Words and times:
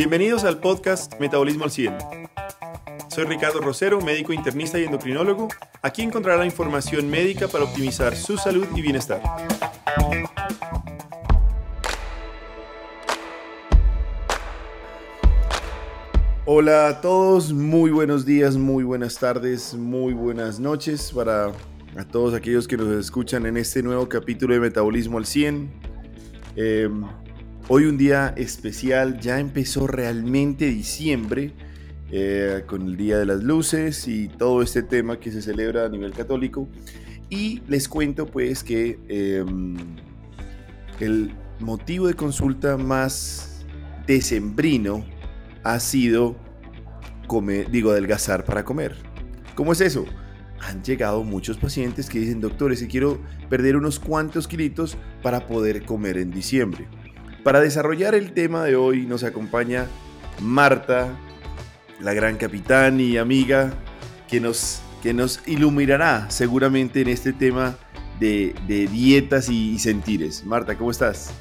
Bienvenidos 0.00 0.44
al 0.44 0.60
podcast 0.60 1.20
Metabolismo 1.20 1.64
al 1.64 1.70
100. 1.70 1.94
Soy 3.08 3.24
Ricardo 3.24 3.60
Rosero, 3.60 4.00
médico 4.00 4.32
internista 4.32 4.78
y 4.78 4.84
endocrinólogo. 4.84 5.48
Aquí 5.82 6.00
encontrará 6.00 6.46
información 6.46 7.10
médica 7.10 7.48
para 7.48 7.64
optimizar 7.64 8.16
su 8.16 8.38
salud 8.38 8.66
y 8.74 8.80
bienestar. 8.80 9.20
Hola 16.46 16.88
a 16.88 17.00
todos, 17.02 17.52
muy 17.52 17.90
buenos 17.90 18.24
días, 18.24 18.56
muy 18.56 18.84
buenas 18.84 19.18
tardes, 19.18 19.74
muy 19.74 20.14
buenas 20.14 20.58
noches 20.58 21.12
para 21.14 21.52
a 21.98 22.04
todos 22.10 22.32
aquellos 22.32 22.66
que 22.66 22.78
nos 22.78 22.88
escuchan 22.88 23.44
en 23.44 23.58
este 23.58 23.82
nuevo 23.82 24.08
capítulo 24.08 24.54
de 24.54 24.60
Metabolismo 24.60 25.18
al 25.18 25.26
100. 25.26 25.70
Em, 26.56 27.04
hoy 27.72 27.84
un 27.84 27.96
día 27.96 28.34
especial, 28.36 29.20
ya 29.20 29.38
empezó 29.38 29.86
realmente 29.86 30.66
diciembre 30.66 31.52
eh, 32.10 32.64
con 32.66 32.82
el 32.82 32.96
Día 32.96 33.16
de 33.16 33.26
las 33.26 33.44
Luces 33.44 34.08
y 34.08 34.26
todo 34.26 34.60
este 34.60 34.82
tema 34.82 35.20
que 35.20 35.30
se 35.30 35.40
celebra 35.40 35.84
a 35.84 35.88
nivel 35.88 36.12
católico. 36.12 36.68
Y 37.28 37.62
les 37.68 37.88
cuento 37.88 38.26
pues 38.26 38.64
que 38.64 38.98
em, 39.06 39.76
el 40.98 41.30
motivo 41.60 42.08
de 42.08 42.14
consulta 42.14 42.76
más 42.76 43.64
decembrino 44.04 45.04
ha 45.62 45.78
sido 45.78 46.34
comer, 47.28 47.70
digo, 47.70 47.92
adelgazar 47.92 48.44
para 48.44 48.64
comer. 48.64 48.96
¿Cómo 49.54 49.74
es 49.74 49.80
eso? 49.80 50.06
Han 50.58 50.82
llegado 50.82 51.22
muchos 51.22 51.56
pacientes 51.56 52.10
que 52.10 52.18
dicen, 52.18 52.40
doctores, 52.40 52.80
si 52.80 52.88
quiero 52.88 53.20
perder 53.48 53.76
unos 53.76 54.00
cuantos 54.00 54.48
kilitos 54.48 54.98
para 55.22 55.46
poder 55.46 55.84
comer 55.84 56.18
en 56.18 56.32
diciembre. 56.32 56.88
Para 57.42 57.60
desarrollar 57.60 58.14
el 58.14 58.32
tema 58.32 58.64
de 58.64 58.76
hoy 58.76 59.06
nos 59.06 59.24
acompaña 59.24 59.86
Marta, 60.42 61.08
la 61.98 62.12
gran 62.12 62.36
capitán 62.36 63.00
y 63.00 63.16
amiga, 63.16 63.72
que 64.28 64.40
nos, 64.40 64.82
que 65.02 65.14
nos 65.14 65.40
iluminará 65.48 66.30
seguramente 66.30 67.00
en 67.00 67.08
este 67.08 67.32
tema 67.32 67.78
de, 68.18 68.54
dietas 68.92 69.48
y 69.48 69.78
sentires. 69.78 70.44
Marta, 70.44 70.76
¿cómo 70.76 70.90
estás? 70.90 71.32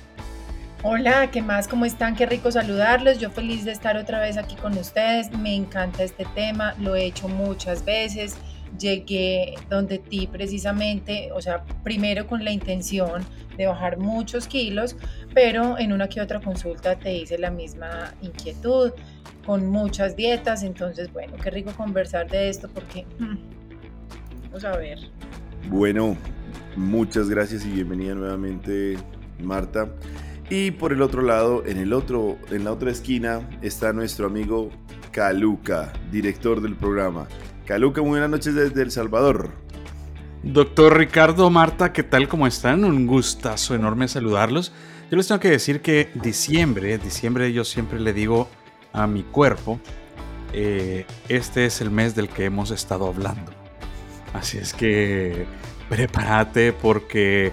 Hola, 0.83 1.29
¿qué 1.31 1.41
más? 1.41 1.67
¿Cómo 1.67 1.83
están? 1.83 2.15
Qué 2.15 2.25
rico 2.25 2.49
saludarlos. 2.49 3.19
Yo 3.19 3.29
feliz 3.29 3.65
de 3.65 3.73
estar 3.73 3.97
otra 3.97 4.21
vez 4.21 4.37
aquí 4.37 4.55
con 4.55 4.77
ustedes. 4.77 5.29
Me 5.37 5.53
encanta 5.53 6.03
este 6.03 6.25
tema, 6.33 6.75
lo 6.79 6.95
he 6.95 7.03
hecho 7.03 7.27
muchas 7.27 7.83
veces. 7.83 8.37
Llegué 8.77 9.55
donde 9.69 9.99
ti 9.99 10.27
precisamente, 10.27 11.31
o 11.33 11.41
sea, 11.41 11.63
primero 11.83 12.27
con 12.27 12.43
la 12.43 12.51
intención 12.51 13.25
de 13.57 13.67
bajar 13.67 13.97
muchos 13.97 14.47
kilos, 14.47 14.95
pero 15.33 15.77
en 15.77 15.91
una 15.91 16.07
que 16.07 16.21
otra 16.21 16.39
consulta 16.39 16.97
te 16.97 17.13
hice 17.13 17.37
la 17.37 17.51
misma 17.51 18.13
inquietud, 18.21 18.91
con 19.45 19.67
muchas 19.67 20.15
dietas. 20.15 20.63
Entonces, 20.63 21.11
bueno, 21.11 21.33
qué 21.41 21.49
rico 21.49 21.71
conversar 21.75 22.29
de 22.29 22.49
esto 22.49 22.69
porque, 22.73 23.05
hmm, 23.19 23.37
vamos 24.45 24.63
a 24.63 24.77
ver. 24.77 24.99
Bueno, 25.69 26.15
muchas 26.75 27.29
gracias 27.29 27.65
y 27.65 27.69
bienvenida 27.69 28.15
nuevamente, 28.15 28.97
Marta. 29.41 29.89
Y 30.49 30.71
por 30.71 30.93
el 30.93 31.01
otro 31.01 31.21
lado, 31.21 31.63
en, 31.65 31.77
el 31.77 31.93
otro, 31.93 32.37
en 32.49 32.63
la 32.63 32.71
otra 32.71 32.91
esquina, 32.91 33.47
está 33.61 33.93
nuestro 33.93 34.27
amigo 34.27 34.69
Caluca, 35.11 35.93
director 36.11 36.61
del 36.61 36.75
programa. 36.75 37.27
Caluca, 37.69 38.01
muy 38.01 38.09
buenas 38.09 38.31
noches 38.31 38.55
desde 38.55 38.81
El 38.81 38.89
Salvador. 38.89 39.51
Doctor 40.41 40.97
Ricardo, 40.97 41.51
Marta, 41.51 41.93
¿qué 41.93 42.01
tal? 42.01 42.27
¿Cómo 42.27 42.47
están? 42.47 42.83
Un 42.83 43.05
gustazo 43.05 43.75
enorme 43.75 44.07
saludarlos. 44.07 44.71
Yo 45.11 45.17
les 45.17 45.27
tengo 45.27 45.39
que 45.39 45.51
decir 45.51 45.79
que 45.83 46.09
diciembre, 46.15 46.97
diciembre 46.97 47.53
yo 47.53 47.63
siempre 47.63 47.99
le 47.99 48.11
digo 48.11 48.49
a 48.91 49.05
mi 49.05 49.21
cuerpo, 49.21 49.79
eh, 50.51 51.05
este 51.27 51.67
es 51.67 51.79
el 51.79 51.91
mes 51.91 52.15
del 52.15 52.27
que 52.27 52.45
hemos 52.45 52.71
estado 52.71 53.05
hablando. 53.05 53.51
Así 54.33 54.57
es 54.57 54.73
que 54.73 55.45
prepárate 55.89 56.73
porque 56.73 57.51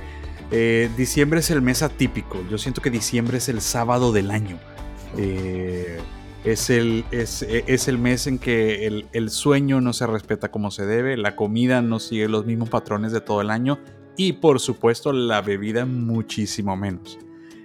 eh, 0.50 0.88
diciembre 0.96 1.40
es 1.40 1.50
el 1.50 1.60
mes 1.60 1.82
atípico. 1.82 2.42
Yo 2.50 2.56
siento 2.56 2.80
que 2.80 2.88
diciembre 2.88 3.36
es 3.36 3.50
el 3.50 3.60
sábado 3.60 4.12
del 4.12 4.30
año. 4.30 4.58
Eh, 5.18 5.98
es, 6.46 6.70
el, 6.70 7.04
es, 7.10 7.88
el 7.88 7.98
mes 7.98 8.28
en 8.28 8.38
que 8.38 8.86
el, 9.12 9.30
sueño 9.30 9.80
no 9.80 9.92
se 9.92 10.06
respeta 10.06 10.50
como 10.50 10.70
se 10.70 10.86
debe, 10.86 11.16
la 11.16 11.34
comida 11.34 11.82
no 11.82 11.98
sigue 11.98 12.28
los 12.28 12.46
mismos 12.46 12.68
patrones 12.68 13.10
de 13.10 13.20
todo 13.20 13.40
el 13.40 13.50
año 13.50 13.80
y 14.16 14.34
por 14.34 14.60
supuesto 14.60 15.12
la 15.12 15.42
bebida 15.42 15.84
muchísimo 15.84 16.76
menos. 16.76 17.18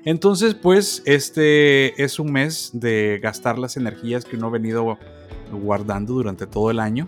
Entonces 0.04 0.56
pues 0.56 1.04
este 1.06 2.04
es 2.04 2.18
un 2.18 2.32
mes 2.32 2.72
de 2.74 3.20
gastar 3.22 3.60
las 3.60 3.78
energías 3.78 4.26
que 4.26 4.36
uno 4.36 4.48
ha 4.48 4.52
venido 4.52 4.98
guardando 5.52 6.16
durante 6.16 6.48
todo 6.48 6.72
el 6.72 6.80
año. 6.80 7.08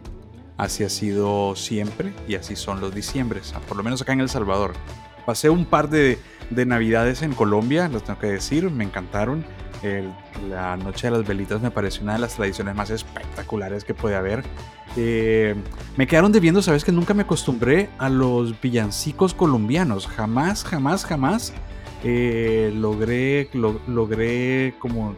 Así 0.58 0.84
ha 0.84 0.90
sido 0.90 1.56
siempre 1.56 2.14
y 2.28 2.36
así 2.36 2.56
son 2.56 2.80
los 2.82 2.94
diciembres, 2.94 3.52
por 3.68 3.78
lo 3.78 3.84
menos 3.84 4.00
acá 4.04 4.14
en 4.14 4.22
El 4.22 4.30
Salvador. 4.30 4.74
Pasé 5.26 5.50
un 5.50 5.66
par 5.66 5.90
de, 5.90 6.20
navidades 6.52 7.24
en 7.24 7.34
Colombia, 7.34 7.88
los 7.88 8.04
tengo 8.04 8.20
que 8.20 8.28
decir, 8.28 8.70
me 8.70 8.84
encantaron. 8.84 9.44
La 10.50 10.78
Noche 10.78 11.08
de 11.08 11.18
las 11.18 11.28
Velitas 11.28 11.62
me 11.62 11.72
pareció 11.72 12.04
una 12.04 12.14
de 12.14 12.20
las 12.20 12.36
tradiciones 12.36 12.76
más 12.76 12.90
espectaculares 12.90 13.84
que 13.84 13.94
puede 13.94 14.16
haber. 14.16 14.44
Eh, 14.96 15.56
me 15.98 16.08
quedaron 16.08 16.32
debiendo, 16.32 16.62
sabes 16.62 16.84
que 16.84 16.92
nunca 16.92 17.14
me 17.14 17.24
acostumbré 17.24 17.90
a 17.98 18.10
los 18.10 18.60
villancicos 18.62 19.34
colombianos. 19.34 20.08
Jamás, 20.08 20.64
jamás, 20.64 21.06
jamás 21.06 21.54
eh, 22.04 22.72
logré, 22.76 23.50
logré 23.54 24.76
como 24.80 25.16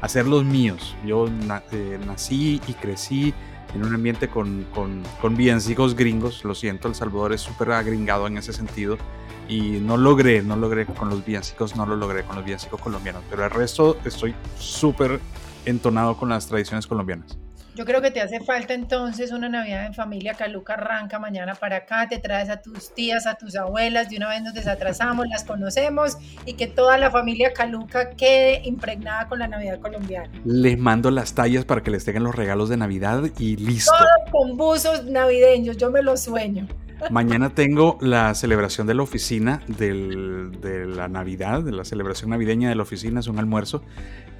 hacer 0.00 0.26
los 0.26 0.44
míos. 0.44 0.96
Yo 1.06 1.26
eh, 1.72 1.98
nací 2.06 2.60
y 2.66 2.72
crecí 2.74 3.32
en 3.74 3.84
un 3.84 3.94
ambiente 3.94 4.28
con, 4.28 4.66
con, 4.74 5.02
con 5.20 5.36
villancicos 5.36 5.94
gringos. 5.94 6.44
Lo 6.44 6.54
siento, 6.54 6.88
El 6.88 6.94
Salvador 6.94 7.32
es 7.32 7.40
súper 7.40 7.72
agringado 7.72 8.26
en 8.26 8.38
ese 8.38 8.52
sentido. 8.52 8.98
Y 9.48 9.80
no 9.80 9.96
logré, 9.96 10.42
no 10.42 10.56
logré 10.56 10.86
con 10.86 11.08
los 11.08 11.24
villancicos, 11.24 11.76
no 11.76 11.84
lo 11.86 11.96
logré 11.96 12.22
con 12.24 12.36
los 12.36 12.44
villancicos 12.44 12.80
colombianos. 12.80 13.22
Pero 13.28 13.44
el 13.44 13.50
resto 13.50 13.98
estoy 14.04 14.34
súper 14.58 15.20
entonado 15.66 16.16
con 16.16 16.28
las 16.28 16.46
tradiciones 16.46 16.86
colombianas. 16.86 17.38
Yo 17.74 17.86
creo 17.86 18.02
que 18.02 18.10
te 18.10 18.20
hace 18.20 18.38
falta 18.40 18.74
entonces 18.74 19.32
una 19.32 19.48
Navidad 19.48 19.86
en 19.86 19.94
familia. 19.94 20.34
Caluca 20.34 20.74
arranca 20.74 21.18
mañana 21.18 21.54
para 21.54 21.76
acá, 21.76 22.06
te 22.06 22.18
traes 22.18 22.50
a 22.50 22.60
tus 22.60 22.92
tías, 22.94 23.26
a 23.26 23.36
tus 23.36 23.56
abuelas, 23.56 24.10
de 24.10 24.18
una 24.18 24.28
vez 24.28 24.42
nos 24.42 24.52
desatrasamos, 24.52 25.26
las 25.28 25.44
conocemos 25.44 26.18
y 26.44 26.52
que 26.52 26.66
toda 26.66 26.98
la 26.98 27.10
familia 27.10 27.54
Caluca 27.54 28.10
quede 28.10 28.60
impregnada 28.64 29.26
con 29.26 29.38
la 29.38 29.48
Navidad 29.48 29.80
colombiana. 29.80 30.30
Les 30.44 30.76
mando 30.78 31.10
las 31.10 31.34
tallas 31.34 31.64
para 31.64 31.82
que 31.82 31.90
les 31.90 32.04
tengan 32.04 32.24
los 32.24 32.34
regalos 32.34 32.68
de 32.68 32.76
Navidad 32.76 33.22
y 33.38 33.56
listo. 33.56 33.90
Todo 33.96 34.30
con 34.30 34.56
buzos 34.58 35.06
navideños, 35.06 35.78
yo 35.78 35.90
me 35.90 36.02
lo 36.02 36.18
sueño. 36.18 36.68
Mañana 37.10 37.50
tengo 37.50 37.98
la 38.00 38.34
celebración 38.34 38.86
de 38.86 38.94
la 38.94 39.02
oficina 39.02 39.62
de 39.66 40.86
la 40.86 41.08
Navidad, 41.08 41.62
de 41.62 41.72
la 41.72 41.84
celebración 41.84 42.30
navideña 42.30 42.68
de 42.68 42.74
la 42.74 42.82
oficina, 42.82 43.20
es 43.20 43.26
un 43.26 43.38
almuerzo. 43.38 43.82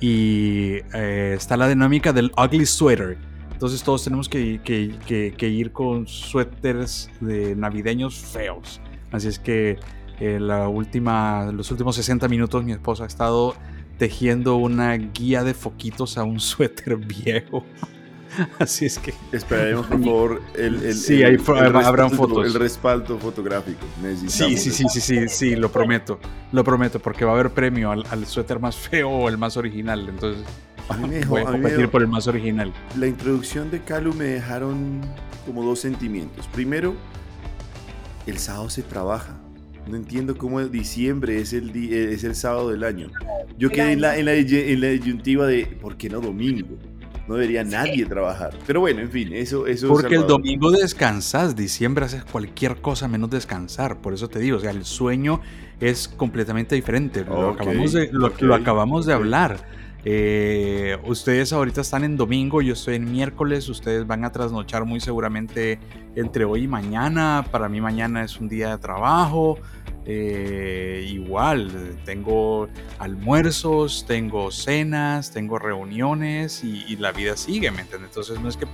Y 0.01 0.79
eh, 0.95 1.35
está 1.37 1.57
la 1.57 1.69
dinámica 1.69 2.13
del 2.13 2.33
ugly 2.37 2.67
sweater. 2.67 3.19
Entonces 3.53 3.83
todos 3.83 4.03
tenemos 4.03 4.29
que, 4.29 4.61
ir 5.41 5.73
con 5.73 6.07
suéteres 6.09 7.11
de 7.21 7.55
navideños 7.55 8.17
feos. 8.17 8.81
Así 9.13 9.29
es 9.29 9.39
que 9.39 9.79
eh, 10.19 10.39
la 10.41 10.69
última, 10.69 11.53
los 11.53 11.71
últimos 11.71 11.97
60 11.97 12.27
minutos 12.29 12.65
mi 12.65 12.73
esposa 12.73 13.05
ha 13.05 13.07
estado 13.07 13.55
tejiendo 13.99 14.57
una 14.57 14.95
guía 14.95 15.45
de 15.45 15.55
foquitos 15.55 16.19
a 16.19 16.25
un 16.25 16.41
suéter 16.41 16.97
viejo. 16.97 17.65
Así 18.59 18.87
es 18.87 18.99
que. 18.99 19.15
Esperaremos, 19.33 19.87
por 19.87 20.03
favor, 20.03 20.43
el, 20.57 20.83
el, 20.83 20.95
sí, 20.95 21.23
ahí 21.23 21.37
habrán 21.85 22.11
fotos. 22.11 22.47
El 22.47 22.55
respaldo 22.55 23.19
fotográfico. 23.19 23.85
Sí, 24.27 24.57
sí, 24.57 24.71
sí, 24.71 24.87
sí, 24.89 25.01
sí, 25.01 25.29
sí, 25.29 25.57
lo 25.57 25.71
prometo. 25.71 26.19
Lo 26.53 26.65
prometo, 26.65 26.99
porque 26.99 27.25
va 27.25 27.33
a 27.33 27.35
haber 27.35 27.51
premio 27.51 27.91
al, 27.91 28.27
suéter 28.27 28.59
más 28.59 28.77
feo 28.77 29.11
o 29.11 29.29
el 29.29 29.39
más 29.39 29.57
original. 29.57 30.09
Entonces, 30.09 30.45
a 30.89 30.97
mí 30.97 31.09
me 31.09 31.15
dejó, 31.21 31.31
voy 31.31 31.43
a 31.43 31.47
competir 31.47 31.89
por 31.89 32.03
el 32.03 32.09
más 32.09 32.27
original. 32.27 32.73
La 32.99 33.07
introducción 33.07 33.71
de 33.71 33.81
Calu 33.81 34.15
me 34.15 34.25
dejaron 34.25 35.01
como 35.47 35.65
dos 35.65 35.81
sentimientos. 35.81 36.47
Primero, 36.49 36.95
el 38.27 38.39
sábado 38.39 38.71
se 38.71 38.83
trabaja. 38.83 39.39
No 39.89 39.97
entiendo 39.97 40.39
cómo 40.39 40.61
diciembre 40.61 41.41
es 41.41 41.53
el, 41.53 41.75
es 41.93 42.23
el 42.23 42.37
sábado 42.37 42.71
del 42.71 42.85
año. 42.85 43.11
Yo 43.59 43.69
quedé 43.69 43.93
en 43.93 44.01
la, 44.01 44.17
en 44.17 44.27
la, 44.27 44.35
en 44.35 44.81
la 44.81 44.87
disyuntiva 44.89 45.47
de 45.47 45.67
¿por 45.67 45.97
qué 45.97 46.09
no 46.09 46.21
domingo? 46.21 46.79
No 47.33 47.39
debería 47.39 47.65
nadie 47.65 48.05
trabajar. 48.05 48.51
Pero 48.67 48.81
bueno, 48.81 49.01
en 49.01 49.11
fin, 49.11 49.33
eso, 49.33 49.67
eso 49.67 49.89
Porque 49.89 50.17
el 50.17 50.27
domingo 50.27 50.71
descansas, 50.71 51.57
diciembre 51.57 52.05
haces 52.05 52.25
cualquier 52.25 52.77
cosa 52.83 53.09
menos 53.09 53.31
descansar. 53.31 54.03
Por 54.03 54.13
eso 54.13 54.29
te 54.29 54.39
digo, 54.39 54.59
o 54.59 54.61
sea, 54.61 54.71
el 54.71 54.85
sueño 54.85 55.41
es 55.81 56.09
completamente 56.09 56.75
diferente. 56.75 57.25
Lo 57.25 57.51
acabamos 57.51 57.93
de, 57.93 58.11
lo, 58.13 58.55
acabamos 58.55 59.07
de 59.07 59.15
hablar. 59.15 59.67
Eh, 60.05 60.99
ustedes 61.05 61.55
ahorita 61.55 61.81
están 61.81 62.05
en 62.05 62.19
domingo, 62.19 62.61
yo 62.61 62.75
estoy 62.75 62.97
en 62.97 63.11
miércoles, 63.11 63.69
ustedes 63.69 64.07
van 64.07 64.25
a 64.25 64.33
trasnochar 64.33 64.85
muy 64.85 65.01
seguramente 65.01 65.79
entre 66.15 66.45
hoy 66.45 66.65
y 66.65 66.69
mañana. 66.69 67.47
Para 67.51 67.71
mí 67.71 67.81
mañana 67.81 68.25
es 68.25 68.39
un 68.39 68.49
día 68.49 68.71
de 68.71 68.79
trabajo. 68.79 69.59
Eh, 70.05 71.07
igual, 71.09 71.97
tengo 72.05 72.69
almuerzos, 72.99 74.05
tengo 74.07 74.51
cenas, 74.51 75.31
tengo 75.31 75.59
reuniones 75.59 76.65
y, 76.65 76.97
la 76.97 77.13
vida 77.13 77.37
sigue, 77.37 77.71
¿me 77.71 77.83
entiendes? 77.83 78.11
Entonces 78.11 78.41
no 78.41 78.49
es 78.49 78.57
que 78.57 78.67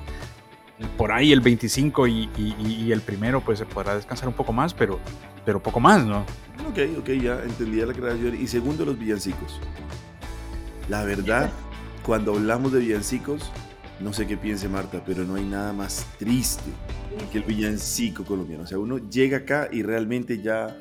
por 0.96 1.12
ahí 1.12 1.32
el 1.32 1.40
25 1.40 2.06
y, 2.06 2.90
el 2.90 3.00
primero 3.02 3.42
pues 3.42 3.58
se 3.58 3.66
podrá 3.66 3.94
descansar 3.94 4.28
un 4.28 4.34
poco 4.34 4.52
más, 4.52 4.72
pero, 4.72 4.98
pero 5.44 5.62
poco 5.62 5.80
más, 5.80 6.04
¿no? 6.06 6.20
Ok, 6.69 6.78
ok, 6.98 7.10
ya 7.10 7.42
entendí 7.42 7.80
la 7.80 7.92
creación. 7.92 8.40
Y 8.40 8.46
segundo, 8.46 8.84
los 8.84 8.98
villancicos. 8.98 9.60
La 10.88 11.04
verdad, 11.04 11.50
cuando 12.04 12.34
hablamos 12.34 12.72
de 12.72 12.80
villancicos, 12.80 13.50
no 14.00 14.12
sé 14.12 14.26
qué 14.26 14.36
piense 14.36 14.69
Marta, 14.69 15.02
pero 15.04 15.25
no 15.25 15.34
hay 15.34 15.44
nada 15.44 15.72
más 15.72 16.06
triste 16.19 16.70
que 17.30 17.38
el 17.38 17.44
villancico 17.44 18.25
colombiano. 18.25 18.64
O 18.64 18.66
sea, 18.66 18.78
uno 18.78 18.98
llega 18.98 19.38
acá 19.38 19.69
y 19.70 19.82
realmente 19.82 20.40
ya 20.40 20.76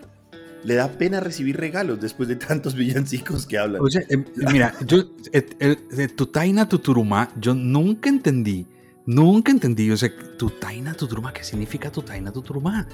le 0.68 0.76
da 0.76 0.90
pena 0.90 1.22
recibir 1.22 1.56
regalos 1.56 2.02
después 2.02 2.28
de 2.28 2.36
tantos 2.36 2.76
villancicos 2.82 3.46
que 3.46 3.58
hablan. 3.58 3.82
Oye, 3.82 4.06
em, 4.10 4.26
mira, 4.52 4.74
yo, 4.86 5.04
de 5.32 6.08
Tutaina 6.10 6.68
Tuturumá, 6.68 7.30
yo 7.40 7.54
nunca 7.54 8.10
entendí, 8.10 8.68
nunca 9.06 9.52
entendí, 9.54 9.90
o 9.90 9.96
sea, 9.96 10.12
Tutaina 10.38 10.94
Tuturumá, 10.94 11.32
¿qué 11.32 11.46
significa 11.46 11.90
Tutaina 11.90 12.34
Tuturumá? 12.34 12.86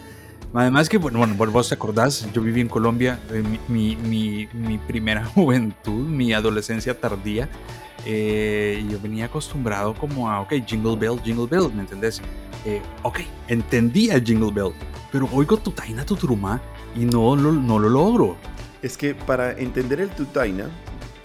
Además 0.54 0.88
que, 0.88 1.00
bueno, 1.00 1.18
bueno, 1.18 1.52
vos 1.52 1.70
te 1.70 1.74
acordás, 1.74 2.32
yo 2.32 2.44
viví 2.44 2.62
en 2.62 2.68
Colombia, 2.68 3.20
eh, 3.32 3.42
mi, 3.68 3.96
mi, 3.96 4.48
mi, 4.54 4.78
primera 4.78 5.26
juventud, 5.34 6.08
mi 6.08 6.32
adolescencia 6.32 7.00
tardía, 7.00 7.50
eh, 8.06 8.86
yo 8.88 9.00
venía 9.02 9.26
acostumbrado 9.26 9.96
como 9.96 10.30
a, 10.30 10.42
ok, 10.42 10.54
Jingle 10.68 10.96
Bell, 10.96 11.20
Jingle 11.24 11.48
Bell, 11.48 11.74
¿me 11.74 11.82
entendés? 11.82 12.22
Eh, 12.66 12.84
ok, 13.02 13.22
entendía 13.48 14.14
el 14.14 14.24
Jingle 14.24 14.52
Bell, 14.52 14.74
pero 15.12 15.28
oigo 15.34 15.58
Tutaina 15.58 16.06
Tuturumá 16.06 16.62
y 16.96 17.06
no, 17.06 17.36
no 17.36 17.80
lo 17.80 17.90
logro. 17.90 18.38
Es 18.82 18.98
que 18.98 19.16
para 19.16 19.52
entender 19.52 20.02
el 20.02 20.10
Tutaina 20.10 20.70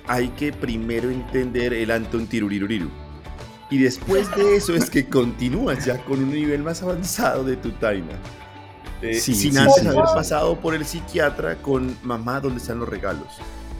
hay 0.06 0.28
que 0.30 0.52
primero 0.52 1.10
entender 1.10 1.74
el 1.74 1.90
Anton 1.90 2.26
Tiruriruriru. 2.26 2.90
Y 3.70 3.78
después 3.78 4.34
de 4.34 4.56
eso 4.56 4.74
es 4.74 4.88
que 4.90 5.06
continúas 5.06 5.84
ya 5.84 5.98
con 6.04 6.22
un 6.22 6.30
nivel 6.30 6.62
más 6.62 6.82
avanzado 6.82 7.44
de 7.44 7.56
Tutaina. 7.56 8.18
Eh, 9.00 9.14
sin 9.14 9.56
antes 9.56 9.86
haber 9.86 10.02
pasado 10.02 10.58
por 10.58 10.74
el 10.74 10.84
psiquiatra 10.84 11.56
con 11.62 11.96
mamá 12.02 12.40
donde 12.40 12.58
están 12.58 12.80
los 12.80 12.88
regalos. 12.88 13.28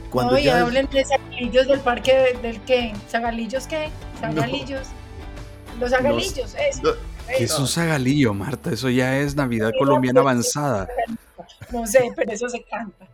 Cuando 0.09 0.33
no, 0.33 0.39
ya 0.39 0.61
hablen 0.61 0.87
de 0.91 1.03
zagalillos 1.03 1.67
del 1.67 1.79
parque 1.81 2.39
del 2.41 2.61
qué, 2.61 2.93
zagalillos 3.09 3.67
qué, 3.67 3.89
zagalillos. 4.19 4.87
Los 5.79 5.91
zagalillos, 5.91 6.55
eso. 6.55 6.95
¿Qué 7.27 7.43
es 7.43 7.59
un 7.59 7.67
zagalillo, 7.67 8.33
Marta? 8.33 8.71
Eso 8.71 8.89
ya 8.89 9.19
es 9.19 9.35
Navidad 9.35 9.71
colombiana 9.77 10.21
avanzada. 10.21 10.87
No 11.71 11.85
sé, 11.85 12.11
pero 12.15 12.31
eso 12.31 12.49
se 12.49 12.63
canta. 12.63 13.07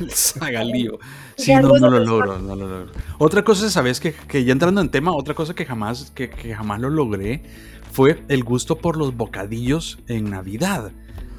El 0.00 0.10
zagalío. 0.10 0.98
Sí, 1.36 1.52
no, 1.52 1.62
no, 1.62 1.90
lo 1.90 1.98
logro, 1.98 2.38
no 2.38 2.54
lo 2.54 2.68
logro. 2.68 2.92
Otra 3.18 3.42
cosa, 3.42 3.68
¿sabes? 3.68 3.98
Que, 3.98 4.12
que 4.12 4.44
ya 4.44 4.52
entrando 4.52 4.80
en 4.80 4.88
tema, 4.88 5.12
otra 5.12 5.34
cosa 5.34 5.52
que 5.52 5.66
jamás, 5.66 6.12
que, 6.14 6.30
que 6.30 6.54
jamás 6.54 6.80
lo 6.80 6.90
logré 6.90 7.42
fue 7.90 8.22
el 8.28 8.44
gusto 8.44 8.76
por 8.76 8.96
los 8.96 9.16
bocadillos 9.16 9.98
en 10.06 10.30
Navidad. 10.30 10.92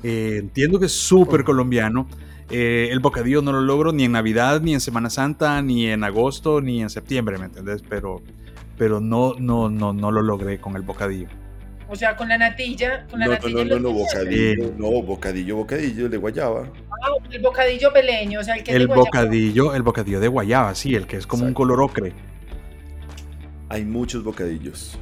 Eh, 0.03 0.37
entiendo 0.39 0.79
que 0.79 0.87
es 0.87 0.91
súper 0.91 1.43
colombiano. 1.43 2.07
Eh, 2.49 2.89
el 2.91 2.99
bocadillo 2.99 3.41
no 3.41 3.53
lo 3.53 3.61
logro 3.61 3.91
ni 3.91 4.03
en 4.03 4.11
Navidad, 4.11 4.61
ni 4.61 4.73
en 4.73 4.81
Semana 4.81 5.09
Santa, 5.09 5.61
ni 5.61 5.87
en 5.87 6.03
agosto, 6.03 6.61
ni 6.61 6.81
en 6.81 6.89
septiembre, 6.89 7.37
¿me 7.37 7.45
entendés? 7.45 7.81
Pero, 7.89 8.21
pero 8.77 8.99
no, 8.99 9.33
no, 9.39 9.69
no, 9.69 9.93
no 9.93 10.11
lo 10.11 10.21
logré 10.21 10.59
con 10.59 10.75
el 10.75 10.81
bocadillo. 10.81 11.27
O 11.87 11.95
sea, 11.95 12.15
con 12.15 12.27
la 12.27 12.37
natilla, 12.37 13.05
con 13.09 13.19
la 13.19 13.27
no, 13.27 13.31
natilla. 13.33 13.63
No, 13.63 13.75
no, 13.75 13.79
no, 13.79 13.91
bocadillo, 13.91 14.73
no, 14.77 15.01
bocadillo, 15.03 15.55
bocadillo 15.57 16.09
de 16.09 16.17
guayaba. 16.17 16.71
Ah, 16.89 17.09
el 17.31 17.41
bocadillo 17.41 17.93
peleño, 17.93 18.39
o 18.39 18.43
sea, 18.43 18.55
el 18.55 18.63
que 18.63 18.71
es 18.71 18.79
de 18.79 18.85
bocadillo, 18.87 19.75
el 19.75 19.83
bocadillo 19.83 20.19
de 20.19 20.27
guayaba, 20.27 20.73
sí, 20.73 20.95
el 20.95 21.05
que 21.05 21.17
es 21.17 21.27
como 21.27 21.45
un 21.45 21.53
color 21.53 21.81
ocre. 21.81 22.13
Hay 23.69 23.85
muchos 23.85 24.23
bocadillos. 24.23 24.97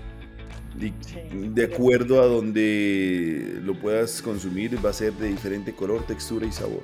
De, 0.76 1.64
acuerdo 1.64 2.22
a 2.22 2.26
donde 2.26 3.60
lo 3.62 3.76
puedas 3.76 4.22
consumir, 4.22 4.84
va 4.84 4.90
a 4.90 4.94
ser 4.94 5.14
de 5.14 5.30
diferente 5.30 5.74
color, 5.74 6.06
textura 6.06 6.46
y 6.46 6.52
sabor. 6.52 6.84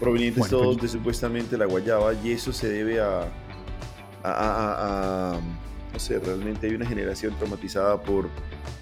Provenientes 0.00 0.48
todos 0.48 0.78
pues 0.78 0.90
de 0.90 0.98
supuestamente 0.98 1.56
la 1.56 1.66
guayaba, 1.66 2.14
y 2.14 2.32
eso 2.32 2.52
se 2.52 2.68
debe 2.68 3.00
a, 3.00 3.20
a, 4.24 4.32
a, 4.32 5.34
a 5.34 5.40
no 5.92 5.98
sé, 5.98 6.18
realmente 6.18 6.66
hay 6.66 6.74
una 6.74 6.86
generación 6.86 7.34
traumatizada 7.36 8.00
por 8.00 8.28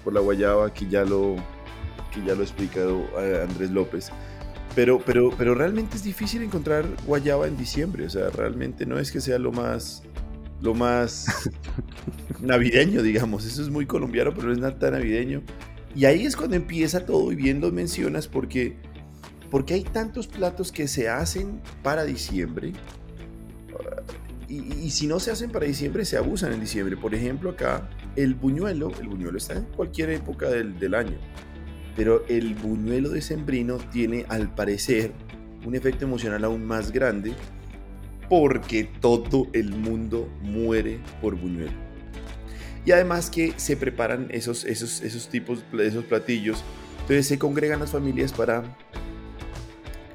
por 0.03 0.13
la 0.13 0.19
guayaba, 0.19 0.73
que 0.73 0.87
ya 0.87 1.03
lo, 1.03 1.35
que 2.13 2.23
ya 2.25 2.33
lo 2.33 2.41
ha 2.41 2.43
explicado 2.43 3.05
eh, 3.19 3.45
Andrés 3.47 3.71
López. 3.71 4.11
Pero, 4.75 4.99
pero, 4.99 5.31
pero 5.37 5.53
realmente 5.53 5.97
es 5.97 6.03
difícil 6.03 6.41
encontrar 6.43 6.85
guayaba 7.05 7.47
en 7.47 7.57
diciembre. 7.57 8.05
O 8.05 8.09
sea, 8.09 8.29
realmente 8.29 8.85
no 8.85 8.99
es 8.99 9.11
que 9.11 9.19
sea 9.19 9.37
lo 9.37 9.51
más, 9.51 10.03
lo 10.61 10.73
más 10.73 11.49
navideño, 12.39 13.01
digamos. 13.01 13.45
Eso 13.45 13.61
es 13.61 13.69
muy 13.69 13.85
colombiano, 13.85 14.33
pero 14.33 14.47
no 14.47 14.53
es 14.53 14.59
nada 14.59 14.77
tan 14.79 14.93
navideño. 14.93 15.41
Y 15.93 16.05
ahí 16.05 16.25
es 16.25 16.37
cuando 16.37 16.55
empieza 16.55 17.05
todo 17.05 17.31
y 17.33 17.35
bien 17.35 17.59
lo 17.59 17.69
mencionas 17.71 18.29
porque, 18.29 18.77
porque 19.49 19.73
hay 19.73 19.83
tantos 19.83 20.27
platos 20.27 20.71
que 20.71 20.87
se 20.87 21.09
hacen 21.09 21.61
para 21.83 22.05
diciembre. 22.05 22.71
Y, 24.51 24.89
si 24.89 25.07
no 25.07 25.21
se 25.21 25.31
hacen 25.31 25.49
para 25.49 25.65
diciembre, 25.65 26.03
se 26.03 26.17
abusan 26.17 26.51
en 26.51 26.59
diciembre. 26.59 26.97
Por 26.97 27.15
ejemplo, 27.15 27.51
acá 27.51 27.89
el 28.17 28.35
buñuelo, 28.35 28.91
el 28.99 29.07
buñuelo 29.07 29.37
está 29.37 29.53
en 29.53 29.63
cualquier 29.63 30.09
época 30.09 30.49
del, 30.49 30.93
año, 30.93 31.17
pero 31.95 32.25
el 32.27 32.55
buñuelo 32.55 33.11
de 33.11 33.21
sembrino 33.21 33.77
tiene 33.77 34.25
al 34.27 34.53
parecer 34.53 35.13
un 35.65 35.73
efecto 35.73 36.03
emocional 36.03 36.43
aún 36.43 36.65
más 36.65 36.91
grande 36.91 37.33
porque 38.27 38.83
todo 38.99 39.47
el 39.53 39.71
mundo 39.71 40.29
muere 40.41 40.99
por 41.21 41.35
buñuelo. 41.35 41.71
Y 42.85 42.91
además 42.91 43.29
que 43.29 43.53
se 43.55 43.77
preparan 43.77 44.27
esos, 44.31 44.65
esos, 44.65 45.01
esos 45.01 45.29
tipos, 45.29 45.63
esos 45.79 46.03
platillos, 46.03 46.61
entonces 46.95 47.25
se 47.25 47.39
congregan 47.39 47.79
las 47.79 47.91
familias 47.91 48.33
para 48.33 48.63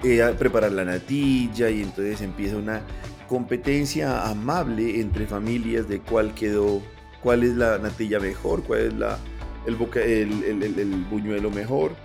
eh, 0.04 0.22
preparar 0.38 0.72
la 0.72 0.84
natilla 0.84 1.70
y 1.70 1.80
entonces 1.80 2.20
empieza 2.20 2.58
una 2.58 2.82
competencia 3.26 4.28
amable 4.28 5.00
entre 5.00 5.26
familias 5.26 5.88
de 5.88 6.00
cuál 6.00 6.34
quedó 6.34 6.82
cuál 7.26 7.42
es 7.42 7.56
la 7.56 7.78
natilla 7.78 8.20
mejor, 8.20 8.62
cuál 8.62 8.80
es 8.80 8.94
la, 8.94 9.18
el, 9.66 11.06
buñuelo 11.10 11.50
mejor. 11.50 11.96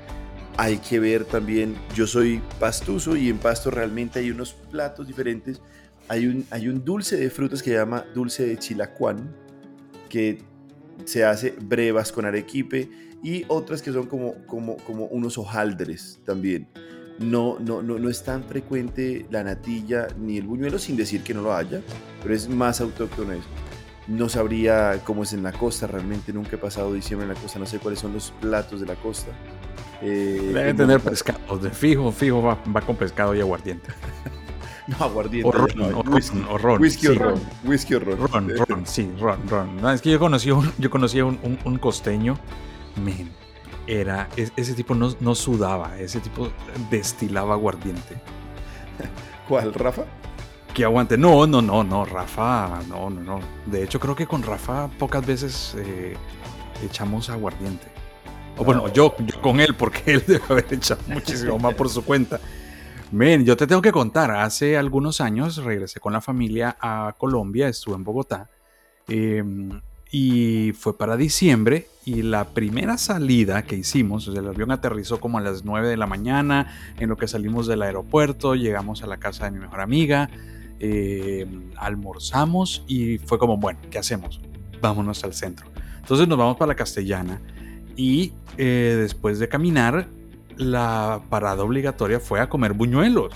Hay 0.57 0.77
que 0.79 0.99
ver 0.99 1.25
también, 1.25 1.75
yo 1.95 2.07
soy 2.07 2.41
pastuso 2.59 3.15
y 3.15 3.29
en 3.29 3.37
pasto 3.37 3.69
realmente 3.69 4.17
hay 4.17 4.31
unos 4.31 4.53
platos 4.53 5.05
diferentes. 5.05 5.61
Hay 6.07 6.25
un, 6.25 6.43
hay 6.49 6.67
un 6.67 6.83
dulce 6.83 7.17
de 7.17 7.29
frutas 7.29 7.61
que 7.61 7.69
se 7.69 7.75
llama 7.75 8.03
dulce 8.15 8.47
de 8.47 8.57
chilacuán, 8.57 9.31
que 10.09 10.39
se 11.05 11.23
hace 11.23 11.51
brevas 11.51 12.11
con 12.11 12.25
arequipe 12.25 12.89
y 13.21 13.45
otras 13.47 13.83
que 13.83 13.91
son 13.91 14.07
como, 14.07 14.33
como, 14.47 14.77
como 14.77 15.05
unos 15.05 15.37
hojaldres 15.37 16.19
también. 16.25 16.67
No, 17.19 17.57
no, 17.59 17.81
no, 17.81 17.99
no 17.99 18.09
es 18.09 18.23
tan 18.23 18.43
frecuente 18.43 19.25
la 19.29 19.43
natilla 19.43 20.07
ni 20.17 20.37
el 20.37 20.47
buñuelo, 20.47 20.79
sin 20.79 20.97
decir 20.97 21.23
que 21.23 21.33
no 21.33 21.41
lo 21.41 21.53
haya, 21.53 21.81
pero 22.21 22.33
es 22.33 22.49
más 22.49 22.81
autóctono 22.81 23.33
eso. 23.33 23.47
No 24.07 24.27
sabría 24.27 24.99
cómo 25.03 25.23
es 25.23 25.33
en 25.33 25.43
la 25.43 25.51
costa, 25.51 25.85
realmente 25.87 26.33
nunca 26.33 26.55
he 26.55 26.59
pasado 26.59 26.93
diciembre 26.93 27.27
en 27.27 27.33
la 27.33 27.39
costa, 27.39 27.59
no 27.59 27.65
sé 27.67 27.79
cuáles 27.79 27.99
son 27.99 28.13
los 28.13 28.31
platos 28.41 28.79
de 28.79 28.87
la 28.87 28.95
costa. 28.95 29.31
Eh, 30.01 30.51
Debe 30.53 30.73
tener 30.73 30.99
pescado, 30.99 31.57
de 31.59 31.69
fijo, 31.69 32.11
fijo 32.11 32.41
va, 32.41 32.57
con 32.81 32.95
pescado 32.95 33.35
y 33.35 33.39
aguardiente. 33.39 33.91
no, 34.87 35.05
aguardiente. 35.05 35.47
O 35.47 35.51
ron, 35.51 35.93
o 35.93 36.01
whisky, 36.01 36.43
o 36.49 36.57
ron. 36.57 36.81
Whisky 36.81 37.07
o 37.07 37.13
ron. 37.13 37.39
Whisky 37.63 37.93
o 37.93 37.99
ron. 37.99 38.17
Ron, 38.17 38.49
ron, 38.67 38.87
sí, 38.87 39.11
ron, 39.19 39.47
ron. 39.47 39.77
No, 39.77 39.91
es 39.91 40.01
que 40.01 40.09
yo 40.09 40.19
conocí 40.19 40.49
un, 40.49 40.71
yo 40.79 40.89
conocí 40.89 41.21
un, 41.21 41.37
un, 41.63 41.77
costeño, 41.77 42.39
men, 43.03 43.31
era, 43.87 44.29
ese 44.35 44.73
tipo 44.73 44.95
no, 44.95 45.13
no 45.19 45.35
sudaba, 45.35 45.97
ese 45.99 46.19
tipo 46.19 46.49
destilaba 46.89 47.53
aguardiente. 47.53 48.21
¿Cuál, 49.47 49.73
Rafa? 49.73 50.05
que 50.73 50.83
aguante. 50.83 51.17
No, 51.17 51.45
no, 51.47 51.61
no, 51.61 51.83
no, 51.83 52.05
Rafa, 52.05 52.81
no, 52.87 53.09
no, 53.09 53.21
no. 53.21 53.39
De 53.65 53.83
hecho, 53.83 53.99
creo 53.99 54.15
que 54.15 54.27
con 54.27 54.43
Rafa 54.43 54.87
pocas 54.99 55.25
veces 55.25 55.75
eh, 55.77 56.15
echamos 56.83 57.29
aguardiente. 57.29 57.87
O 58.57 58.63
bueno, 58.63 58.91
yo, 58.91 59.15
con 59.41 59.59
él, 59.59 59.75
porque 59.75 60.13
él 60.13 60.23
debe 60.27 60.43
haber 60.49 60.73
echado 60.73 61.01
muchísimo 61.07 61.57
más 61.59 61.73
por 61.75 61.89
su 61.89 62.03
cuenta. 62.03 62.39
Men, 63.11 63.43
yo 63.43 63.57
te 63.57 63.67
tengo 63.67 63.81
que 63.81 63.91
contar, 63.91 64.31
hace 64.31 64.77
algunos 64.77 65.19
años 65.19 65.57
regresé 65.57 65.99
con 65.99 66.13
la 66.13 66.21
familia 66.21 66.77
a 66.79 67.13
Colombia, 67.17 67.67
estuve 67.67 67.95
en 67.95 68.05
Bogotá, 68.05 68.49
em, 69.09 69.81
y 70.11 70.73
fue 70.73 70.97
para 70.97 71.15
diciembre, 71.15 71.87
y 72.03 72.21
la 72.23 72.49
primera 72.49 72.97
salida 72.97 73.63
que 73.63 73.75
hicimos, 73.75 74.27
el 74.27 74.47
avión 74.47 74.71
aterrizó 74.71 75.19
como 75.19 75.37
a 75.37 75.41
las 75.41 75.63
9 75.63 75.87
de 75.87 75.97
la 75.97 76.07
mañana, 76.07 76.67
en 76.99 77.09
lo 77.09 77.17
que 77.17 77.27
salimos 77.27 77.67
del 77.67 77.81
aeropuerto, 77.81 78.55
llegamos 78.55 79.03
a 79.03 79.07
la 79.07 79.17
casa 79.17 79.45
de 79.45 79.51
mi 79.51 79.59
mejor 79.59 79.79
amiga, 79.79 80.29
eh, 80.79 81.47
almorzamos 81.77 82.83
y 82.87 83.19
fue 83.19 83.37
como, 83.37 83.57
bueno, 83.57 83.79
¿qué 83.89 83.99
hacemos? 83.99 84.41
Vámonos 84.81 85.23
al 85.23 85.33
centro. 85.33 85.67
Entonces 85.99 86.27
nos 86.27 86.37
vamos 86.37 86.57
para 86.57 86.69
la 86.69 86.75
castellana 86.75 87.39
y 87.95 88.33
eh, 88.57 88.97
después 88.99 89.39
de 89.39 89.47
caminar, 89.47 90.07
la 90.57 91.21
parada 91.29 91.63
obligatoria 91.63 92.19
fue 92.19 92.39
a 92.39 92.49
comer 92.49 92.73
buñuelos. 92.73 93.31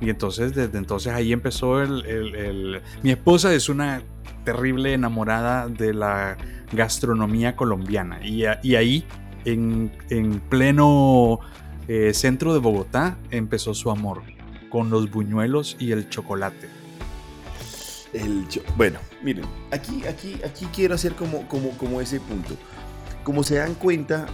Y 0.00 0.08
entonces, 0.08 0.54
desde 0.54 0.78
entonces 0.78 1.12
ahí 1.12 1.32
empezó 1.32 1.82
el, 1.82 2.80
Mi 3.02 3.10
esposa 3.10 3.52
es 3.52 3.68
una 3.68 4.02
terrible 4.44 4.94
enamorada 4.94 5.68
de 5.68 5.92
la 5.92 6.38
gastronomía 6.72 7.54
colombiana. 7.54 8.24
Y, 8.24 8.44
ahí, 8.46 9.04
en, 9.44 9.90
pleno 10.48 11.40
eh, 11.86 12.14
centro 12.14 12.54
de 12.54 12.60
Bogotá, 12.60 13.18
empezó 13.30 13.74
su 13.74 13.90
amor 13.90 14.22
con 14.70 14.88
los 14.88 15.10
buñuelos 15.10 15.76
y 15.78 15.92
el 15.92 16.08
chocolate. 16.08 16.68
El, 18.12 18.46
bueno, 18.76 18.98
miren, 19.22 19.44
aquí, 19.70 20.04
aquí, 20.06 20.40
aquí 20.44 20.66
quiero 20.74 20.94
hacer 20.94 21.14
como, 21.14 21.46
como, 21.46 21.70
como 21.76 22.00
ese 22.00 22.20
punto. 22.20 22.56
Como 23.22 23.42
se 23.42 23.56
dan 23.56 23.74
cuenta, 23.74 24.26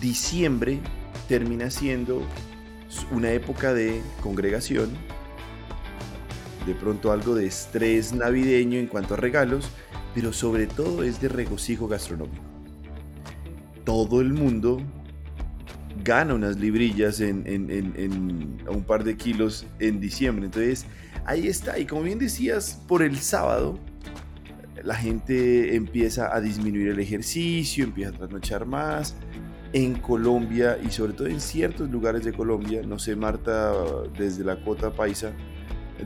diciembre 0.00 0.80
termina 1.28 1.70
siendo 1.70 2.22
una 3.10 3.30
época 3.30 3.74
de 3.74 4.00
congregación, 4.22 4.90
de 6.66 6.74
pronto 6.74 7.12
algo 7.12 7.34
de 7.34 7.46
estrés 7.46 8.12
navideño 8.12 8.78
en 8.78 8.86
cuanto 8.86 9.14
a 9.14 9.16
regalos, 9.16 9.70
pero 10.14 10.32
sobre 10.32 10.66
todo 10.66 11.02
es 11.02 11.20
de 11.20 11.28
regocijo 11.28 11.88
gastronómico. 11.88 12.42
Todo 13.84 14.20
el 14.20 14.32
mundo 14.32 14.80
gana 16.02 16.34
unas 16.34 16.56
librillas 16.58 17.20
en, 17.20 18.58
un 18.68 18.84
par 18.84 19.04
de 19.04 19.16
kilos 19.16 19.66
en 19.78 20.00
diciembre. 20.00 20.46
Entonces, 20.46 20.86
ahí 21.24 21.48
está. 21.48 21.78
Y 21.78 21.86
como 21.86 22.02
bien 22.02 22.18
decías, 22.18 22.82
por 22.86 23.02
el 23.02 23.18
sábado, 23.18 23.78
la 24.82 24.94
gente 24.94 25.74
empieza 25.74 26.34
a 26.34 26.40
disminuir 26.40 26.88
el 26.88 27.00
ejercicio, 27.00 27.84
empieza 27.84 28.10
a 28.10 28.14
trasnochar 28.14 28.66
más. 28.66 29.16
En 29.72 29.94
Colombia 29.96 30.78
y 30.82 30.90
sobre 30.90 31.12
todo 31.12 31.26
en 31.28 31.40
ciertos 31.40 31.90
lugares 31.90 32.24
de 32.24 32.32
Colombia, 32.32 32.82
no 32.86 32.98
sé, 32.98 33.16
Marta, 33.16 33.72
desde 34.16 34.44
la 34.44 34.62
cota 34.62 34.90
paisa, 34.90 35.32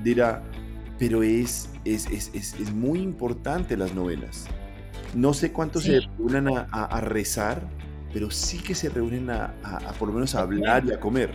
dirá, 0.03 0.43
pero 0.99 1.23
es, 1.23 1.71
es, 1.85 2.07
es, 2.11 2.33
es 2.35 2.73
muy 2.73 3.01
importante 3.01 3.77
las 3.77 3.95
novenas. 3.95 4.47
No 5.15 5.35
sé 5.35 5.53
cuántos 5.53 5.85
se 5.85 6.01
reúnan 6.01 6.49
a 6.71 7.01
rezar, 7.01 7.63
pero 8.13 8.31
sí 8.31 8.59
que 8.59 8.75
se 8.75 8.89
reúnen 8.89 9.31
a, 9.31 9.55
por 9.99 10.09
lo 10.09 10.15
menos 10.15 10.35
a 10.35 10.41
hablar 10.41 10.85
y 10.85 10.93
a 10.93 11.01
comer. 11.01 11.31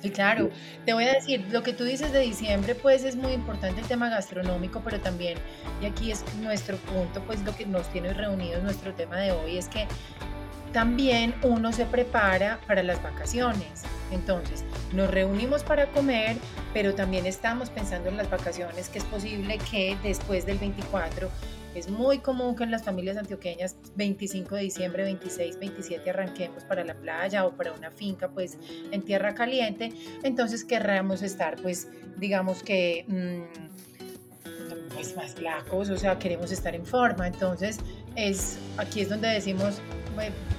Sí, 0.00 0.10
claro. 0.10 0.50
Te 0.84 0.92
voy 0.92 1.04
a 1.04 1.14
decir, 1.14 1.46
lo 1.50 1.62
que 1.62 1.72
tú 1.72 1.84
dices 1.84 2.12
de 2.12 2.20
diciembre, 2.20 2.74
pues 2.74 3.04
es 3.04 3.16
muy 3.16 3.32
importante 3.32 3.80
el 3.80 3.86
tema 3.86 4.10
gastronómico, 4.10 4.82
pero 4.84 5.00
también, 5.00 5.38
y 5.80 5.86
aquí 5.86 6.10
es 6.10 6.22
nuestro 6.42 6.76
punto, 6.76 7.22
pues 7.22 7.42
lo 7.42 7.56
que 7.56 7.64
nos 7.64 7.90
tiene 7.90 8.12
reunidos, 8.12 8.62
nuestro 8.62 8.92
tema 8.92 9.16
de 9.16 9.32
hoy, 9.32 9.56
es 9.56 9.68
que 9.68 9.86
también 10.74 11.34
uno 11.42 11.72
se 11.72 11.86
prepara 11.86 12.60
para 12.66 12.82
las 12.82 13.00
vacaciones. 13.02 13.84
Entonces, 14.10 14.64
nos 14.92 15.08
reunimos 15.10 15.62
para 15.62 15.86
comer, 15.86 16.36
pero 16.74 16.94
también 16.94 17.26
estamos 17.26 17.70
pensando 17.70 18.10
en 18.10 18.16
las 18.16 18.28
vacaciones, 18.28 18.88
que 18.88 18.98
es 18.98 19.04
posible 19.04 19.58
que 19.70 19.96
después 20.02 20.44
del 20.44 20.58
24 20.58 21.30
es 21.76 21.88
muy 21.88 22.18
común 22.18 22.56
que 22.56 22.64
en 22.64 22.72
las 22.72 22.82
familias 22.82 23.16
antioqueñas 23.16 23.76
25 23.94 24.56
de 24.56 24.62
diciembre, 24.62 25.04
26, 25.04 25.58
27 25.58 26.10
arranquemos 26.10 26.64
para 26.64 26.84
la 26.84 26.94
playa 26.94 27.46
o 27.46 27.52
para 27.52 27.72
una 27.72 27.90
finca 27.90 28.28
pues 28.28 28.58
en 28.92 29.02
tierra 29.02 29.34
caliente, 29.34 29.92
entonces 30.22 30.64
querramos 30.64 31.22
estar 31.22 31.56
pues 31.60 31.88
digamos 32.16 32.62
que 32.62 33.04
mm, 33.08 34.94
pues 34.94 35.16
más 35.16 35.34
flacos, 35.34 35.90
o 35.90 35.96
sea, 35.96 36.16
queremos 36.16 36.52
estar 36.52 36.76
en 36.76 36.86
forma, 36.86 37.26
entonces 37.26 37.78
es 38.14 38.56
aquí 38.76 39.00
es 39.00 39.08
donde 39.08 39.26
decimos 39.26 39.80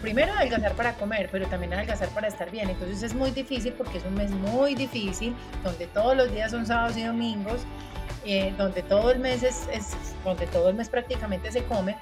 primero 0.02 0.34
adelgazar 0.34 0.74
para 0.74 0.94
comer, 0.96 1.30
pero 1.32 1.48
también 1.48 1.74
adelgazar 1.74 2.10
para 2.10 2.28
estar 2.28 2.52
bien. 2.52 2.70
Entonces 2.70 3.04
es 3.04 3.14
muy 3.14 3.32
difícil 3.32 3.74
porque 3.74 3.98
es 3.98 4.06
un 4.06 4.16
mes 4.16 4.32
muy 4.32 4.76
difícil, 4.76 5.36
donde 5.64 5.88
todos 5.88 6.16
los 6.16 6.32
días 6.32 6.52
son 6.52 6.66
sábados 6.66 6.98
y 6.98 7.04
domingos 7.04 7.62
eh, 8.28 8.56
donde 8.58 8.82
todo 8.82 9.12
el 9.12 9.20
mes 9.20 9.44
es, 9.44 9.68
donde 10.24 10.48
todo 10.48 10.70
el 10.70 10.76
mes 10.76 10.90
prácticamente 10.90 11.52
se 11.52 11.64
come. 11.66 11.96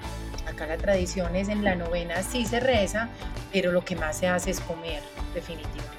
Acá 0.46 0.66
la 0.66 0.78
tradición 0.78 1.36
es 1.36 1.50
en 1.50 1.62
la 1.62 1.74
novena 1.74 2.22
sí 2.22 2.46
se 2.46 2.60
reza, 2.60 3.10
pero 3.52 3.72
lo 3.72 3.84
que 3.84 3.94
más 3.94 4.16
se 4.16 4.28
hace 4.28 4.50
es 4.50 4.60
comer, 4.60 5.02
definitivamente. 5.34 5.92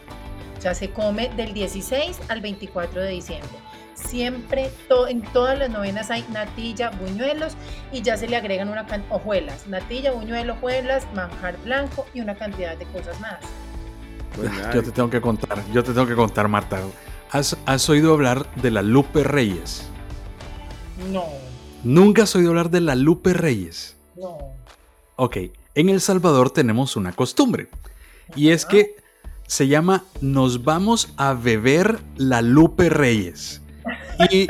O 0.58 0.62
sea, 0.62 0.74
se 0.74 0.90
come 0.90 1.30
del 1.36 1.54
16 1.54 2.22
al 2.28 2.42
24 2.42 3.02
de 3.02 3.10
diciembre. 3.10 3.52
Siempre, 3.96 4.72
en 5.08 5.22
todas 5.22 5.58
las 5.58 5.70
novenas 5.70 6.12
hay 6.12 6.26
natilla, 6.32 6.92
buñuelos 6.92 7.54
y 7.92 8.02
ya 8.02 8.18
se 8.18 8.28
le 8.28 8.36
agregan 8.36 8.70
una 8.70 8.86
hojuelas, 9.10 9.68
natilla, 9.68 10.12
buñuelo, 10.12 10.54
hojuelas, 10.54 11.08
manjar 11.16 11.58
blanco 11.64 12.06
y 12.14 12.22
una 12.22 12.36
cantidad 12.36 12.78
de 12.78 12.86
cosas 12.86 13.20
más. 13.22 13.40
Pues 14.36 14.52
yo 14.74 14.84
te 14.84 14.92
tengo 14.92 15.10
que 15.10 15.22
contar, 15.22 15.64
yo 15.72 15.82
te 15.84 15.94
tengo 15.94 16.06
que 16.06 16.16
contar, 16.16 16.48
Marta. 16.50 16.82
¿Has, 17.32 17.58
has 17.66 17.90
oído 17.90 18.14
hablar 18.14 18.54
de 18.56 18.70
la 18.70 18.82
Lupe 18.82 19.24
Reyes? 19.24 19.88
No. 21.12 21.26
¿Nunca 21.84 22.24
has 22.24 22.36
oído 22.36 22.50
hablar 22.50 22.70
de 22.70 22.82
la 22.82 22.96
Lupe 22.96 23.34
Reyes? 23.34 23.96
No. 24.18 24.38
Ok, 25.16 25.38
en 25.74 25.90
El 25.90 26.02
Salvador 26.02 26.50
tenemos 26.50 26.98
una 26.98 27.14
costumbre. 27.14 27.70
Y 28.36 28.50
es 28.50 28.66
que 28.66 28.96
se 29.48 29.68
llama 29.68 30.04
Nos 30.20 30.64
vamos 30.64 31.14
a 31.18 31.34
beber 31.34 32.00
la 32.18 32.42
Lupe 32.42 32.90
Reyes. 32.90 33.62
Y, 34.30 34.48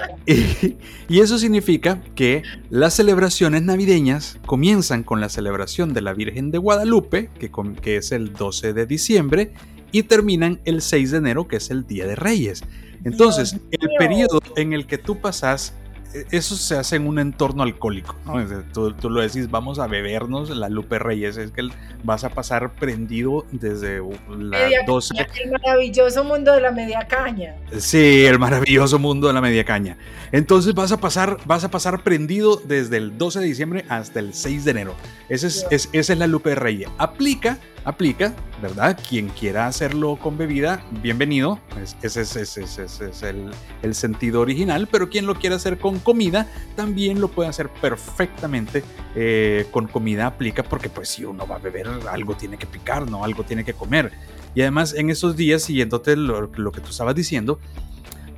y, 1.10 1.20
eso 1.20 1.38
significa 1.38 2.02
que 2.16 2.44
las 2.70 2.94
celebraciones 2.94 3.64
navideñas 3.64 4.38
comienzan 4.46 5.04
con 5.04 5.22
la 5.22 5.30
celebración 5.30 5.94
de 5.94 6.02
la 6.02 6.14
Virgen 6.14 6.52
de 6.52 6.58
Guadalupe, 6.58 7.30
que, 7.40 7.52
que 7.82 7.98
es 7.98 8.12
el 8.12 8.34
12 8.34 8.74
de 8.74 8.86
diciembre, 8.86 9.54
y 9.92 10.04
terminan 10.04 10.60
el 10.66 10.82
6 10.82 11.12
de 11.12 11.18
enero, 11.18 11.48
que 11.48 11.58
es 11.58 11.70
el 11.70 11.88
Día 11.88 12.06
de 12.06 12.16
Reyes. 12.16 12.64
Entonces, 13.04 13.58
el 13.72 13.90
periodo 13.98 14.42
en 14.56 14.74
el 14.74 14.88
que 14.88 14.98
tú 14.98 15.20
pasas 15.20 15.74
eso 16.32 16.56
se 16.56 16.78
hace 16.78 16.96
en 16.96 17.08
un 17.08 17.20
entorno 17.20 17.64
alcohólico. 17.64 18.16
Tú, 18.74 19.10
lo 19.10 19.22
decís, 19.22 19.50
vamos 19.50 19.80
a 19.80 19.88
bebernos 19.88 20.50
la 20.50 20.70
Lupe 20.70 21.00
Reyes, 21.00 21.38
es 21.38 21.52
que 21.52 21.68
vas 22.04 22.24
a 22.24 22.30
pasar 22.30 22.74
prendido 22.74 23.46
desde 23.52 24.02
las 24.38 24.86
12. 24.86 25.16
el 25.44 25.52
maravilloso 25.52 26.24
mundo 26.24 26.52
de 26.54 26.62
la 26.62 26.72
media 26.72 27.08
caña. 27.08 27.56
Sí, 27.78 28.26
el 28.26 28.40
maravilloso 28.40 29.00
mundo 29.00 29.28
de 29.28 29.34
la 29.34 29.42
media 29.42 29.64
caña. 29.66 29.98
Entonces 30.32 30.74
vas 30.74 30.92
a 30.92 30.98
pasar, 30.98 31.38
vas 31.46 31.64
a 31.64 31.72
pasar 31.72 32.04
prendido 32.04 32.62
desde 32.64 32.98
el 32.98 33.18
12 33.18 33.40
de 33.40 33.46
diciembre 33.46 33.86
hasta 33.90 34.20
el 34.20 34.34
6 34.34 34.66
de 34.66 34.72
enero. 34.72 34.96
Ese 35.30 35.48
es, 35.48 35.90
esa 35.92 36.14
es 36.14 36.20
la 36.20 36.28
Lupe 36.28 36.56
Reyes. 36.56 36.90
Aplica 36.98 37.58
aplica, 37.86 38.34
¿verdad? 38.62 39.00
Quien 39.08 39.30
quiera 39.30 39.68
hacerlo 39.68 40.18
con 40.18 40.38
bebida, 40.38 40.84
bienvenido. 41.04 41.60
ese 42.02 42.22
es, 42.22 43.24
el, 43.84 43.96
sentido 43.96 44.42
original, 44.42 44.90
pero 44.92 45.10
quien 45.10 45.28
lo 45.28 45.36
quiera 45.36 45.56
hacer 45.56 45.78
con 45.78 46.00
comida, 46.00 46.48
también 46.76 47.22
lo 47.22 47.30
puede 47.30 47.48
hacer 47.48 47.70
perfectamente 47.70 48.84
eh, 49.16 49.68
con 49.72 49.88
comida 49.88 50.26
aplica, 50.26 50.64
porque 50.64 50.90
pues 50.90 51.10
si 51.10 51.24
uno 51.24 51.48
va 51.48 51.56
a 51.56 51.60
beber, 51.60 51.88
algo 52.12 52.36
tiene 52.36 52.58
que 52.58 52.66
picar, 52.66 53.10
¿no? 53.10 53.24
Algo 53.24 53.44
tiene 53.44 53.64
que 53.64 53.74
comer. 53.74 54.12
Y 54.56 54.62
además 54.62 54.96
en 54.96 55.12
esos 55.12 55.36
días, 55.36 55.62
siguiéndote 55.62 56.16
lo, 56.16 56.48
lo 56.48 56.72
que 56.72 56.82
tú 56.82 56.90
estabas 56.90 57.14
diciendo, 57.14 57.60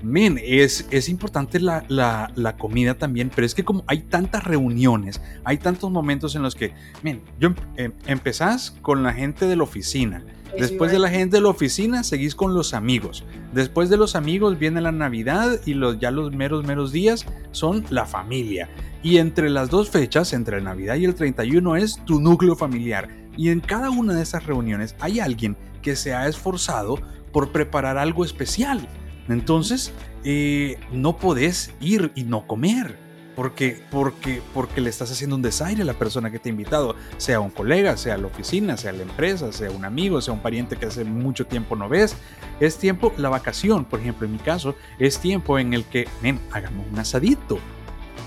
men, 0.02 0.40
es, 0.44 0.88
es 0.92 1.10
importante 1.10 1.60
la, 1.60 1.84
la, 1.88 2.58
comida 2.58 2.96
también, 2.96 3.32
pero 3.34 3.46
es 3.46 3.56
que 3.56 3.64
como 3.64 3.84
hay 3.88 4.00
tantas 4.00 4.44
reuniones, 4.44 5.22
hay 5.44 5.58
tantos 5.58 5.92
momentos 5.92 6.36
en 6.36 6.44
los 6.44 6.56
que, 6.56 6.74
men, 7.04 7.22
yo 7.40 7.54
em, 7.76 7.94
empezás 8.06 8.72
con 8.82 9.04
la 9.04 9.14
gente 9.14 9.48
de 9.48 9.56
la 9.56 9.64
oficina, 9.64 10.24
Después 10.58 10.92
de 10.92 11.00
la 11.00 11.10
gente 11.10 11.38
de 11.38 11.42
la 11.42 11.50
oficina, 11.50 12.04
seguís 12.04 12.34
con 12.34 12.54
los 12.54 12.74
amigos. 12.74 13.24
Después 13.54 13.90
de 13.90 13.98
los 13.98 14.16
amigos 14.16 14.58
viene 14.58 14.82
la 14.82 14.92
Navidad 14.92 15.60
y 15.66 15.74
los, 15.74 16.00
ya 16.00 16.10
los 16.10 16.34
meros, 16.34 16.66
meros 16.66 16.92
días 16.92 17.26
son 17.52 17.86
la 17.90 18.06
familia. 18.06 18.70
Y 19.04 19.18
entre 19.18 19.50
las 19.50 19.70
dos 19.70 19.90
fechas, 19.90 20.34
entre 20.34 20.58
la 20.58 20.72
Navidad 20.72 20.96
y 20.96 21.06
el 21.06 21.16
31, 21.16 21.76
es 21.76 22.04
tu 22.06 22.20
núcleo 22.20 22.56
familiar. 22.56 23.10
Y 23.36 23.50
en 23.50 23.60
cada 23.60 23.92
una 23.92 24.16
de 24.16 24.24
esas 24.24 24.46
reuniones 24.46 24.96
hay 25.00 25.20
alguien 25.20 25.56
que 25.82 25.96
se 25.96 26.16
ha 26.16 26.28
esforzado 26.28 27.00
por 27.32 27.52
preparar 27.52 27.98
algo 27.98 28.26
especial. 28.26 28.88
Entonces, 29.30 29.92
eh, 30.24 30.78
no 30.92 31.18
podés 31.18 31.74
ir 31.80 32.12
y 32.16 32.24
no 32.24 32.48
comer. 32.48 33.08
Porque, 33.36 33.80
porque, 33.92 34.42
porque 34.52 34.82
le 34.82 34.90
estás 34.90 35.12
haciendo 35.12 35.36
un 35.36 35.44
desaire 35.44 35.84
a 35.84 35.86
la 35.86 35.94
persona 35.94 36.32
que 36.32 36.40
te 36.40 36.50
ha 36.50 36.52
invitado, 36.52 36.96
sea 37.18 37.40
un 37.40 37.52
colega, 37.52 37.96
sea 37.96 38.18
la 38.18 38.26
oficina, 38.26 38.78
sea 38.78 38.94
la 38.94 39.04
empresa, 39.04 39.52
sea 39.52 39.70
un 39.70 39.86
amigo, 39.86 40.20
sea 40.22 40.34
un 40.34 40.40
pariente 40.40 40.76
que 40.76 40.88
hace 40.88 41.04
mucho 41.04 41.46
tiempo 41.46 41.76
no 41.76 41.88
ves. 41.88 42.16
Es 42.60 42.80
tiempo, 42.80 43.14
la 43.16 43.30
vacación, 43.30 43.86
por 43.86 44.00
ejemplo, 44.00 44.26
en 44.26 44.34
mi 44.34 44.40
caso, 44.40 44.74
es 44.98 45.20
tiempo 45.20 45.60
en 45.60 45.76
el 45.76 45.86
que, 45.86 46.08
ven, 46.24 46.40
hagamos 46.52 46.88
un 46.92 46.98
asadito 46.98 47.60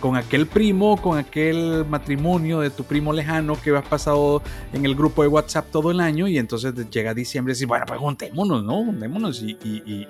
con 0.00 0.16
aquel 0.16 0.47
primo, 0.47 0.97
con 0.97 1.19
aquel 1.19 1.85
matrimonio 1.88 2.61
de 2.61 2.71
tu 2.71 2.85
primo 2.85 3.12
lejano 3.12 3.61
que 3.61 3.76
has 3.76 3.87
pasado 3.87 4.42
en 4.73 4.85
el 4.85 4.95
grupo 4.95 5.23
de 5.23 5.28
WhatsApp 5.28 5.71
todo 5.73 5.90
el 5.90 5.99
año 5.99 6.28
y 6.28 6.38
entonces 6.38 6.73
llega 6.88 7.14
diciembre 7.14 7.52
y 7.52 7.54
dices, 7.54 7.69
bueno, 7.69 7.85
pues 7.85 7.99
juntémonos, 7.99 8.64
¿no? 8.64 8.85
Juntémonos 8.85 9.42
y, 9.42 9.59
y 9.62 9.83
y 9.85 10.07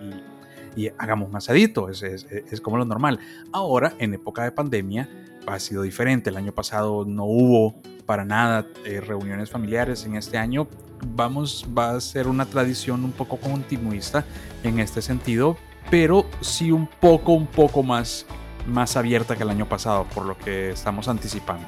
hagamos 0.99 1.29
un 1.29 1.37
asadito, 1.37 1.89
es, 1.89 2.03
es, 2.03 2.61
como 2.61 2.77
lo 2.77 2.85
normal. 2.85 3.19
Ahora, 3.53 3.95
en 3.99 4.15
época 4.15 4.45
de 4.45 4.53
pandemia, 4.53 5.09
ha 5.47 5.59
sido 5.59 5.83
diferente. 5.83 6.31
El 6.31 6.37
año 6.37 6.53
pasado 6.53 7.05
no 7.05 7.25
hubo 7.25 7.81
para 8.07 8.25
nada 8.25 8.67
eh, 8.85 9.01
reuniones 9.01 9.51
familiares 9.51 10.05
en 10.05 10.17
este 10.17 10.39
año. 10.39 10.69
Vamos, 11.15 11.67
va 11.77 11.93
a 11.93 12.01
ser 12.01 12.29
una 12.29 12.47
tradición 12.47 13.05
un 13.05 13.13
poco 13.13 13.37
continuista 13.37 14.25
en 14.63 14.81
este 14.81 15.03
sentido, 15.03 15.57
pero 15.91 16.27
sí 16.41 16.73
un 16.73 16.87
poco, 16.87 17.33
un 17.33 17.47
poco 17.47 17.83
más, 17.83 18.27
más 18.67 18.97
abierta 18.97 19.37
que 19.37 19.43
el 19.43 19.51
año 19.51 19.69
pasado, 19.69 20.07
por 20.15 20.27
lo 20.27 20.37
que 20.37 20.71
estamos 20.71 21.09
anticipando. 21.09 21.67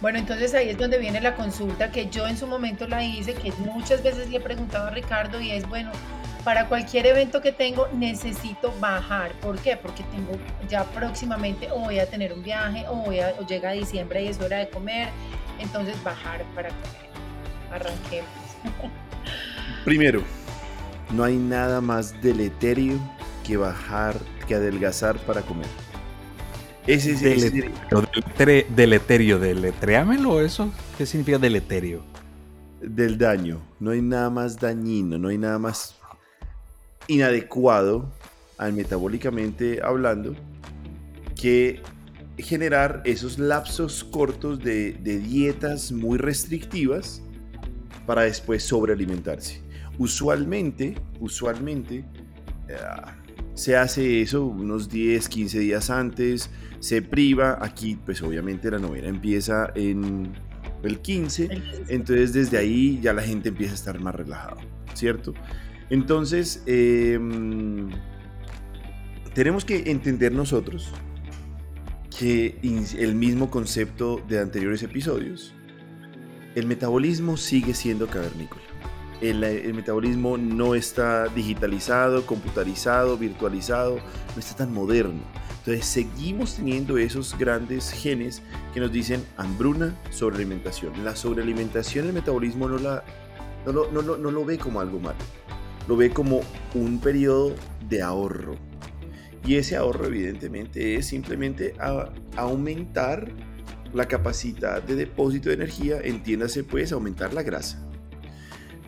Bueno, 0.00 0.18
entonces 0.18 0.52
ahí 0.52 0.68
es 0.68 0.76
donde 0.76 0.98
viene 0.98 1.20
la 1.20 1.34
consulta 1.34 1.90
que 1.90 2.10
yo 2.10 2.26
en 2.26 2.36
su 2.36 2.46
momento 2.46 2.86
la 2.86 3.02
hice, 3.02 3.32
que 3.32 3.52
muchas 3.52 4.02
veces 4.02 4.28
le 4.28 4.36
he 4.36 4.40
preguntado 4.40 4.88
a 4.88 4.90
Ricardo 4.90 5.40
y 5.40 5.50
es, 5.50 5.66
bueno, 5.66 5.92
para 6.44 6.68
cualquier 6.68 7.06
evento 7.06 7.40
que 7.40 7.52
tengo 7.52 7.88
necesito 7.94 8.72
bajar. 8.78 9.32
¿Por 9.40 9.58
qué? 9.58 9.76
Porque 9.76 10.04
tengo 10.04 10.32
ya 10.68 10.84
próximamente 10.84 11.70
o 11.72 11.80
voy 11.80 11.98
a 11.98 12.06
tener 12.06 12.32
un 12.34 12.42
viaje 12.42 12.84
o, 12.88 12.96
voy 12.96 13.20
a, 13.20 13.34
o 13.40 13.46
llega 13.46 13.72
diciembre 13.72 14.22
y 14.22 14.28
es 14.28 14.40
hora 14.40 14.58
de 14.58 14.68
comer. 14.68 15.08
Entonces 15.58 15.96
bajar 16.04 16.44
para 16.54 16.68
comer. 16.68 17.10
Arranquemos. 17.72 18.30
Primero, 19.84 20.22
no 21.12 21.24
hay 21.24 21.36
nada 21.36 21.80
más 21.80 22.20
deleterio 22.22 22.98
que 23.46 23.56
bajar, 23.56 24.16
que 24.46 24.54
adelgazar 24.54 25.16
para 25.18 25.40
comer. 25.42 25.66
Ese 26.86 27.12
es 27.12 27.22
el 27.22 27.72
deleterio, 28.76 29.38
deletréamelo 29.38 30.42
eso. 30.42 30.70
¿Qué 30.98 31.06
significa 31.06 31.38
deleterio? 31.38 32.02
Del 32.82 33.16
daño. 33.16 33.62
No 33.80 33.92
hay 33.92 34.02
nada 34.02 34.28
más 34.28 34.60
dañino, 34.60 35.16
no 35.16 35.28
hay 35.28 35.38
nada 35.38 35.58
más 35.58 35.94
inadecuado 37.08 38.12
al 38.58 38.72
metabólicamente 38.72 39.80
hablando 39.82 40.34
que 41.34 41.82
generar 42.38 43.02
esos 43.04 43.38
lapsos 43.38 44.04
cortos 44.04 44.58
de, 44.58 44.92
dietas 45.02 45.92
muy 45.92 46.18
restrictivas 46.18 47.22
para 48.06 48.22
después 48.22 48.62
sobrealimentarse. 48.62 49.62
Usualmente, 49.98 50.96
usualmente 51.20 52.04
eh, 52.68 52.76
se 53.54 53.76
hace 53.76 54.20
eso 54.20 54.46
unos 54.46 54.88
10, 54.88 55.28
15 55.28 55.58
días 55.60 55.90
antes, 55.90 56.50
se 56.80 57.02
priva, 57.02 57.58
aquí 57.60 57.96
pues 58.04 58.20
obviamente 58.22 58.70
la 58.70 58.78
novena 58.78 59.08
empieza 59.08 59.72
en 59.74 60.32
el 60.82 60.98
15, 61.00 61.48
entonces 61.88 62.32
desde 62.32 62.58
ahí 62.58 63.00
ya 63.00 63.12
la 63.12 63.22
gente 63.22 63.50
empieza 63.50 63.72
a 63.72 63.76
estar 63.76 64.00
más 64.00 64.14
relajado, 64.14 64.56
¿cierto? 64.94 65.32
Entonces, 65.90 66.62
em, 66.66 67.90
tenemos 69.34 69.64
que 69.64 69.90
entender 69.90 70.32
nosotros 70.32 70.90
que 72.18 72.58
el 72.62 73.14
mismo 73.14 73.50
concepto 73.50 74.22
de 74.28 74.38
anteriores 74.38 74.82
episodios, 74.82 75.52
el 76.54 76.66
metabolismo 76.66 77.36
sigue 77.36 77.74
siendo 77.74 78.06
cavernícola. 78.06 78.62
El, 79.20 79.74
metabolismo 79.74 80.36
no 80.36 80.74
está 80.74 81.28
digitalizado, 81.28 82.26
computarizado, 82.26 83.16
virtualizado, 83.16 83.96
no 83.96 84.38
está 84.38 84.56
tan 84.56 84.72
moderno. 84.72 85.22
Entonces 85.60 85.86
seguimos 85.86 86.56
teniendo 86.56 86.98
esos 86.98 87.36
grandes 87.38 87.90
genes 87.90 88.42
que 88.74 88.80
nos 88.80 88.92
dicen 88.92 89.24
hambruna, 89.38 89.98
sobrealimentación. 90.10 91.04
La 91.04 91.16
sobrealimentación, 91.16 92.06
el 92.06 92.12
metabolismo 92.12 92.68
no, 92.68 92.78
la, 92.78 93.02
no, 93.64 93.90
no 93.90 94.30
lo 94.30 94.44
ve 94.44 94.58
como 94.58 94.80
algo 94.80 95.00
malo 95.00 95.18
lo 95.88 95.96
ve 95.96 96.10
como 96.10 96.40
un 96.74 96.98
periodo 97.00 97.54
de 97.88 98.02
ahorro. 98.02 98.56
Y 99.46 99.56
ese 99.56 99.76
ahorro 99.76 100.06
evidentemente 100.06 100.96
es 100.96 101.06
simplemente 101.06 101.74
aumentar 102.36 103.30
la 103.92 104.06
capacidad 104.08 104.82
de 104.82 104.96
depósito 104.96 105.50
de 105.50 105.56
energía, 105.56 106.00
entiéndase 106.02 106.64
pues 106.64 106.92
aumentar 106.92 107.34
la 107.34 107.42
grasa. 107.42 107.86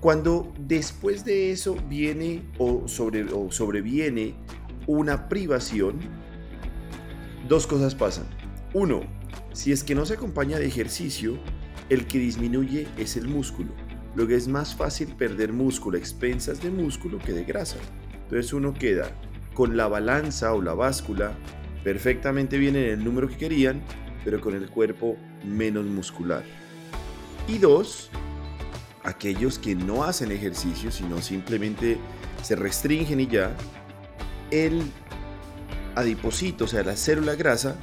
Cuando 0.00 0.52
después 0.58 1.24
de 1.24 1.52
eso 1.52 1.76
viene 1.88 2.42
o, 2.58 2.88
sobre, 2.88 3.24
o 3.32 3.50
sobreviene 3.50 4.34
una 4.86 5.28
privación, 5.28 5.98
dos 7.48 7.66
cosas 7.66 7.94
pasan. 7.94 8.26
Uno, 8.72 9.02
si 9.52 9.72
es 9.72 9.84
que 9.84 9.94
no 9.94 10.06
se 10.06 10.14
acompaña 10.14 10.58
de 10.58 10.66
ejercicio, 10.66 11.38
el 11.88 12.06
que 12.06 12.18
disminuye 12.18 12.88
es 12.96 13.16
el 13.16 13.28
músculo 13.28 13.72
lo 14.16 14.26
que 14.26 14.34
es 14.34 14.48
más 14.48 14.74
fácil 14.74 15.08
perder 15.08 15.52
músculo, 15.52 15.98
expensas 15.98 16.62
de 16.62 16.70
músculo 16.70 17.18
que 17.18 17.32
de 17.32 17.44
grasa. 17.44 17.76
Entonces 18.24 18.52
uno 18.54 18.72
queda 18.72 19.10
con 19.54 19.76
la 19.76 19.88
balanza 19.88 20.54
o 20.54 20.62
la 20.62 20.72
báscula 20.72 21.36
perfectamente 21.84 22.58
bien 22.58 22.76
en 22.76 22.90
el 22.90 23.04
número 23.04 23.28
que 23.28 23.36
querían, 23.36 23.82
pero 24.24 24.40
con 24.40 24.54
el 24.54 24.70
cuerpo 24.70 25.16
menos 25.44 25.84
muscular. 25.84 26.42
Y 27.46 27.58
dos, 27.58 28.10
aquellos 29.04 29.58
que 29.58 29.74
no 29.74 30.02
hacen 30.02 30.32
ejercicio, 30.32 30.90
sino 30.90 31.20
simplemente 31.20 31.98
se 32.42 32.56
restringen 32.56 33.20
y 33.20 33.26
ya, 33.26 33.54
el 34.50 34.82
adipocito, 35.94 36.64
o 36.64 36.68
sea, 36.68 36.82
la 36.82 36.96
célula 36.96 37.34
grasa, 37.34 37.76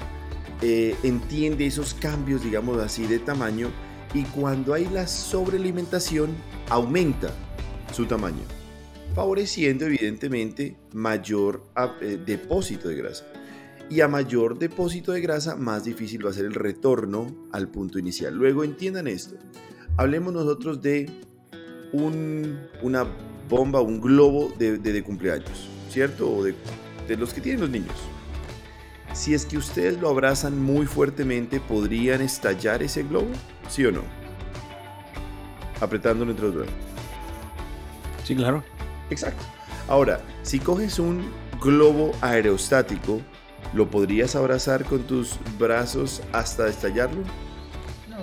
eh, 0.62 0.96
entiende 1.04 1.65
esos 1.65 1.93
cambios, 1.93 2.43
digamos 2.43 2.80
así, 2.80 3.06
de 3.06 3.19
tamaño 3.19 3.69
y 4.13 4.23
cuando 4.26 4.73
hay 4.73 4.86
la 4.89 5.08
sobrealimentación 5.08 6.36
aumenta 6.69 7.32
su 7.91 8.06
tamaño, 8.06 8.43
favoreciendo 9.15 9.86
evidentemente 9.86 10.78
mayor 10.93 11.63
eh, 12.02 12.19
depósito 12.23 12.88
de 12.88 12.95
grasa. 12.95 13.26
Y 13.89 14.02
a 14.02 14.08
mayor 14.08 14.58
depósito 14.58 15.12
de 15.12 15.21
grasa, 15.21 15.56
más 15.56 15.84
difícil 15.84 16.26
va 16.26 16.30
a 16.30 16.34
ser 16.34 16.45
el 16.45 16.54
retorno 16.54 17.47
al 17.52 17.67
punto 17.69 17.99
inicial. 17.99 18.34
Luego 18.34 18.63
entiendan 18.63 19.08
esto. 19.08 19.36
Hablemos 19.97 20.34
nosotros 20.34 20.82
de 20.82 21.10
una 21.91 23.06
bomba, 23.49 23.82
un 23.82 23.99
globo 23.99 24.52
de, 24.58 25.04
cumpleaños, 25.04 25.69
¿cierto? 25.89 26.32
O 26.32 26.43
de, 26.43 26.56
de 27.08 27.17
los 27.17 27.34
que 27.34 27.41
tienen 27.41 27.62
los 27.62 27.69
niños. 27.69 27.95
Si 29.13 29.36
es 29.36 29.45
que 29.45 29.58
ustedes 29.58 29.99
lo 29.99 30.10
abrazan 30.10 30.60
muy 30.60 30.88
fuertemente, 30.88 31.60
¿podrían 31.60 32.21
estallar 32.21 32.82
ese 32.82 33.04
globo? 33.04 33.30
¿Sí 33.69 33.86
o 33.86 33.91
no? 33.91 34.02
Apretándolo 35.82 36.32
entre 36.32 36.49
los. 36.49 36.67
Sí, 38.23 38.36
claro. 38.36 38.63
Exacto. 39.10 39.43
Ahora, 39.88 40.21
si 40.43 40.60
coges 40.60 40.99
un 40.99 41.30
globo 41.62 42.12
aerostático, 42.21 43.21
¿lo 43.73 43.89
podrías 43.89 44.36
abrazar 44.36 44.86
con 44.86 45.04
tus 45.04 45.38
brazos 45.60 46.21
hasta 46.32 46.67
estallarlo? 46.67 47.21
No. 48.10 48.17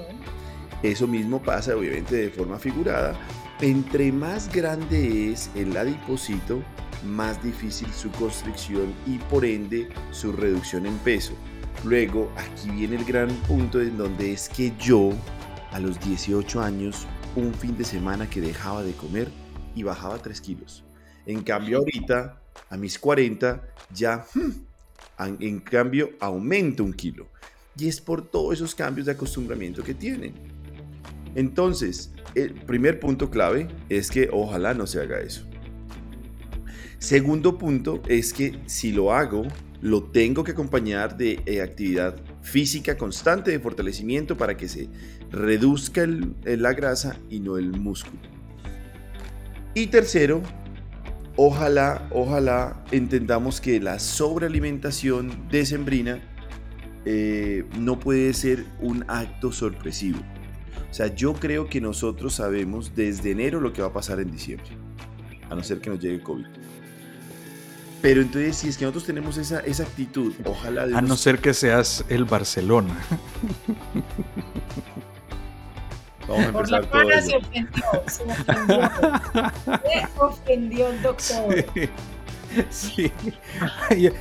Eso 0.83 1.07
mismo 1.07 1.42
pasa, 1.42 1.76
obviamente, 1.76 2.16
de 2.16 2.31
forma 2.31 2.59
figurada. 2.59 3.14
Entre 3.61 4.11
más 4.11 4.50
grande 4.50 5.33
es 5.33 5.50
el 5.55 5.76
adipocito, 5.76 6.62
más 7.05 7.42
difícil 7.42 7.92
su 7.92 8.11
constricción 8.12 8.94
y 9.07 9.18
por 9.18 9.44
ende 9.44 9.90
su 10.12 10.33
reducción 10.33 10.87
en 10.87 10.96
peso. 10.98 11.35
Luego, 11.85 12.31
aquí 12.37 12.71
viene 12.71 12.97
el 12.97 13.05
gran 13.05 13.29
punto 13.49 13.81
en 13.81 13.97
donde 13.97 14.33
es 14.33 14.49
que 14.51 14.73
yo, 14.79 15.12
a 15.73 15.81
los 15.81 15.99
18 16.01 16.61
años, 16.61 17.07
un 17.37 17.55
fin 17.55 17.77
de 17.77 17.85
semana 17.85 18.29
que 18.29 18.40
dejaba 18.40 18.83
de 18.83 18.93
comer 18.93 19.29
y 19.75 19.83
bajaba 19.83 20.19
3 20.19 20.40
kilos. 20.43 20.85
En 21.25 21.43
cambio, 21.43 21.79
ahorita, 21.79 22.38
a 22.69 22.77
mis 22.77 22.99
40, 22.99 23.62
ya, 23.95 24.27
hmm, 24.35 24.51
en 25.40 25.61
cambio, 25.61 26.11
aumento 26.21 26.85
un 26.85 26.93
kilo. 26.93 27.29
Y 27.79 27.88
es 27.88 28.01
por 28.01 28.29
todos 28.29 28.55
esos 28.55 28.75
cambios 28.75 29.07
de 29.07 29.12
acostumbramiento 29.12 29.83
que 29.83 29.95
tienen. 29.95 30.35
Entonces, 31.35 32.12
el 32.35 32.55
primer 32.55 33.01
punto 33.01 33.31
clave 33.31 33.69
es 33.88 34.11
que 34.11 34.29
ojalá 34.33 34.75
no 34.75 34.87
se 34.87 35.01
haga 35.01 35.21
eso. 35.21 35.47
Segundo 36.99 37.57
punto 37.57 38.03
es 38.09 38.35
que 38.35 38.61
si 38.66 38.93
lo 38.93 39.14
hago, 39.14 39.45
lo 39.81 40.03
tengo 40.05 40.45
que 40.45 40.53
acompañar 40.53 41.16
de 41.16 41.40
eh, 41.47 41.62
actividad 41.62 42.16
física 42.43 42.97
constante 42.97 43.51
de 43.51 43.61
fortalecimiento 43.61 44.37
para 44.37 44.57
que 44.57 44.69
se 44.69 44.88
reduzca 45.31 46.07
la 46.45 46.73
grasa 46.73 47.16
y 47.29 47.40
no 47.40 47.57
el 47.57 47.73
músculo. 47.73 48.21
Y 49.75 49.87
tercero, 49.87 50.43
ojalá, 51.37 52.09
ojalá 52.11 52.85
entendamos 52.90 53.61
que 53.61 53.81
la 53.81 53.99
sobrealimentación 53.99 55.49
decembrina 55.49 56.21
eh, 57.05 57.64
no 57.79 57.99
puede 57.99 58.35
ser 58.35 58.66
un 58.81 59.05
acto 59.09 59.53
sorpresivo. 59.53 60.19
O 60.90 60.93
sea, 60.95 61.14
yo 61.14 61.35
creo 61.35 61.69
que 61.69 61.81
nosotros 61.81 62.35
sabemos 62.35 62.95
desde 62.97 63.31
enero 63.31 63.61
lo 63.61 63.73
que 63.73 63.81
va 63.81 63.88
a 63.88 63.93
pasar 63.93 64.21
en 64.21 64.31
diciembre, 64.31 64.69
a 65.49 65.55
no 65.55 65.62
ser 65.62 65.81
que 65.81 65.88
nos 65.88 66.01
llegue 66.01 66.21
COVID. 66.21 66.47
Pero 68.02 68.22
entonces, 68.22 68.56
si 68.56 68.68
es 68.68 68.78
que 68.78 68.84
nosotros 68.84 69.04
tenemos 69.04 69.36
esa, 69.36 69.60
esa 69.60 69.82
actitud, 69.82 70.32
ojalá... 70.44 70.82
A 70.96 71.02
no 71.02 71.16
ser 71.16 71.38
que 71.38 71.52
seas 71.52 72.04
el 72.08 72.24
Barcelona. 72.24 72.96
Vamos 76.28 76.44
a 76.44 76.48
empezar 76.48 76.86
Por 76.88 77.04
la 77.04 77.10
todo 77.10 77.22
se 77.22 77.36
ofendió, 77.36 77.84
se 78.06 78.22
ofendió. 78.22 78.90
Se 79.82 80.06
ofendió 80.20 80.88
el 80.88 81.02
doctor. 81.02 81.64
Sí. 82.70 83.12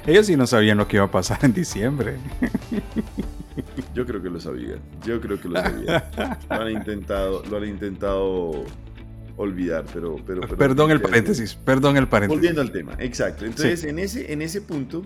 Ellos 0.06 0.26
sí 0.26 0.36
no 0.36 0.46
sabían 0.46 0.78
lo 0.78 0.88
que 0.88 0.98
iba 0.98 1.06
a 1.06 1.12
pasar 1.12 1.40
en 1.44 1.54
diciembre. 1.54 2.18
Yo 3.94 4.06
creo 4.06 4.22
que 4.22 4.30
lo 4.30 4.40
sabían. 4.40 4.80
Yo 5.04 5.20
creo 5.20 5.42
que 5.42 5.50
lo 5.50 5.60
sabían. 5.60 6.04
lo 6.50 6.62
han 6.62 6.72
intentado, 6.72 7.44
lo 7.50 7.58
han 7.58 7.66
intentado 7.66 8.66
olvidar, 9.40 9.86
pero... 9.94 10.18
pero, 10.26 10.42
perdón 10.42 10.92
el 10.92 11.02
paréntesis, 11.02 11.56
perdón 11.56 11.96
el 11.98 12.08
paréntesis. 12.08 12.38
Volviendo 12.38 12.62
al 12.62 12.72
tema, 12.72 12.94
exacto. 13.00 13.46
Entonces, 13.46 13.86
en, 13.86 13.98
ese, 13.98 14.32
en 14.32 14.42
ese 14.42 14.62
punto, 14.62 15.04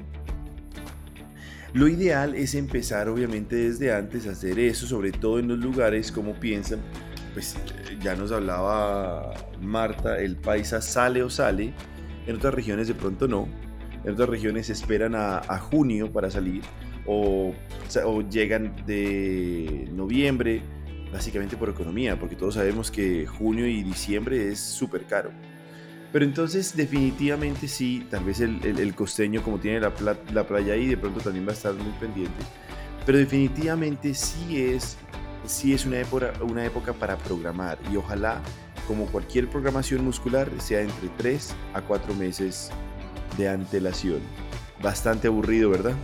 lo 1.74 1.88
ideal 1.88 2.34
es 2.36 2.56
empezar 2.56 3.10
obviamente 3.10 3.56
desde 3.56 3.94
antes 3.94 4.28
a 4.28 4.32
hacer 4.32 4.58
eso, 4.60 4.88
sobre 4.88 5.12
todo 5.12 5.40
en 5.40 5.48
los 5.48 5.60
lugares 5.60 6.12
como 6.12 6.34
piensan, 6.34 6.80
pues 7.34 7.56
ya 8.02 8.16
nos 8.16 8.32
hablaba 8.32 9.34
Marta, 9.62 10.20
el 10.20 10.36
paisa 10.36 10.82
sale 10.82 11.22
o 11.24 11.30
sale, 11.30 11.74
en 12.26 12.36
otras 12.36 12.54
regiones 12.54 12.88
de 12.88 12.96
pronto 12.96 13.28
no, 13.28 13.48
en 14.04 14.14
otras 14.14 14.30
regiones 14.30 14.70
esperan 14.70 15.16
a, 15.16 15.38
a 15.38 15.60
junio 15.60 16.12
para 16.12 16.32
salir 16.32 16.62
o, 17.06 17.54
o 18.06 18.22
llegan 18.22 18.76
de 18.86 19.88
noviembre, 19.94 20.62
básicamente 21.14 21.56
por 21.56 21.70
economía, 21.70 22.20
porque 22.20 22.36
todos 22.36 22.56
sabemos 22.56 22.90
que 22.90 23.28
junio 23.28 23.68
y 23.68 23.84
diciembre 23.84 24.50
es 24.52 24.60
súper 24.60 25.06
caro. 25.06 25.32
Pero 26.12 26.26
entonces 26.26 26.76
definitivamente 26.76 27.68
sí, 27.68 28.06
tal 28.10 28.24
vez 28.24 28.40
el, 28.40 28.96
costeño 28.96 29.42
como 29.44 29.60
tiene 29.60 29.80
la, 29.80 29.94
la, 30.34 30.48
playa 30.48 30.74
ahí, 30.74 30.88
de 30.88 30.98
pronto 30.98 31.22
también 31.22 31.46
va 31.46 31.52
a 31.52 31.54
estar 31.54 31.74
muy 31.74 31.92
pendiente. 32.00 32.44
Pero 33.06 33.18
definitivamente 33.18 34.14
sí 34.14 34.62
es, 34.62 34.98
sí 35.46 35.74
es 35.74 35.86
una, 35.86 36.00
época, 36.00 36.34
una 36.42 36.66
época 36.66 36.94
para 36.94 37.18
programar 37.18 37.78
y 37.92 37.98
ojalá, 37.98 38.42
como 38.88 39.06
cualquier 39.08 39.50
programación 39.50 40.04
muscular, 40.04 40.50
sea 40.60 40.82
entre 40.82 41.10
3 41.18 41.56
a 41.74 41.82
4 41.82 42.14
meses 42.16 42.70
de 43.38 43.50
antelación. 43.50 44.20
Bastante 44.82 45.28
aburrido, 45.28 45.70
¿verdad? 45.70 45.96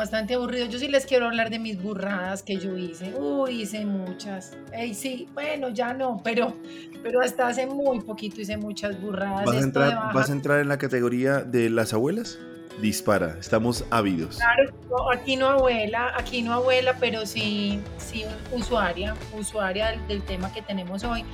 Bastante 0.00 0.32
aburrido. 0.32 0.64
Yo 0.64 0.78
sí 0.78 0.88
les 0.88 1.04
quiero 1.04 1.26
hablar 1.26 1.50
de 1.50 1.58
mis 1.58 1.80
burradas 1.80 2.42
que 2.42 2.56
yo 2.56 2.76
hice. 2.78 3.12
Uy, 3.14 3.62
hice 3.62 3.84
muchas. 3.84 4.56
Ey, 4.72 4.94
sí, 4.94 5.28
bueno, 5.34 5.68
ya 5.68 5.92
no, 5.92 6.22
pero, 6.24 6.56
pero 7.02 7.20
hasta 7.20 7.48
hace 7.48 7.66
muy 7.66 8.00
poquito 8.00 8.40
hice 8.40 8.56
muchas 8.56 8.98
burradas. 8.98 9.44
¿Vas 9.44 9.56
a, 9.56 9.60
entrar, 9.60 10.12
¿Vas 10.14 10.30
a 10.30 10.32
entrar 10.32 10.60
en 10.60 10.68
la 10.68 10.78
categoría 10.78 11.40
de 11.40 11.68
las 11.68 11.92
abuelas? 11.92 12.38
Dispara, 12.80 13.36
estamos 13.38 13.84
ávidos. 13.90 14.38
Claro, 14.38 15.10
aquí 15.12 15.36
no 15.36 15.48
abuela, 15.48 16.14
aquí 16.16 16.40
no 16.40 16.54
abuela, 16.54 16.96
pero 16.98 17.26
sí, 17.26 17.78
sí 17.98 18.24
usuaria, 18.52 19.14
usuaria 19.38 19.98
del, 20.08 20.22
tema 20.22 20.50
que 20.50 20.62
tenemos 20.62 21.04
hoy. 21.04 21.26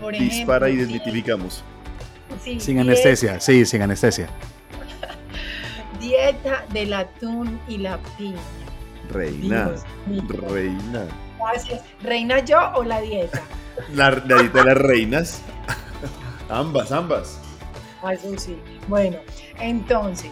Por 0.00 0.18
Dispara 0.18 0.68
y 0.68 0.76
desmitificamos. 0.76 1.62
sin 2.58 2.80
anestesia, 2.80 3.38
sí, 3.38 3.64
sin 3.64 3.82
anestesia. 3.82 4.28
Dieta 6.04 6.66
del 6.70 6.92
atún 6.92 7.58
y 7.66 7.78
la 7.78 7.96
piña. 8.18 8.36
Reina, 9.10 9.70
reina. 10.50 11.06
Gracias. 11.38 11.80
¿Reina 12.02 12.40
yo 12.40 12.58
o 12.74 12.84
la 12.84 13.00
dieta? 13.00 13.40
La, 13.94 14.10
dieta 14.10 14.58
de 14.58 14.64
las 14.64 14.76
reinas. 14.76 15.42
ambas, 16.50 16.92
ambas. 16.92 17.40
Eso 18.12 18.34
sí. 18.36 18.58
Bueno, 18.86 19.16
entonces, 19.58 20.30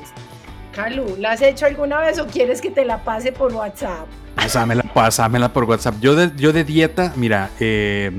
Calu, 0.72 1.16
¿la 1.18 1.32
has 1.32 1.40
hecho 1.40 1.64
alguna 1.64 2.00
vez 2.00 2.18
o 2.18 2.26
quieres 2.26 2.60
que 2.60 2.70
te 2.70 2.84
la 2.84 3.02
pase 3.02 3.32
por 3.32 3.54
WhatsApp? 3.54 4.06
Pásamela, 4.36 4.82
pásamela 4.82 5.54
por 5.54 5.64
WhatsApp. 5.64 5.94
Yo 6.00 6.14
de, 6.14 6.32
yo 6.36 6.52
de 6.52 6.64
dieta, 6.64 7.14
mira, 7.16 7.48
eh, 7.60 8.12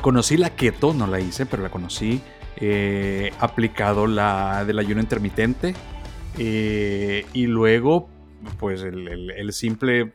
conocí 0.00 0.36
la 0.36 0.50
keto, 0.50 0.92
no 0.92 1.06
la 1.06 1.20
hice, 1.20 1.46
pero 1.46 1.62
la 1.62 1.68
conocí. 1.68 2.20
He 2.56 3.32
aplicado 3.38 4.08
la 4.08 4.64
del 4.64 4.80
ayuno 4.80 5.00
intermitente 5.00 5.74
eh, 6.38 7.24
y 7.32 7.46
luego, 7.46 8.08
pues 8.58 8.82
el, 8.82 9.52
simple 9.52 10.12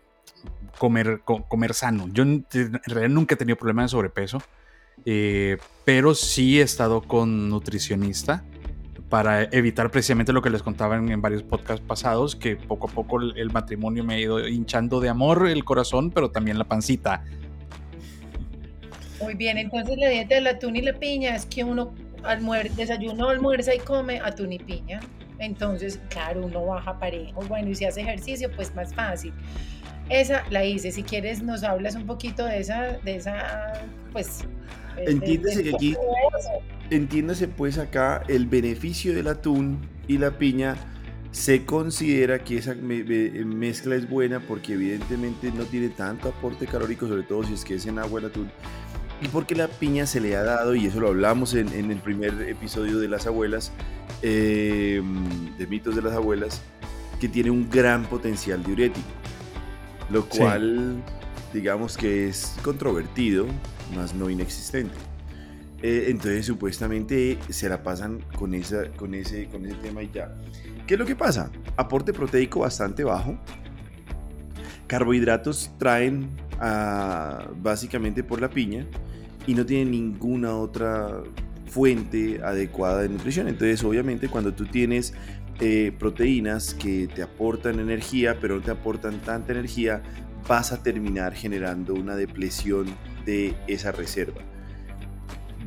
comer, 0.78 1.22
comer 1.22 1.74
sano. 1.74 2.08
Yo 2.12 2.24
en 2.24 2.46
realidad 2.86 3.10
nunca 3.10 3.36
he 3.36 3.38
tenido 3.38 3.58
problemas 3.58 3.86
de 3.86 3.90
sobrepeso, 3.90 4.42
eh, 5.06 5.58
pero 5.86 6.14
sí 6.14 6.60
he 6.60 6.64
estado 6.64 7.02
con 7.02 7.50
nutricionista 7.50 8.44
para 9.10 9.44
evitar 9.44 9.92
precisamente 9.92 10.32
lo 10.32 10.42
que 10.42 10.50
les 10.50 10.64
contaban 10.64 11.12
en 11.12 11.22
varios 11.22 11.44
podcasts 11.44 11.86
pasados, 11.86 12.36
que 12.36 12.56
poco 12.56 12.90
a 12.90 12.92
poco 12.94 13.20
el, 13.20 13.52
matrimonio 13.52 14.06
me 14.06 14.14
ha 14.14 14.20
ido 14.20 14.48
hinchando 14.48 15.02
de 15.02 15.10
amor 15.10 15.50
el 15.50 15.66
corazón, 15.66 16.12
pero 16.12 16.32
también 16.32 16.58
la 16.58 16.64
pancita. 16.64 17.24
Muy 19.22 19.34
bien, 19.34 19.58
entonces 19.58 19.98
la 19.98 20.08
dieta 20.08 20.36
del 20.36 20.48
atún 20.48 20.78
y 20.78 20.82
la 20.82 20.94
piña 20.94 21.36
es 21.36 21.46
que 21.46 21.64
uno 21.64 21.94
almuer 22.24 22.72
desayuno, 22.72 23.30
almuerza 23.30 23.76
y 23.76 23.80
come 23.80 24.20
atún 24.20 24.54
y 24.54 24.60
piña. 24.60 25.02
Entonces, 25.42 26.00
claro, 26.10 26.46
uno 26.46 26.66
baja 26.66 27.00
parejo. 27.00 27.42
Bueno, 27.48 27.70
y 27.70 27.76
si 27.76 27.86
hace 27.86 28.02
ejercicio, 28.02 28.50
pues 28.56 28.74
más 28.76 28.94
fácil. 28.94 29.34
Esa 30.08 30.44
la 30.52 30.64
hice. 30.64 30.92
Si 30.92 31.02
quieres, 31.02 31.42
nos 31.42 31.64
hablas 31.64 31.96
un 31.96 32.06
poquito 32.06 32.46
de 32.46 32.60
esa, 32.60 33.00
de 33.00 33.16
esa, 33.16 33.74
pues. 34.12 34.46
Entiéndase 34.98 35.64
que 35.64 35.76
aquí, 35.76 35.98
entiéndase 36.92 37.48
pues 37.48 37.78
acá, 37.78 38.24
el 38.28 38.46
beneficio 38.46 39.16
del 39.16 39.28
atún 39.28 39.80
y 40.08 40.18
la 40.18 40.38
piña 40.38 40.76
se 41.32 41.66
considera 41.66 42.40
que 42.40 42.58
esa 42.58 42.76
mezcla 42.76 43.96
es 43.96 44.08
buena 44.08 44.42
porque 44.42 44.74
evidentemente 44.74 45.50
no 45.52 45.64
tiene 45.64 45.90
tanto 45.90 46.30
aporte 46.30 46.68
calórico, 46.68 47.08
sobre 47.08 47.24
todo 47.24 47.44
si 47.44 47.54
es 47.54 47.64
que 47.64 47.76
es 47.76 47.86
en 47.86 47.98
agua 47.98 48.20
el 48.20 48.26
atún. 48.28 48.52
Y 49.22 49.28
porque 49.28 49.56
la 49.56 49.68
piña 49.68 50.08
se 50.08 50.20
le 50.20 50.36
ha 50.36 50.44
dado, 50.44 50.74
y 50.76 50.88
eso 50.88 51.00
lo 51.00 51.10
hablamos 51.10 51.54
en, 51.54 51.72
en 51.74 51.92
el 51.92 52.00
primer 52.00 52.42
episodio 52.42 53.00
de 53.00 53.08
las 53.08 53.28
abuelas, 53.28 53.72
Em, 54.24 55.58
de 55.58 55.66
mitos 55.66 55.96
de 55.96 56.02
las 56.02 56.14
abuelas, 56.14 56.62
que 57.20 57.28
tiene 57.28 57.50
un 57.50 57.70
gran 57.70 58.04
potencial 58.06 58.64
diurético, 58.64 59.08
lo 60.12 60.28
cual 60.28 61.02
digamos 61.52 61.98
que 61.98 62.28
es 62.28 62.56
controvertido, 62.64 63.48
más 63.96 64.14
no 64.14 64.30
inexistente. 64.30 64.94
Eh, 65.82 66.06
entonces 66.10 66.46
supuestamente 66.46 67.40
se 67.50 67.68
la 67.68 67.82
pasan 67.82 68.20
con, 68.38 68.54
esa, 68.54 68.90
con, 68.92 69.16
ese, 69.16 69.48
con 69.48 69.66
ese 69.66 69.76
tema 69.78 70.04
y 70.04 70.12
ya. 70.14 70.36
¿Qué 70.86 70.94
es 70.94 71.00
lo 71.00 71.06
que 71.08 71.16
pasa? 71.16 71.52
Aporte 71.76 72.14
proteico 72.14 72.60
bastante 72.60 73.04
bajo. 73.04 73.40
Carbohidratos 74.86 75.72
traen 75.80 76.30
básicamente 77.60 78.24
por 78.24 78.40
la 78.40 78.52
piña 78.52 78.86
y 79.48 79.56
no 79.56 79.66
tienen 79.66 79.92
ninguna 79.92 80.56
otra 80.56 81.24
fuente 81.68 82.42
adecuada 82.44 83.02
de 83.02 83.10
nutrición. 83.10 83.48
Entonces, 83.48 83.84
obviamente, 83.84 84.28
cuando 84.28 84.54
tú 84.54 84.66
tienes 84.66 85.14
eh, 85.60 85.94
proteínas 85.98 86.74
que 86.74 87.08
te 87.08 87.24
aportan 87.24 87.80
energía, 87.80 88.38
pero 88.40 88.56
no 88.56 88.62
te 88.62 88.72
aportan 88.72 89.20
tanta 89.22 89.54
energía, 89.54 90.02
vas 90.48 90.72
a 90.72 90.84
terminar 90.84 91.34
generando 91.34 91.94
una 91.94 92.16
depresión 92.16 92.88
de 93.26 93.56
esa 93.68 93.92
reserva. 93.92 94.42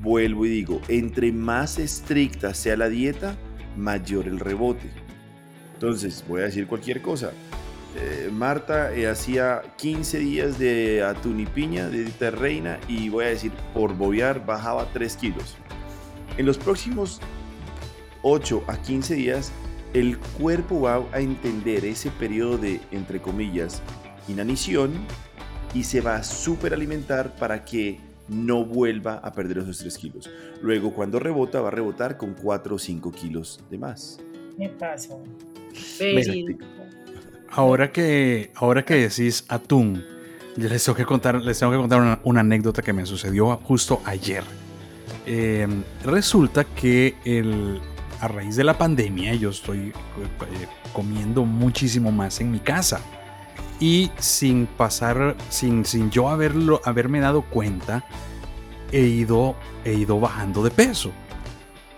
Vuelvo 0.03 0.45
y 0.45 0.51
digo, 0.51 0.81
entre 0.89 1.33
más 1.33 1.79
estricta 1.79 2.53
sea 2.53 2.77
la 2.77 2.89
dieta, 2.89 3.37
mayor 3.77 4.29
el 4.29 4.41
rebote. 4.41 4.91
Entonces, 5.75 6.25
voy 6.29 6.43
a 6.43 6.45
decir 6.45 6.67
cualquier 6.67 7.01
cosa. 7.01 7.33
Eh, 7.97 8.29
Marta 8.33 8.93
eh, 8.93 9.07
hacía 9.07 9.63
15 9.79 10.19
días 10.19 10.59
de 10.59 11.03
atún 11.05 11.39
y 11.39 11.47
piña 11.47 11.89
de 11.89 12.05
dieta 12.05 12.31
reina 12.31 12.81
y 12.89 13.09
voy 13.09 13.27
a 13.27 13.29
decir, 13.29 13.53
por 13.73 13.97
bobear 13.97 14.45
bajaba 14.45 14.89
3 14.93 15.17
kilos. 15.17 15.57
En 16.37 16.47
los 16.47 16.59
próximos 16.59 17.21
8 18.23 18.65
a 18.67 18.77
15 18.79 19.15
días, 19.15 19.53
el 19.93 20.19
cuerpo 20.19 20.81
va 20.81 21.05
a 21.13 21.21
entender 21.21 21.85
ese 21.85 22.11
periodo 22.11 22.59
de, 22.59 22.81
entre 22.91 23.23
comillas, 23.23 23.81
inanición 24.27 24.93
y 25.73 25.85
se 25.85 26.01
va 26.01 26.17
a 26.17 26.25
superalimentar 26.25 27.37
para 27.37 27.65
que 27.65 28.01
no 28.29 28.65
vuelva 28.65 29.17
a 29.17 29.33
perder 29.33 29.59
esos 29.59 29.79
3 29.79 29.99
kilos. 29.99 30.31
Luego, 30.61 30.93
cuando 30.93 31.21
rebota, 31.21 31.61
va 31.61 31.69
a 31.69 31.71
rebotar 31.71 32.17
con 32.17 32.35
4 32.35 32.75
o 32.75 32.79
5 32.79 33.13
kilos 33.13 33.61
de 33.71 33.79
más. 33.79 34.19
Me 34.59 34.69
paso. 34.69 35.23
Ahora 37.57 37.93
que, 37.93 38.51
ahora 38.57 38.85
que 38.85 38.95
decís 38.95 39.45
atún, 39.49 40.05
les 40.57 40.85
tengo 40.85 40.97
que 40.97 41.05
contar, 41.05 41.37
les 41.37 41.59
tengo 41.59 41.73
que 41.73 41.79
contar 41.79 42.21
una 42.25 42.41
anécdota 42.41 42.83
que 42.83 42.93
me 42.93 43.07
sucedió 43.07 43.57
justo 43.63 44.03
ayer. 44.05 44.43
Eh, 45.27 45.67
resulta 46.05 46.65
que 46.65 47.15
el, 47.25 47.81
a 48.21 48.29
raíz 48.29 48.57
de 48.57 48.65
la 48.65 48.77
pandemia 48.77 49.35
yo 49.35 49.51
estoy 49.51 49.89
eh, 49.89 50.67
comiendo 50.93 51.45
muchísimo 51.45 52.11
más 52.11 52.41
en 52.41 52.51
mi 52.51 52.59
casa. 52.59 53.01
Y 53.79 54.11
sin 54.19 54.67
pasar, 54.67 55.37
sin, 55.49 55.85
sin 55.85 56.11
yo 56.11 56.29
haberlo, 56.29 56.81
haberme 56.85 57.21
dado 57.21 57.43
cuenta, 57.43 58.05
he 58.93 59.01
ido, 59.03 59.57
he 59.85 59.95
ido 59.95 60.19
bajando 60.19 60.63
de 60.63 60.71
peso. 60.71 61.11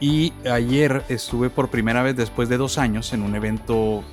Y 0.01 0.33
ayer 0.51 1.05
estuve 1.09 1.49
por 1.49 1.69
primera 1.69 2.03
vez 2.03 2.17
después 2.17 2.49
de 2.49 2.59
dos 2.59 2.77
años 2.77 3.13
en 3.13 3.23
un 3.23 3.35
evento, 3.35 4.05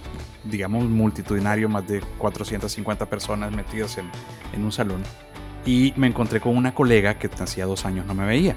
digamos, 0.43 0.85
multitudinario, 0.85 1.69
más 1.69 1.87
de 1.87 2.01
450 2.17 3.05
personas 3.07 3.51
metidas 3.51 3.97
en, 3.97 4.09
en 4.53 4.63
un 4.63 4.71
salón. 4.71 5.03
Y 5.65 5.93
me 5.95 6.07
encontré 6.07 6.41
con 6.41 6.57
una 6.57 6.73
colega 6.73 7.17
que 7.17 7.27
hacía 7.27 7.65
dos 7.65 7.85
años 7.85 8.05
no 8.05 8.13
me 8.13 8.25
veía. 8.25 8.55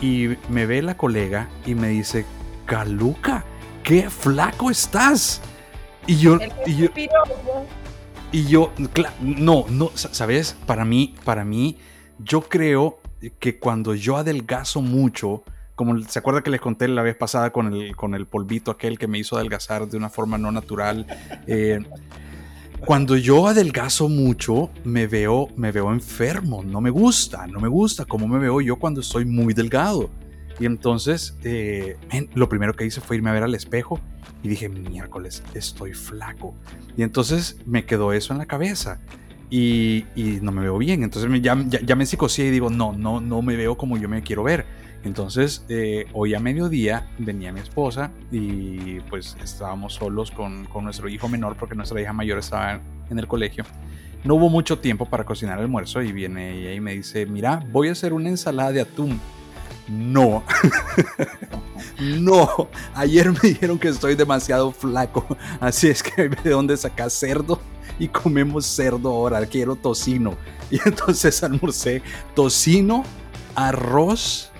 Y 0.00 0.36
me 0.48 0.66
ve 0.66 0.82
la 0.82 0.96
colega 0.96 1.48
y 1.66 1.74
me 1.74 1.88
dice, 1.88 2.24
Caluca, 2.66 3.44
qué 3.82 4.08
flaco 4.10 4.70
estás. 4.70 5.40
Y 6.06 6.16
yo, 6.16 6.38
y 6.66 6.76
yo 6.76 6.88
Y 8.32 8.46
yo, 8.46 8.72
no, 9.20 9.66
no, 9.68 9.90
¿sabes? 9.94 10.56
Para 10.66 10.84
mí, 10.84 11.14
para 11.24 11.44
mí, 11.44 11.76
yo 12.18 12.42
creo 12.42 13.00
que 13.38 13.58
cuando 13.58 13.94
yo 13.94 14.16
adelgazo 14.16 14.80
mucho, 14.80 15.44
como 15.84 16.00
se 16.00 16.20
acuerda 16.20 16.42
que 16.42 16.50
les 16.50 16.60
conté 16.60 16.86
la 16.86 17.02
vez 17.02 17.16
pasada 17.16 17.50
con 17.50 17.74
el, 17.74 17.96
con 17.96 18.14
el 18.14 18.26
polvito 18.26 18.70
aquel 18.70 19.00
que 19.00 19.08
me 19.08 19.18
hizo 19.18 19.36
adelgazar 19.36 19.88
de 19.88 19.96
una 19.96 20.08
forma 20.08 20.38
no 20.38 20.52
natural. 20.52 21.04
Eh, 21.48 21.80
cuando 22.86 23.16
yo 23.16 23.48
adelgazo 23.48 24.08
mucho, 24.08 24.70
me 24.84 25.08
veo, 25.08 25.48
me 25.56 25.72
veo 25.72 25.92
enfermo, 25.92 26.62
no 26.62 26.80
me 26.80 26.90
gusta, 26.90 27.48
no 27.48 27.58
me 27.58 27.66
gusta 27.66 28.04
cómo 28.04 28.28
me 28.28 28.38
veo 28.38 28.60
yo 28.60 28.76
cuando 28.76 29.00
estoy 29.00 29.24
muy 29.24 29.54
delgado. 29.54 30.08
Y 30.60 30.66
entonces, 30.66 31.36
eh, 31.42 31.96
lo 32.34 32.48
primero 32.48 32.74
que 32.74 32.86
hice 32.86 33.00
fue 33.00 33.16
irme 33.16 33.30
a 33.30 33.32
ver 33.32 33.42
al 33.42 33.56
espejo 33.56 33.98
y 34.44 34.48
dije, 34.48 34.68
miércoles, 34.68 35.42
estoy 35.52 35.94
flaco. 35.94 36.54
Y 36.96 37.02
entonces 37.02 37.56
me 37.66 37.86
quedó 37.86 38.12
eso 38.12 38.32
en 38.32 38.38
la 38.38 38.46
cabeza. 38.46 39.00
Y, 39.50 40.04
no 40.42 40.52
me 40.52 40.62
veo 40.62 40.78
bien. 40.78 41.02
Entonces 41.02 41.28
ya, 41.42 41.60
ya, 41.68 41.96
me 41.96 42.06
psicosé 42.06 42.46
y 42.46 42.50
digo, 42.50 42.70
no, 42.70 42.92
no, 42.92 43.20
no 43.20 43.42
me 43.42 43.56
veo 43.56 43.76
como 43.76 43.98
yo 43.98 44.08
me 44.08 44.22
quiero 44.22 44.44
ver. 44.44 44.64
Entonces, 45.04 45.64
eh, 45.68 46.06
hoy 46.12 46.34
a 46.34 46.40
mediodía 46.40 47.08
venía 47.18 47.52
mi 47.52 47.60
esposa 47.60 48.10
y 48.30 49.00
pues 49.00 49.36
estábamos 49.42 49.94
solos 49.94 50.30
con, 50.30 50.64
con, 50.66 50.84
nuestro 50.84 51.08
hijo 51.08 51.28
menor 51.28 51.56
porque 51.56 51.74
nuestra 51.74 52.00
hija 52.00 52.12
mayor 52.12 52.38
estaba 52.38 52.80
en 53.10 53.18
el 53.18 53.26
colegio. 53.26 53.64
No 54.24 54.36
hubo 54.36 54.48
mucho 54.48 54.78
tiempo 54.78 55.06
para 55.06 55.24
cocinar 55.24 55.58
el 55.58 55.64
almuerzo 55.64 56.00
y 56.02 56.12
viene 56.12 56.56
ella 56.56 56.72
y 56.72 56.80
me 56.80 56.92
dice, 56.92 57.26
mira, 57.26 57.64
voy 57.72 57.88
a 57.88 57.92
hacer 57.92 58.12
una 58.12 58.28
ensalada 58.28 58.70
de 58.70 58.82
atún. 58.82 59.20
No, 59.88 60.44
no, 62.00 62.68
ayer 62.94 63.32
me 63.32 63.40
dijeron 63.42 63.80
que 63.80 63.88
estoy 63.88 64.14
demasiado 64.14 64.70
flaco, 64.70 65.26
así 65.60 65.88
es 65.88 66.04
que 66.04 66.28
de 66.44 66.50
dónde 66.50 66.76
sacas 66.76 67.12
cerdo 67.12 67.60
y 67.98 68.06
comemos 68.06 68.64
cerdo 68.64 69.10
ahora, 69.10 69.44
quiero 69.46 69.74
tocino. 69.74 70.36
Y 70.70 70.78
entonces 70.86 71.42
almorcé 71.42 72.00
tocino, 72.34 73.02
arroz, 73.56 74.51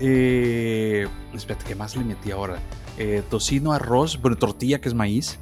eh, 0.00 1.06
espérate, 1.34 1.64
¿qué 1.66 1.74
más 1.74 1.96
le 1.96 2.04
metí 2.04 2.30
ahora? 2.30 2.58
Eh, 2.98 3.22
tocino, 3.30 3.72
arroz, 3.72 4.20
bueno, 4.20 4.36
tortilla 4.36 4.80
que 4.80 4.88
es 4.88 4.94
maíz. 4.94 5.38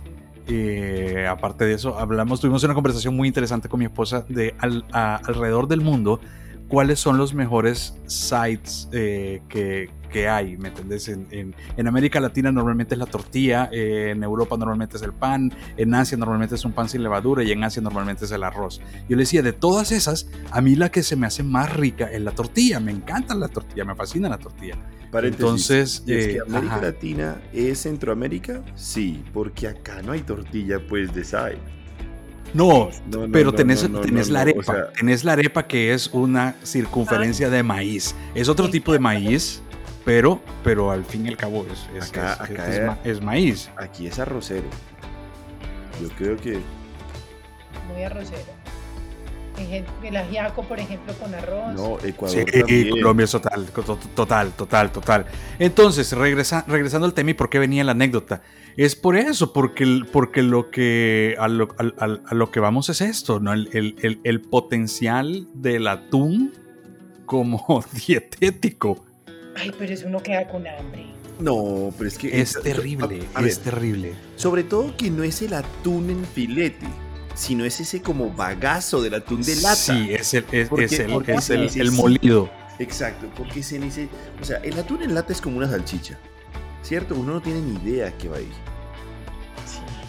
Eh, 0.46 1.26
aparte 1.28 1.64
de 1.64 1.74
eso, 1.74 1.98
hablamos, 1.98 2.40
tuvimos 2.40 2.62
una 2.64 2.74
conversación 2.74 3.14
muy 3.14 3.28
interesante 3.28 3.68
con 3.68 3.80
mi 3.80 3.86
esposa 3.86 4.24
de 4.28 4.54
alrededor 4.92 5.68
del 5.68 5.80
mundo 5.82 6.20
cuáles 6.68 7.00
son 7.00 7.16
los 7.16 7.34
mejores 7.34 7.94
sites 8.06 8.88
eh, 8.92 9.40
que, 9.48 9.90
que, 10.12 10.28
hay, 10.28 10.56
¿me 10.56 10.68
entendés? 10.68 11.08
En, 11.08 11.26
en, 11.30 11.88
América 11.88 12.20
Latina 12.20 12.52
normalmente 12.52 12.94
es 12.94 12.98
la 12.98 13.06
tortilla, 13.06 13.68
eh, 13.72 14.10
en 14.10 14.22
Europa 14.22 14.56
normalmente 14.56 14.96
es 14.96 15.02
el 15.02 15.12
pan, 15.12 15.52
en 15.76 15.94
Asia 15.94 16.16
normalmente 16.18 16.54
es 16.54 16.64
un 16.64 16.72
pan 16.72 16.88
sin 16.88 17.02
levadura 17.02 17.42
y 17.42 17.52
en 17.52 17.64
Asia 17.64 17.82
normalmente 17.82 18.26
es 18.26 18.30
el 18.30 18.44
arroz. 18.44 18.80
Yo 19.08 19.16
le 19.16 19.22
decía, 19.22 19.42
de 19.42 19.52
todas 19.52 19.92
esas, 19.92 20.28
a 20.50 20.60
mí 20.60 20.76
la 20.76 20.90
que 20.90 21.02
se 21.02 21.16
me 21.16 21.26
hace 21.26 21.42
más 21.42 21.74
rica 21.74 22.06
es 22.06 22.20
la 22.20 22.32
tortilla, 22.32 22.80
me 22.80 22.92
encanta 22.92 23.34
la 23.34 23.48
tortilla, 23.48 23.84
me 23.84 23.94
fascina 23.94 24.28
la 24.28 24.38
tortilla. 24.38 24.76
Entonces, 25.10 26.02
¿es 26.06 26.26
que 26.26 26.36
eh, 26.36 26.40
América 26.46 26.80
Latina 26.82 27.40
es 27.52 27.80
Centroamérica? 27.80 28.62
Sí, 28.74 29.24
porque 29.32 29.68
acá 29.68 30.02
no 30.02 30.12
hay 30.12 30.20
tortilla 30.20 30.78
pues 30.86 31.14
de 31.14 31.24
side. 31.24 31.77
No, 32.54 32.90
pero 33.32 33.52
tenés, 33.52 33.82
la 34.30 34.40
arepa. 34.40 34.90
tenés 34.98 35.24
la 35.24 35.32
arepa 35.32 35.66
que 35.66 35.92
es 35.92 36.08
una 36.08 36.56
circunferencia 36.64 37.50
de 37.50 37.62
maíz. 37.62 38.14
Es 38.34 38.48
otro 38.48 38.70
tipo 38.70 38.92
de 38.92 38.98
maíz, 38.98 39.62
pero, 40.04 40.40
pero 40.64 40.90
al 40.90 41.04
fin 41.04 41.26
y 41.26 41.28
al 41.28 41.36
cabo 41.36 41.66
es, 41.70 42.12
es, 43.04 43.20
maíz. 43.20 43.70
Aquí 43.76 44.06
es 44.06 44.18
arrocero. 44.18 44.66
Yo 46.00 46.08
creo 46.16 46.36
que. 46.36 46.60
Muy 47.92 48.02
arrocero. 48.02 48.57
El 50.02 50.16
ajiaco, 50.16 50.62
por 50.62 50.78
ejemplo, 50.78 51.12
con 51.14 51.34
arroz. 51.34 51.74
No, 51.74 51.98
Ecuador 52.06 52.46
sí, 52.50 52.90
Colombia 52.90 53.24
es 53.24 53.30
total, 53.30 53.66
total, 54.14 54.52
total, 54.52 54.92
total. 54.92 55.26
Entonces, 55.58 56.12
regresa, 56.12 56.64
regresando 56.66 57.06
al 57.06 57.14
tema 57.14 57.30
y 57.30 57.34
por 57.34 57.50
qué 57.50 57.58
venía 57.58 57.84
la 57.84 57.92
anécdota. 57.92 58.42
Es 58.76 58.94
por 58.94 59.16
eso, 59.16 59.52
porque, 59.52 60.02
porque 60.12 60.42
lo 60.42 60.70
que, 60.70 61.34
a, 61.38 61.48
lo, 61.48 62.50
que 62.50 62.60
vamos 62.60 62.88
es 62.88 63.00
esto, 63.00 63.40
¿no? 63.40 63.52
El, 63.52 64.40
potencial 64.48 65.48
del 65.54 65.88
atún 65.88 66.52
como 67.26 67.84
dietético. 68.06 69.04
Ay, 69.56 69.72
pero 69.76 69.92
eso 69.92 70.06
uno 70.06 70.22
queda 70.22 70.46
con 70.46 70.66
hambre. 70.66 71.06
No, 71.40 71.92
pero 71.96 72.08
es 72.08 72.18
que... 72.18 72.40
Es 72.40 72.60
terrible, 72.62 73.22
es 73.44 73.60
terrible. 73.60 74.14
Sobre 74.36 74.62
todo 74.62 74.96
que 74.96 75.10
no 75.10 75.22
es 75.24 75.42
el 75.42 75.54
atún 75.54 76.10
en 76.10 76.24
filete, 76.24 76.86
sino 77.38 77.64
es 77.64 77.80
ese 77.80 78.02
como 78.02 78.32
bagazo 78.32 79.00
del 79.00 79.14
atún 79.14 79.42
de 79.42 79.56
lata. 79.56 79.76
Sí, 79.76 80.08
es 80.10 80.34
el, 80.34 80.44
es, 80.50 80.70
el, 81.50 81.80
el, 81.80 81.92
molido. 81.92 82.50
Exacto, 82.78 83.30
porque 83.36 83.62
se 83.62 83.78
dice... 83.78 84.08
O 84.40 84.44
sea, 84.44 84.58
el 84.58 84.78
atún 84.78 85.02
en 85.02 85.14
lata 85.14 85.32
es 85.32 85.40
como 85.40 85.56
una 85.56 85.68
salchicha. 85.68 86.18
¿cierto? 86.82 87.14
Uno 87.14 87.34
no 87.34 87.40
tiene 87.42 87.60
ni 87.60 87.74
idea 87.90 88.16
qué 88.16 88.28
va 88.28 88.38
a 88.38 88.40
ir. 88.40 88.52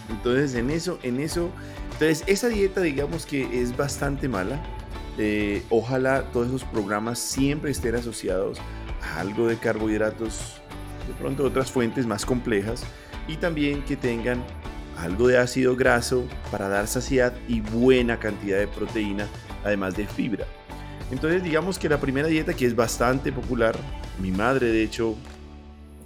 Entonces, 0.08 0.54
en 0.54 0.70
eso, 0.70 0.98
en 1.02 1.20
eso, 1.20 1.50
entonces 1.92 2.24
esa 2.26 2.48
dieta 2.48 2.80
digamos 2.80 3.26
que 3.26 3.60
es 3.62 3.76
bastante 3.76 4.28
mala. 4.28 4.60
Eh, 5.18 5.62
ojalá 5.68 6.30
todos 6.32 6.48
esos 6.48 6.64
programas 6.64 7.18
siempre 7.18 7.70
estén 7.70 7.94
asociados 7.94 8.58
a 9.02 9.20
algo 9.20 9.46
de 9.46 9.56
carbohidratos, 9.56 10.60
de 11.06 11.14
pronto 11.14 11.44
otras 11.44 11.70
fuentes 11.70 12.06
más 12.06 12.24
complejas, 12.24 12.82
y 13.28 13.36
también 13.36 13.84
que 13.84 13.96
tengan 13.96 14.42
algo 15.02 15.28
de 15.28 15.38
ácido 15.38 15.76
graso 15.76 16.26
para 16.50 16.68
dar 16.68 16.86
saciedad 16.86 17.32
y 17.48 17.60
buena 17.60 18.18
cantidad 18.18 18.58
de 18.58 18.68
proteína, 18.68 19.26
además 19.64 19.96
de 19.96 20.06
fibra. 20.06 20.46
Entonces 21.10 21.42
digamos 21.42 21.78
que 21.78 21.88
la 21.88 22.00
primera 22.00 22.28
dieta 22.28 22.54
que 22.54 22.66
es 22.66 22.76
bastante 22.76 23.32
popular, 23.32 23.76
mi 24.20 24.30
madre 24.30 24.68
de 24.68 24.82
hecho 24.82 25.16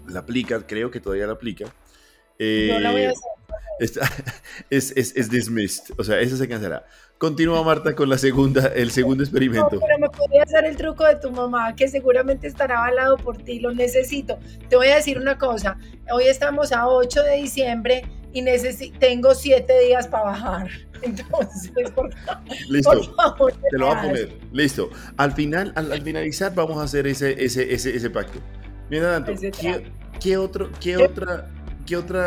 la 0.09 0.21
aplica, 0.21 0.67
creo 0.67 0.91
que 0.91 1.01
todavía 1.01 1.27
la 1.27 1.35
aplica. 1.35 1.67
Eh, 2.39 2.77
la 2.81 2.91
voy 2.91 3.05
a 3.05 3.11
hacer. 3.11 3.35
es, 4.71 4.93
es, 4.97 5.17
es, 5.17 5.31
dismissed, 5.31 5.95
o 5.99 6.05
sea, 6.05 6.21
esa 6.21 6.37
se 6.37 6.49
cancelará. 6.49 6.87
Continúa 7.19 7.63
Marta 7.63 7.95
con 7.95 8.09
la 8.09 8.19
segunda, 8.19 8.69
el 8.69 8.91
segundo 8.93 9.25
experimento. 9.25 9.77
No, 9.77 9.81
pero 9.81 9.99
me 9.99 10.09
podría 10.09 10.43
hacer 10.45 10.65
el 10.65 10.77
truco 10.77 11.05
de 11.05 11.17
tu 11.17 11.31
mamá, 11.31 11.75
que 11.75 11.89
seguramente 11.89 12.47
estará 12.47 12.79
avalado 12.79 13.17
por 13.17 13.39
ti, 13.39 13.59
lo 13.59 13.73
necesito. 13.73 14.39
Te 14.69 14.77
voy 14.77 14.89
a 14.89 14.97
decir 14.97 15.19
una 15.19 15.39
cosa, 15.39 15.77
hoy 16.13 16.25
estamos 16.25 16.73
a 16.73 16.87
8 16.87 17.23
de 17.23 17.37
diciembre 17.37 18.05
y 18.35 18.91
tengo 18.99 19.35
7 19.35 19.81
días 19.87 20.09
para 20.09 20.25
bajar. 20.25 20.69
Entonces, 21.03 21.91
por, 21.95 22.11
Listo, 22.69 23.01
te 23.71 23.79
lo 23.79 23.87
voy 23.87 23.97
a 23.97 24.03
poner. 24.03 24.39
Listo. 24.53 24.91
Al 25.17 25.33
final, 25.33 25.73
al, 25.77 26.03
finalizar, 26.03 26.55
vamos 26.55 26.79
a 26.79 26.83
hacer 26.83 27.07
ese, 27.07 27.43
ese, 27.43 27.73
ese, 27.73 27.95
ese 27.95 28.11
pacto. 28.11 28.39
Mira, 28.91 29.25
¿qué, 30.21 30.37
otro, 30.37 30.71
qué 30.81 30.97
otra, 30.97 31.51
qué 31.87 31.97
otro 31.97 32.21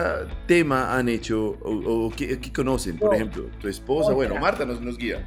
tema 0.48 0.98
han 0.98 1.10
hecho 1.10 1.58
o, 1.62 2.12
qué, 2.15 2.39
conocen? 2.54 2.98
Por 2.98 3.13
ejemplo, 3.13 3.50
tu 3.60 3.67
esposa, 3.67 4.13
bueno, 4.13 4.36
Marta 4.36 4.65
nos, 4.65 4.80
nos 4.82 4.98
guía. 4.98 5.26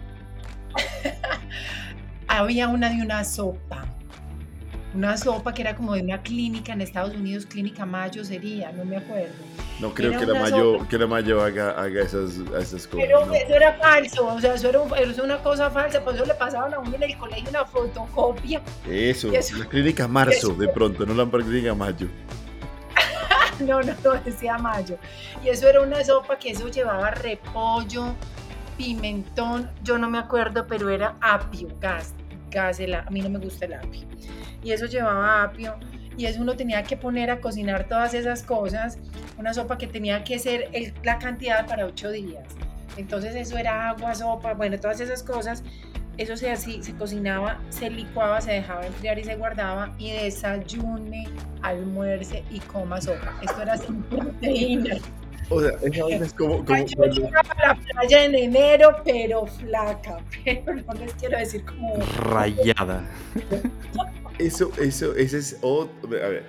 Había 2.28 2.68
una 2.68 2.90
de 2.90 3.02
una 3.02 3.24
sopa. 3.24 3.99
Una 4.92 5.16
sopa 5.16 5.54
que 5.54 5.62
era 5.62 5.76
como 5.76 5.94
de 5.94 6.02
una 6.02 6.20
clínica 6.20 6.72
en 6.72 6.80
Estados 6.80 7.14
Unidos, 7.14 7.46
Clínica 7.46 7.86
Mayo 7.86 8.24
sería, 8.24 8.72
no 8.72 8.84
me 8.84 8.96
acuerdo. 8.96 9.34
No 9.78 9.94
creo 9.94 10.18
que 10.18 10.26
la, 10.26 10.40
Mayo, 10.40 10.88
que 10.88 10.98
la 10.98 11.06
Mayo 11.06 11.40
haga, 11.40 11.70
haga 11.70 12.02
esas, 12.02 12.38
esas 12.58 12.88
cosas. 12.88 13.06
Pero 13.06 13.32
eso 13.32 13.54
era 13.54 13.74
falso, 13.74 14.26
o 14.26 14.40
sea, 14.40 14.54
eso 14.54 14.68
era, 14.68 14.80
una 15.22 15.38
cosa 15.38 15.70
falsa, 15.70 16.02
por 16.02 16.14
eso 16.16 16.24
le 16.24 16.34
pasaban 16.34 16.74
a 16.74 16.80
uno 16.80 16.94
en 16.96 17.02
el 17.04 17.16
colegio 17.18 17.50
una 17.50 17.64
fotocopia. 17.64 18.60
Eso, 18.88 19.30
la 19.30 19.66
clínica 19.66 20.08
Marzo, 20.08 20.54
de 20.54 20.66
pronto, 20.68 21.06
no 21.06 21.14
la 21.14 21.30
clínica 21.30 21.72
Mayo. 21.72 22.08
no, 23.60 23.80
no, 23.82 23.94
no, 24.04 24.14
decía 24.24 24.58
Mayo. 24.58 24.98
Y 25.44 25.50
eso 25.50 25.68
era 25.68 25.82
una 25.82 26.02
sopa 26.02 26.36
que 26.36 26.50
eso 26.50 26.68
llevaba 26.68 27.12
repollo, 27.12 28.14
pimentón, 28.76 29.70
yo 29.84 29.98
no 29.98 30.10
me 30.10 30.18
acuerdo, 30.18 30.66
pero 30.66 30.88
era 30.88 31.14
apio, 31.20 31.68
gas, 31.80 32.14
gas, 32.50 32.80
a 32.80 33.10
mí 33.10 33.22
no 33.22 33.30
me 33.30 33.38
gusta 33.38 33.66
el 33.66 33.74
apio. 33.74 34.06
Y 34.62 34.72
eso 34.72 34.86
llevaba 34.86 35.42
apio 35.42 35.76
y 36.16 36.26
eso 36.26 36.42
uno 36.42 36.54
tenía 36.54 36.82
que 36.82 36.96
poner 36.96 37.30
a 37.30 37.40
cocinar 37.40 37.88
todas 37.88 38.12
esas 38.14 38.42
cosas, 38.42 38.98
una 39.38 39.54
sopa 39.54 39.78
que 39.78 39.86
tenía 39.86 40.22
que 40.24 40.38
ser 40.38 40.70
la 41.02 41.18
cantidad 41.18 41.66
para 41.66 41.86
ocho 41.86 42.10
días. 42.10 42.44
Entonces 42.96 43.34
eso 43.34 43.56
era 43.56 43.90
agua, 43.90 44.14
sopa, 44.14 44.54
bueno, 44.54 44.78
todas 44.78 45.00
esas 45.00 45.22
cosas. 45.22 45.62
Eso 46.18 46.36
se, 46.36 46.50
así, 46.50 46.82
se 46.82 46.94
cocinaba, 46.94 47.58
se 47.70 47.88
licuaba, 47.88 48.42
se 48.42 48.52
dejaba 48.52 48.86
enfriar 48.86 49.18
y 49.18 49.24
se 49.24 49.36
guardaba 49.36 49.94
y 49.96 50.10
desayune, 50.10 51.26
almuerce 51.62 52.44
y 52.50 52.60
coma 52.60 53.00
sopa. 53.00 53.32
Esto 53.40 53.62
era 53.62 53.78
sin 53.78 54.02
proteína. 54.10 54.96
O 55.50 55.60
sea, 55.60 55.72
esa 55.82 56.24
es 56.24 56.32
como... 56.32 56.64
como 56.64 56.84
yo 56.86 57.04
llegaba 57.06 57.50
a 57.56 57.68
la 57.68 57.74
playa 57.74 58.24
en 58.24 58.34
enero, 58.36 58.96
pero 59.04 59.46
flaca, 59.46 60.18
pero 60.44 60.74
no 60.74 60.94
les 60.94 61.12
quiero 61.14 61.38
decir 61.38 61.64
como... 61.64 61.96
Rayada. 62.18 63.04
Eso, 64.38 64.70
eso, 64.78 65.14
ese 65.16 65.38
es 65.38 65.58
otro. 65.60 66.08
A 66.08 66.28
ver. 66.28 66.44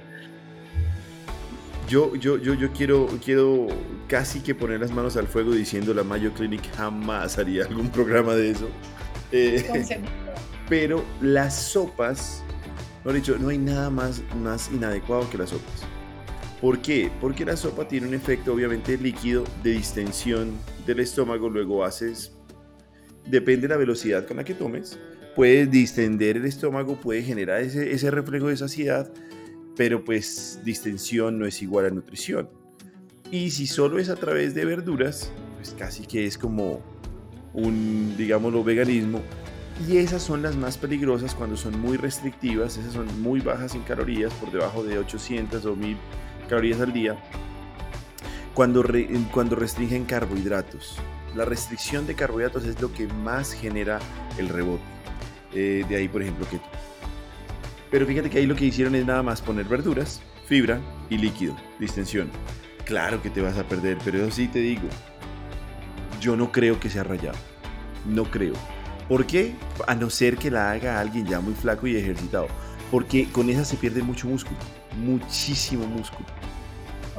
Yo, 1.90 2.16
yo, 2.16 2.38
yo, 2.38 2.54
yo 2.54 2.72
quiero, 2.72 3.08
quiero 3.26 3.68
casi 4.08 4.40
que 4.40 4.56
poner 4.56 4.80
las 4.80 4.92
manos 4.92 5.18
al 5.18 5.28
fuego 5.28 5.52
diciendo 5.52 5.94
la 5.94 6.04
Mayo 6.04 6.32
Clinic 6.34 6.62
jamás 6.76 7.38
haría 7.38 7.66
algún 7.66 7.90
programa 7.90 8.34
de 8.36 8.52
eso. 8.52 8.70
Eh, 9.32 10.00
pero 10.70 11.04
las 11.20 11.56
sopas, 11.56 12.44
lo 13.04 13.12
dicho, 13.12 13.36
no 13.40 13.50
hay 13.50 13.58
nada 13.58 13.90
más, 13.90 14.22
más 14.42 14.70
inadecuado 14.72 15.30
que 15.30 15.40
las 15.40 15.50
sopas. 15.50 15.86
¿Por 16.62 16.80
qué? 16.80 17.12
Porque 17.20 17.44
la 17.44 17.58
sopa 17.58 17.88
tiene 17.88 18.08
un 18.08 18.14
efecto 18.14 18.54
obviamente 18.54 18.96
líquido 18.96 19.44
de 19.64 19.72
distensión 19.72 20.52
del 20.86 21.00
estómago, 21.00 21.50
luego 21.50 21.84
haces, 21.84 22.34
depende 23.26 23.68
de 23.68 23.70
la 23.70 23.78
velocidad 23.78 24.28
con 24.28 24.38
la 24.38 24.44
que 24.44 24.54
tomes, 24.54 25.00
puedes 25.36 25.72
distender 25.72 26.38
el 26.38 26.46
estómago, 26.46 27.02
puede 27.02 27.24
generar 27.24 27.62
ese, 27.62 28.12
reflejo 28.12 28.48
de 28.48 28.58
saciedad, 28.58 29.12
pero 29.76 30.04
pues 30.04 30.60
distensión 30.64 31.40
no 31.40 31.48
es 31.48 31.64
igual 31.64 31.88
a 31.88 31.90
nutrición. 31.90 32.48
Y 33.32 33.50
si 33.50 33.66
solo 33.66 33.98
es 33.98 34.10
a 34.10 34.16
través 34.16 34.54
de 34.54 34.64
verduras, 34.64 35.32
pues 35.56 35.74
casi 35.78 36.06
que 36.06 36.28
es 36.28 36.38
como 36.38 36.84
un, 37.54 38.14
digámoslo, 38.18 38.64
veganismo. 38.64 39.22
Y 39.90 39.98
esas 39.98 40.22
son 40.22 40.44
las 40.44 40.56
más 40.56 40.78
peligrosas 40.78 41.34
cuando 41.34 41.58
son 41.58 41.80
muy 41.80 41.98
restrictivas, 41.98 42.78
esas 42.78 42.94
son 42.94 43.20
muy 43.20 43.40
bajas 43.40 43.74
en 43.74 43.82
calorías, 43.82 44.32
por 44.34 44.52
debajo 44.52 44.84
de 44.84 45.00
800 45.00 45.66
o 45.66 45.76
1000 45.76 45.98
calorías 46.52 46.82
al 46.82 46.92
día, 46.92 47.16
cuando, 48.54 48.84
cuando 49.32 49.56
restringen 49.56 50.04
carbohidratos. 50.04 50.98
La 51.34 51.46
restricción 51.46 52.06
de 52.06 52.14
carbohidratos 52.14 52.66
es 52.66 52.82
lo 52.82 52.92
que 52.92 53.08
más 53.08 53.54
genera 53.54 54.00
el 54.38 54.50
rebote. 54.50 54.84
Eh, 55.54 55.86
de 55.88 55.96
ahí, 55.96 56.10
por 56.10 56.22
ejemplo, 56.22 56.46
keto. 56.50 56.66
Pero 57.90 58.06
fíjate 58.06 58.30
que 58.30 58.40
ahí 58.40 58.46
lo 58.46 58.58
que 58.58 58.66
hicieron 58.66 58.96
es 58.96 59.06
nada 59.06 59.24
más 59.24 59.42
poner 59.42 59.66
verduras, 59.66 60.22
fibra 60.46 60.82
y 61.10 61.18
líquido, 61.18 61.56
distensión. 61.80 62.30
Claro 62.84 63.22
que 63.22 63.30
te 63.30 63.40
vas 63.40 63.58
a 63.58 63.66
perder, 63.66 63.98
pero 64.04 64.18
eso 64.18 64.32
sí 64.32 64.50
te 64.50 64.60
digo, 64.60 64.90
yo 66.20 66.36
no 66.36 66.52
creo 66.52 66.82
que 66.82 66.90
sea 66.90 67.06
rayado. 67.06 67.38
No 68.06 68.26
creo. 68.26 68.56
¿Por 69.08 69.26
qué? 69.26 69.56
A 69.88 69.96
no 69.96 70.10
ser 70.10 70.36
que 70.36 70.52
la 70.52 70.72
haga 70.72 71.00
alguien 71.00 71.26
ya 71.26 71.40
muy 71.40 71.54
flaco 71.54 71.88
y 71.88 71.96
ejercitado. 71.96 72.48
Porque 72.92 73.28
con 73.32 73.50
esa 73.50 73.66
se 73.66 73.78
pierde 73.78 74.04
mucho 74.04 74.28
músculo. 74.28 74.60
Muchísimo 74.98 75.88
músculo. 75.88 76.28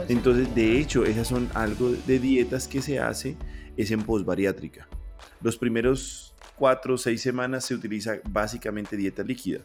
Entonces, 0.09 0.55
de 0.55 0.79
hecho, 0.79 1.05
esas 1.05 1.27
son 1.27 1.49
algo 1.55 1.91
de 1.91 2.19
dietas 2.19 2.69
que 2.69 2.83
se 2.83 3.01
hace, 3.01 3.37
es 3.77 3.91
en 3.91 4.03
posbariátrica. 4.03 4.87
Los 5.41 5.57
primeros 5.57 6.35
cuatro 6.57 6.95
o 6.95 6.99
seis 6.99 7.21
semanas 7.23 7.65
se 7.65 7.75
utiliza 7.75 8.17
básicamente 8.29 8.97
dieta 8.97 9.23
líquida. 9.23 9.61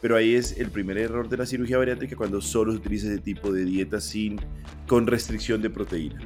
Pero 0.00 0.16
ahí 0.16 0.34
es 0.34 0.58
el 0.58 0.70
primer 0.70 0.98
error 0.98 1.28
de 1.28 1.36
la 1.36 1.46
cirugía 1.46 1.78
bariátrica 1.78 2.14
cuando 2.14 2.40
solo 2.40 2.72
se 2.72 2.78
utiliza 2.78 3.08
ese 3.08 3.18
tipo 3.18 3.50
de 3.52 3.64
dieta 3.64 4.00
sin, 4.00 4.40
con 4.86 5.06
restricción 5.06 5.60
de 5.60 5.70
proteína. 5.70 6.20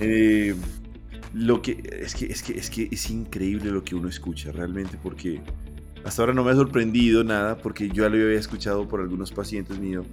Eh, 0.00 0.54
lo 1.34 1.62
que 1.62 1.82
es 2.00 2.14
que 2.14 2.26
es 2.26 2.42
que 2.42 2.58
es 2.58 2.70
que 2.70 2.88
es 2.90 3.10
increíble 3.10 3.70
lo 3.70 3.84
que 3.84 3.94
uno 3.94 4.08
escucha 4.08 4.50
realmente 4.50 4.98
porque 5.00 5.40
hasta 6.04 6.22
ahora 6.22 6.34
no 6.34 6.44
me 6.44 6.50
ha 6.50 6.54
sorprendido 6.54 7.24
nada 7.24 7.58
porque 7.58 7.88
yo 7.88 8.04
ya 8.04 8.08
lo 8.08 8.16
había 8.16 8.38
escuchado 8.38 8.88
por 8.88 9.00
algunos 9.00 9.32
pacientes 9.32 9.78
míos 9.78 10.06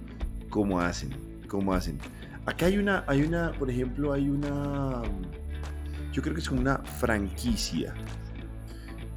cómo 0.50 0.80
hacen, 0.80 1.10
cómo 1.48 1.72
hacen. 1.74 1.98
Acá 2.46 2.66
hay 2.66 2.78
una 2.78 3.04
hay 3.06 3.22
una, 3.22 3.52
por 3.52 3.70
ejemplo, 3.70 4.12
hay 4.12 4.28
una 4.28 5.02
yo 6.12 6.22
creo 6.22 6.34
que 6.34 6.40
es 6.40 6.48
como 6.48 6.60
una 6.60 6.78
franquicia 6.78 7.94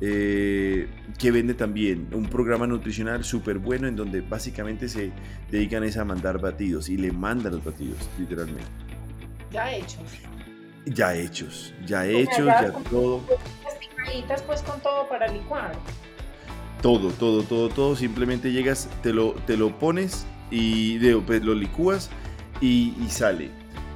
eh, 0.03 0.89
que 1.19 1.29
vende 1.29 1.53
también 1.53 2.07
un 2.11 2.25
programa 2.25 2.65
nutricional 2.65 3.23
súper 3.23 3.59
bueno 3.59 3.87
en 3.87 3.95
donde 3.95 4.21
básicamente 4.21 4.89
se 4.89 5.11
dedican 5.51 5.83
a 5.83 6.05
mandar 6.05 6.39
batidos 6.39 6.89
y 6.89 6.97
le 6.97 7.11
mandan 7.11 7.53
los 7.53 7.63
batidos, 7.63 8.09
literalmente. 8.17 8.65
Ya 9.51 9.71
hechos. 9.71 10.01
Ya 10.85 11.13
hechos, 11.13 11.73
ya 11.85 12.07
hechos, 12.07 12.45
ya, 12.45 12.71
todo. 12.89 13.21
Las 14.27 14.41
pues 14.41 14.63
con 14.63 14.79
todo 14.81 15.07
para 15.07 15.27
licuar. 15.27 15.73
Todo, 16.81 17.11
todo, 17.11 17.43
todo, 17.43 17.69
todo. 17.69 17.95
Simplemente 17.95 18.51
llegas, 18.51 18.89
te 19.03 19.13
lo, 19.13 19.33
te 19.45 19.57
lo 19.57 19.77
pones 19.77 20.25
y 20.49 20.99
pues, 21.21 21.43
lo 21.43 21.53
licúas 21.53 22.09
y, 22.59 22.93
sale. 23.09 23.49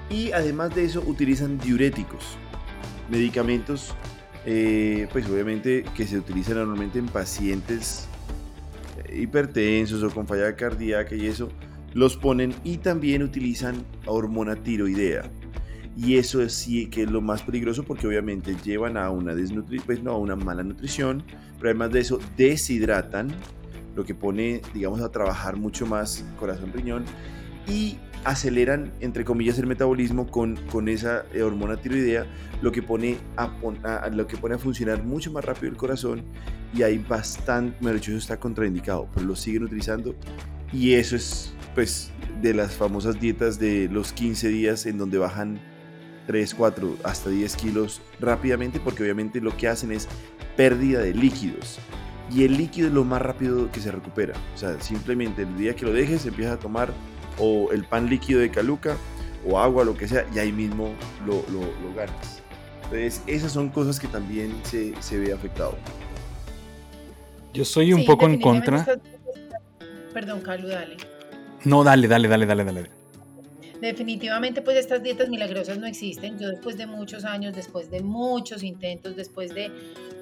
Y 0.09 0.31
además 0.31 0.73
de 0.75 0.85
eso 0.85 1.03
utilizan 1.05 1.57
diuréticos, 1.57 2.37
medicamentos 3.09 3.95
eh, 4.47 5.07
pues 5.11 5.27
obviamente 5.27 5.83
que 5.95 6.05
se 6.05 6.19
utilizan 6.19 6.57
normalmente 6.57 6.99
en 6.99 7.07
pacientes 7.07 8.07
eh, 9.03 9.21
hipertensos 9.21 10.03
o 10.03 10.13
con 10.13 10.27
falla 10.27 10.55
cardíaca 10.55 11.15
y 11.15 11.25
eso, 11.25 11.49
los 11.93 12.15
ponen 12.15 12.53
y 12.63 12.77
también 12.77 13.23
utilizan 13.23 13.83
hormona 14.05 14.55
tiroidea. 14.55 15.31
Y 15.97 16.17
eso 16.17 16.41
es 16.41 16.53
sí 16.53 16.87
que 16.87 17.03
es 17.03 17.09
lo 17.09 17.21
más 17.21 17.41
peligroso 17.41 17.83
porque 17.83 18.05
obviamente 18.05 18.55
llevan 18.63 18.97
a 18.97 19.09
una 19.09 19.33
desnutri 19.33 19.79
pues 19.79 20.03
no, 20.03 20.11
a 20.11 20.17
una 20.17 20.35
mala 20.35 20.61
nutrición, 20.61 21.23
pero 21.57 21.69
además 21.69 21.91
de 21.91 21.99
eso 21.99 22.19
deshidratan, 22.37 23.33
lo 23.95 24.03
que 24.05 24.13
pone, 24.13 24.61
digamos, 24.73 25.01
a 25.01 25.09
trabajar 25.09 25.55
mucho 25.55 25.85
más 25.85 26.25
corazón 26.37 26.73
riñón 26.73 27.05
y 27.67 27.97
aceleran, 28.25 28.91
entre 28.99 29.23
comillas, 29.23 29.57
el 29.59 29.67
metabolismo 29.67 30.27
con, 30.27 30.57
con 30.71 30.89
esa 30.89 31.25
eh, 31.33 31.43
hormona 31.43 31.77
tiroidea, 31.77 32.25
lo 32.61 32.71
que, 32.71 32.81
pone 32.81 33.17
a, 33.37 34.09
lo 34.11 34.27
que 34.27 34.35
pone 34.35 34.55
a 34.55 34.57
funcionar 34.57 35.03
mucho 35.03 35.31
más 35.31 35.45
rápido 35.45 35.71
el 35.71 35.77
corazón 35.77 36.23
y 36.73 36.83
hay 36.83 36.97
bastante, 36.97 37.77
bueno, 37.79 37.97
eso 37.97 38.17
está 38.17 38.37
contraindicado, 38.37 39.07
pero 39.13 39.27
lo 39.27 39.35
siguen 39.35 39.63
utilizando 39.63 40.15
y 40.73 40.93
eso 40.93 41.15
es, 41.15 41.53
pues, 41.73 42.11
de 42.41 42.53
las 42.53 42.73
famosas 42.73 43.19
dietas 43.19 43.59
de 43.59 43.87
los 43.89 44.11
15 44.11 44.49
días 44.49 44.85
en 44.87 44.97
donde 44.97 45.17
bajan 45.17 45.59
3, 46.27 46.55
4, 46.55 46.97
hasta 47.03 47.29
10 47.29 47.55
kilos 47.55 48.01
rápidamente, 48.19 48.79
porque 48.79 49.03
obviamente 49.03 49.39
lo 49.39 49.55
que 49.55 49.67
hacen 49.67 49.91
es 49.91 50.07
pérdida 50.55 51.01
de 51.01 51.13
líquidos. 51.13 51.79
Y 52.31 52.43
el 52.43 52.57
líquido 52.57 52.87
es 52.87 52.93
lo 52.93 53.03
más 53.03 53.21
rápido 53.21 53.71
que 53.71 53.79
se 53.79 53.91
recupera. 53.91 54.33
O 54.55 54.57
sea, 54.57 54.79
simplemente 54.81 55.43
el 55.43 55.57
día 55.57 55.75
que 55.75 55.85
lo 55.85 55.93
dejes, 55.93 56.25
empiezas 56.25 56.55
a 56.55 56.59
tomar 56.59 56.91
o 57.37 57.71
el 57.71 57.83
pan 57.83 58.09
líquido 58.09 58.39
de 58.39 58.49
caluca 58.49 58.97
o 59.45 59.59
agua, 59.59 59.83
lo 59.83 59.95
que 59.95 60.07
sea, 60.07 60.25
y 60.33 60.39
ahí 60.39 60.51
mismo 60.51 60.93
lo, 61.25 61.45
lo, 61.51 61.93
ganas. 61.95 62.41
Entonces, 62.85 63.21
esas 63.27 63.51
son 63.51 63.69
cosas 63.69 63.99
que 63.99 64.07
también 64.07 64.53
se, 64.63 64.99
se 65.01 65.19
ve 65.19 65.31
afectado. 65.33 65.77
Yo 67.53 67.63
soy 67.63 67.93
un 67.93 68.05
poco 68.05 68.25
en 68.25 68.41
contra. 68.41 68.85
Perdón, 70.13 70.41
Calu, 70.41 70.67
dale. 70.67 70.97
No, 71.63 71.83
dale, 71.83 72.07
dale, 72.07 72.27
dale, 72.27 72.45
dale, 72.45 72.63
dale. 72.63 72.89
Definitivamente, 73.81 74.61
pues 74.61 74.77
estas 74.77 75.03
dietas 75.03 75.29
milagrosas 75.29 75.77
no 75.77 75.85
existen. 75.85 76.39
Yo 76.39 76.49
después 76.49 76.77
de 76.77 76.85
muchos 76.85 77.25
años, 77.25 77.55
después 77.55 77.91
de 77.91 78.01
muchos 78.01 78.63
intentos, 78.63 79.15
después 79.15 79.53
de 79.53 79.71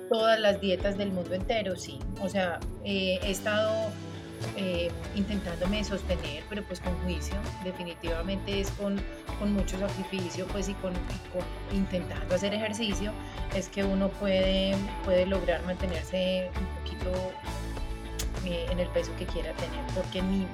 todas 0.10 0.40
las 0.40 0.60
dietas 0.62 0.98
del 0.98 1.12
mundo 1.12 1.34
entero, 1.34 1.76
sí. 1.76 2.00
O 2.22 2.30
sea, 2.30 2.60
eh, 2.84 3.20
he 3.24 3.32
estado 3.32 3.92
eh, 4.58 4.92
intentándome 5.16 5.84
sostener, 5.84 6.44
pero 6.50 6.64
pues 6.64 6.80
con 6.80 6.94
juicio, 7.04 7.36
definitivamente 7.64 8.60
es 8.60 8.70
con, 8.72 9.00
con 9.40 9.54
mucho 9.54 9.78
sacrificio, 9.80 10.46
pues 10.48 10.70
y 10.70 10.74
con, 10.76 10.94
intentando 11.72 12.36
hacer 12.36 12.54
ejercicio, 12.54 13.12
es 13.56 13.70
que 13.70 13.84
uno 13.84 14.10
puede, 14.10 14.76
puede 15.06 15.26
lograr 15.26 15.64
mantenerse 15.66 16.52
un 16.60 16.66
poquito 16.78 17.32
eh, 18.46 18.66
en 18.70 18.80
el 18.80 18.88
peso 18.90 19.12
que 19.18 19.26
quiera 19.26 19.54
tener, 19.54 19.86
porque 19.96 20.22
mi, 20.22 20.48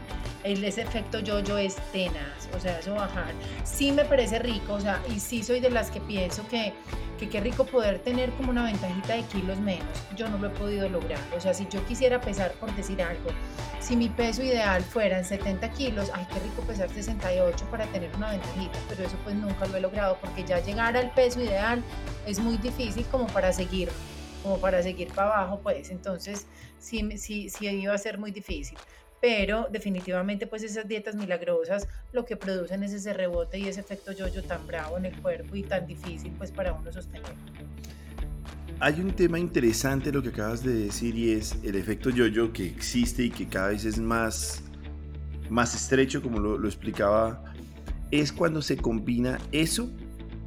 ese 0.44 0.82
efecto 0.82 1.20
yo-yo 1.20 1.58
es 1.58 1.76
tenaz, 1.92 2.50
o 2.56 2.60
sea, 2.60 2.80
eso 2.80 2.96
bajar, 2.96 3.34
sí 3.64 3.92
me 3.92 4.06
parece 4.06 4.40
rico, 4.40 4.74
o 4.74 4.80
sea, 4.80 5.02
y 5.14 5.20
sí 5.20 5.44
soy 5.44 5.60
de 5.60 5.70
las 5.70 5.92
que 5.92 6.00
pienso 6.02 6.48
que 6.48 6.74
que 7.20 7.30
qué 7.30 7.42
rico 7.42 7.66
poder 7.66 8.00
tener 8.00 8.32
como 8.32 8.52
una 8.52 8.64
ventajita 8.64 9.14
de 9.16 9.24
kilos 9.24 9.60
menos. 9.60 9.86
Yo 10.16 10.30
no 10.30 10.38
lo 10.38 10.48
he 10.48 10.52
podido 10.52 10.88
lograr. 10.88 11.20
O 11.36 11.42
sea, 11.42 11.54
si 11.54 11.68
yo 11.70 11.86
quisiera 11.86 12.22
pesar, 12.22 12.54
por 12.54 12.74
decir 12.76 13.02
algo, 13.02 13.30
si 13.82 13.96
mi 13.96 14.08
peso 14.10 14.42
ideal 14.42 14.82
fuera 14.82 15.20
en 15.20 15.26
70 15.26 15.70
kilos, 15.72 16.10
ay, 16.14 16.26
qué 16.34 16.40
rico 16.40 16.62
pesar 16.64 16.90
68 16.90 17.66
para 17.70 17.86
tener 17.88 18.10
una 18.16 18.32
ventajita, 18.32 18.80
pero 18.88 19.04
eso 19.04 19.18
pues 19.24 19.36
nunca 19.36 19.68
lo 19.68 19.78
he 19.78 19.82
logrado 19.82 20.18
porque 20.22 20.44
ya 20.46 20.60
llegar 20.60 20.96
al 20.96 21.12
peso 21.12 21.42
ideal 21.42 21.84
es 22.26 22.40
muy 22.40 22.58
difícil 22.58 23.06
como 23.12 23.28
para 23.28 23.52
seguir, 23.52 23.90
como 24.44 24.60
para 24.60 24.82
seguir 24.82 25.10
para 25.10 25.34
abajo, 25.34 25.60
pues 25.62 25.90
entonces 25.90 26.48
sí, 26.80 27.18
sí, 27.18 27.50
sí 27.50 27.68
iba 27.68 27.94
a 27.94 27.98
ser 27.98 28.18
muy 28.18 28.32
difícil 28.32 28.78
pero 29.22 29.68
definitivamente 29.72 30.48
pues 30.48 30.64
esas 30.64 30.88
dietas 30.88 31.16
milagrosas 31.16 31.88
lo 32.14 32.26
que 32.26 32.38
producen 32.38 32.84
es 32.84 32.94
ese 32.94 33.14
rebote 33.14 33.60
y 33.60 33.68
ese 33.68 33.82
efecto 33.82 34.12
yo-yo 34.12 34.44
tan 34.44 34.66
bravo 34.66 34.98
en 34.98 35.06
el 35.06 35.22
cuerpo 35.22 35.56
y 35.56 35.64
tan 35.64 35.86
difícil 35.86 36.32
pues 36.38 36.52
para 36.52 36.74
uno 36.74 36.92
sostener. 36.92 37.34
Hay 38.80 39.02
un 39.02 39.12
tema 39.12 39.38
interesante 39.38 40.12
lo 40.12 40.24
que 40.24 40.30
acabas 40.30 40.64
de 40.64 40.74
decir 40.74 41.16
y 41.16 41.32
es 41.32 41.58
el 41.64 41.76
efecto 41.76 42.10
yo-yo 42.10 42.54
que 42.54 42.66
existe 42.66 43.24
y 43.24 43.30
que 43.30 43.48
cada 43.48 43.70
vez 43.70 43.84
es 43.84 44.00
más, 44.00 44.64
más 45.50 45.76
estrecho 45.76 46.22
como 46.22 46.40
lo, 46.40 46.58
lo 46.58 46.68
explicaba, 46.68 47.44
es 48.12 48.32
cuando 48.32 48.62
se 48.62 48.78
combina 48.78 49.38
eso 49.52 49.92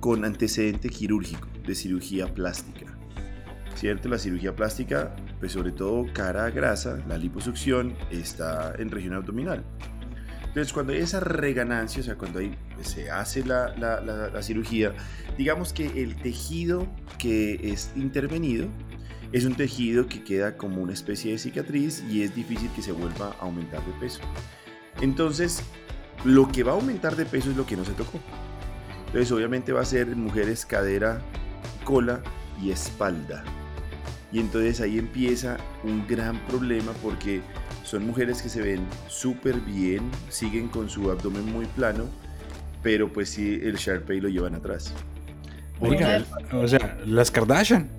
con 0.00 0.24
antecedente 0.24 0.88
quirúrgico 0.88 1.46
de 1.66 1.74
cirugía 1.74 2.26
plástica. 2.26 2.91
¿Cierto? 3.82 4.08
La 4.08 4.16
cirugía 4.16 4.54
plástica 4.54 5.12
pues 5.40 5.50
sobre 5.50 5.72
todo 5.72 6.06
cara 6.12 6.48
grasa, 6.50 7.02
la 7.08 7.18
liposucción 7.18 7.96
está 8.12 8.76
en 8.78 8.92
región 8.92 9.12
abdominal. 9.12 9.64
Entonces, 10.46 10.72
cuando 10.72 10.92
hay 10.92 11.00
esa 11.00 11.18
reganancia, 11.18 12.00
o 12.00 12.04
sea, 12.04 12.14
cuando 12.14 12.38
hay, 12.38 12.56
se 12.82 13.10
hace 13.10 13.44
la, 13.44 13.74
la, 13.76 14.00
la, 14.00 14.42
cirugía, 14.44 14.94
digamos 15.36 15.72
que 15.72 16.00
el 16.00 16.14
tejido 16.14 16.86
que 17.18 17.72
es 17.72 17.90
intervenido 17.96 18.68
es 19.32 19.46
un 19.46 19.56
tejido 19.56 20.06
que 20.06 20.22
queda 20.22 20.56
como 20.56 20.80
una 20.80 20.92
especie 20.92 21.32
de 21.32 21.38
cicatriz 21.38 22.04
y 22.08 22.22
es 22.22 22.36
difícil 22.36 22.70
que 22.76 22.82
se 22.82 22.92
vuelva 22.92 23.34
a 23.40 23.46
aumentar 23.46 23.84
de 23.84 23.92
peso. 23.98 24.20
Entonces, 25.00 25.60
lo 26.24 26.46
que 26.52 26.62
va 26.62 26.70
a 26.70 26.76
aumentar 26.76 27.16
de 27.16 27.26
peso 27.26 27.50
es 27.50 27.56
lo 27.56 27.66
que 27.66 27.76
no 27.76 27.84
se 27.84 27.94
tocó. 27.94 28.20
Entonces, 29.06 29.32
obviamente 29.32 29.72
va 29.72 29.80
a 29.80 29.84
ser 29.84 30.06
mujeres 30.14 30.64
cadera, 30.64 31.20
cola 31.84 32.22
y 32.62 32.70
espalda. 32.70 33.42
Y 34.32 34.40
entonces 34.40 34.80
ahí 34.80 34.98
empieza 34.98 35.58
un 35.84 36.06
gran 36.06 36.38
problema 36.46 36.92
porque 37.02 37.42
son 37.84 38.06
mujeres 38.06 38.40
que 38.40 38.48
se 38.48 38.62
ven 38.62 38.86
súper 39.06 39.60
bien, 39.60 40.10
siguen 40.30 40.68
con 40.68 40.88
su 40.88 41.10
abdomen 41.10 41.44
muy 41.52 41.66
plano, 41.66 42.04
pero 42.82 43.12
pues 43.12 43.28
sí, 43.28 43.60
el 43.62 43.76
Sharpay 43.76 44.20
lo 44.20 44.28
llevan 44.28 44.54
atrás. 44.54 44.94
Oiga, 45.80 46.24
o 46.52 46.66
sea, 46.66 46.98
las 47.04 47.30
Kardashian. 47.30 47.90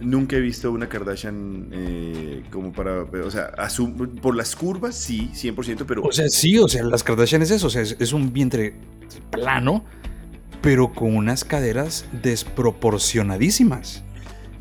Nunca 0.00 0.36
he 0.36 0.40
visto 0.40 0.72
una 0.72 0.88
Kardashian 0.88 1.68
eh, 1.72 2.42
como 2.50 2.72
para, 2.72 3.02
o 3.02 3.30
sea, 3.30 3.52
por 4.22 4.34
las 4.34 4.56
curvas 4.56 4.94
sí, 4.94 5.30
100%, 5.34 5.84
pero... 5.86 6.02
O 6.02 6.12
sea, 6.12 6.28
sí, 6.28 6.58
o 6.58 6.68
sea, 6.68 6.82
las 6.84 7.02
Kardashian 7.02 7.42
es 7.42 7.50
eso, 7.50 7.66
o 7.66 7.70
sea, 7.70 7.82
es 7.82 8.12
un 8.12 8.32
vientre 8.32 8.74
plano, 9.30 9.84
pero 10.62 10.92
con 10.92 11.14
unas 11.14 11.44
caderas 11.44 12.06
desproporcionadísimas. 12.22 14.02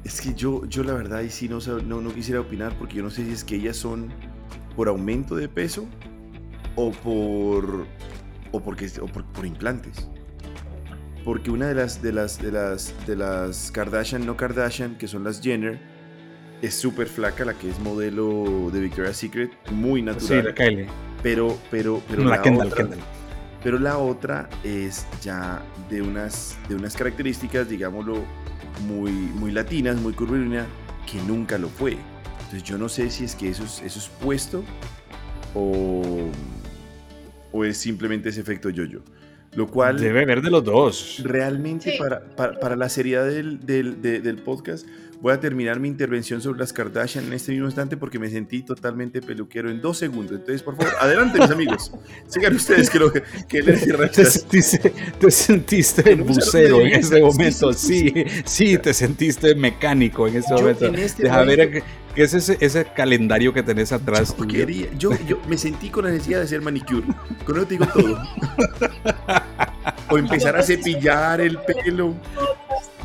Es 0.04 0.20
que 0.20 0.34
yo, 0.34 0.66
yo 0.66 0.84
la 0.84 0.94
verdad, 0.94 1.22
y 1.22 1.30
sí 1.30 1.48
no, 1.48 1.60
no, 1.86 2.02
no 2.02 2.14
quisiera 2.14 2.42
opinar 2.42 2.78
porque 2.78 2.96
yo 2.96 3.04
no 3.04 3.10
sé 3.10 3.26
si 3.26 3.32
es 3.32 3.44
que 3.44 3.56
ellas 3.56 3.78
son 3.78 4.12
por 4.76 4.88
aumento 4.88 5.36
de 5.36 5.48
peso 5.48 5.86
o 6.76 6.92
por 6.92 7.86
o 8.52 8.60
porque 8.60 8.90
o 9.02 9.08
por, 9.08 9.46
implantes. 9.46 10.08
Porque 11.24 11.52
una 11.52 11.68
de 11.68 11.76
las 11.76 12.02
de 12.02 12.12
las 12.12 12.42
de 12.42 12.52
las 12.52 12.94
de 13.08 13.16
las 13.16 13.72
Kardashian 13.72 14.26
no 14.26 14.36
Kardashian, 14.36 14.98
que 14.98 15.08
son 15.08 15.24
las 15.24 15.42
Jenner, 15.42 15.80
es 16.62 16.76
súper 16.76 17.08
flaca, 17.08 17.46
la 17.46 17.54
que 17.54 17.70
es 17.70 17.80
modelo 17.80 18.70
de 18.72 18.80
Victoria's 18.82 19.18
Secret, 19.18 19.52
muy 19.72 20.02
natural. 20.02 20.42
Sí, 20.42 20.48
la 20.48 20.54
Kylie. 20.54 20.88
Pero 21.22 21.58
pero 21.72 22.02
pero 22.10 22.26
la, 22.26 22.42
otra, 22.42 22.90
Pero 23.64 23.80
la 23.80 23.98
otra 23.98 24.50
es 24.64 25.08
ya 25.22 25.64
de 25.90 26.02
unas 26.02 26.58
de 26.68 26.76
unas 26.76 26.96
características, 26.96 27.70
digámoslo, 27.70 28.24
muy, 28.82 29.12
muy 29.12 29.52
latinas, 29.52 29.96
muy 29.98 30.14
curvilínea, 30.14 30.66
que 31.10 31.22
nunca 31.24 31.58
lo 31.58 31.70
fue. 31.70 31.98
Entonces 32.40 32.64
yo 32.64 32.78
no 32.78 32.90
sé 32.90 33.10
si 33.10 33.26
es 33.26 33.36
que 33.36 33.50
eso 33.50 33.64
es, 33.64 33.82
eso 33.82 34.00
es 34.00 34.10
puesto 34.22 34.64
o, 35.54 36.30
o 37.52 37.66
es 37.66 37.78
simplemente 37.78 38.30
ese 38.30 38.42
efecto 38.42 38.70
yo-yo. 38.70 39.00
Lo 39.56 39.68
cual... 39.68 40.00
Debe 40.00 40.24
haber 40.24 40.42
de 40.42 40.50
los 40.50 40.64
dos. 40.64 41.22
Realmente 41.24 41.96
para, 41.98 42.24
para, 42.60 42.76
la 42.76 42.90
seriedad 42.90 43.28
del, 43.28 43.60
del, 43.66 44.02
del, 44.02 44.38
podcast, 44.38 44.88
voy 45.24 45.32
a 45.32 45.40
terminar 45.40 45.80
mi 45.80 45.88
intervención 45.88 46.42
sobre 46.42 46.60
las 46.60 46.74
Kardashian 46.74 47.24
en 47.24 47.32
este 47.32 47.54
mismo 47.54 47.68
instante 47.68 47.96
porque 47.96 48.20
me 48.20 48.30
sentí 48.30 48.62
totalmente 48.62 49.22
peluquero 49.22 49.70
en 49.72 49.80
dos 49.80 49.98
segundos. 49.98 50.34
Entonces, 50.34 50.62
por 50.62 50.76
favor, 50.76 50.92
adelante, 51.00 51.40
mis 51.40 51.50
amigos. 51.50 51.94
Sigan 52.28 52.54
ustedes 52.54 52.90
que, 52.90 53.00
lo, 53.00 53.14
que 53.14 53.62
les 53.62 54.12
te 54.12 54.26
sentiste, 54.26 54.94
te 55.18 55.32
sentiste 55.32 56.16
bucero 56.16 56.82
en 56.82 56.96
ese 56.96 57.22
momento. 57.22 57.72
Sí, 57.72 58.14
sí, 58.44 58.78
te 58.78 58.94
sentiste 58.94 59.56
mecánico 59.56 60.28
en 60.28 60.36
ese 60.36 60.54
momento. 60.54 60.88
Este 60.88 61.24
Deja 61.24 61.42
ver 61.44 61.84
¿Qué 62.14 62.24
es 62.24 62.34
ese, 62.34 62.58
ese, 62.60 62.84
calendario 62.84 63.54
que 63.54 63.64
tenés 63.64 63.94
atrás? 63.94 64.36
Yo, 64.98 65.12
yo, 65.26 65.40
me 65.48 65.58
sentí 65.58 65.90
con 65.90 66.04
la 66.04 66.12
necesidad 66.12 66.40
de 66.40 66.44
hacer 66.44 66.62
manicure. 66.62 67.08
Con 67.46 67.56
eso 67.56 67.66
te 67.66 67.76
digo 67.76 67.88
todo. 67.88 68.22
o 70.10 70.18
empezar 70.18 70.58
a 70.58 70.64
cepillar 70.64 71.40
el 71.40 71.58
pelo. 71.60 72.14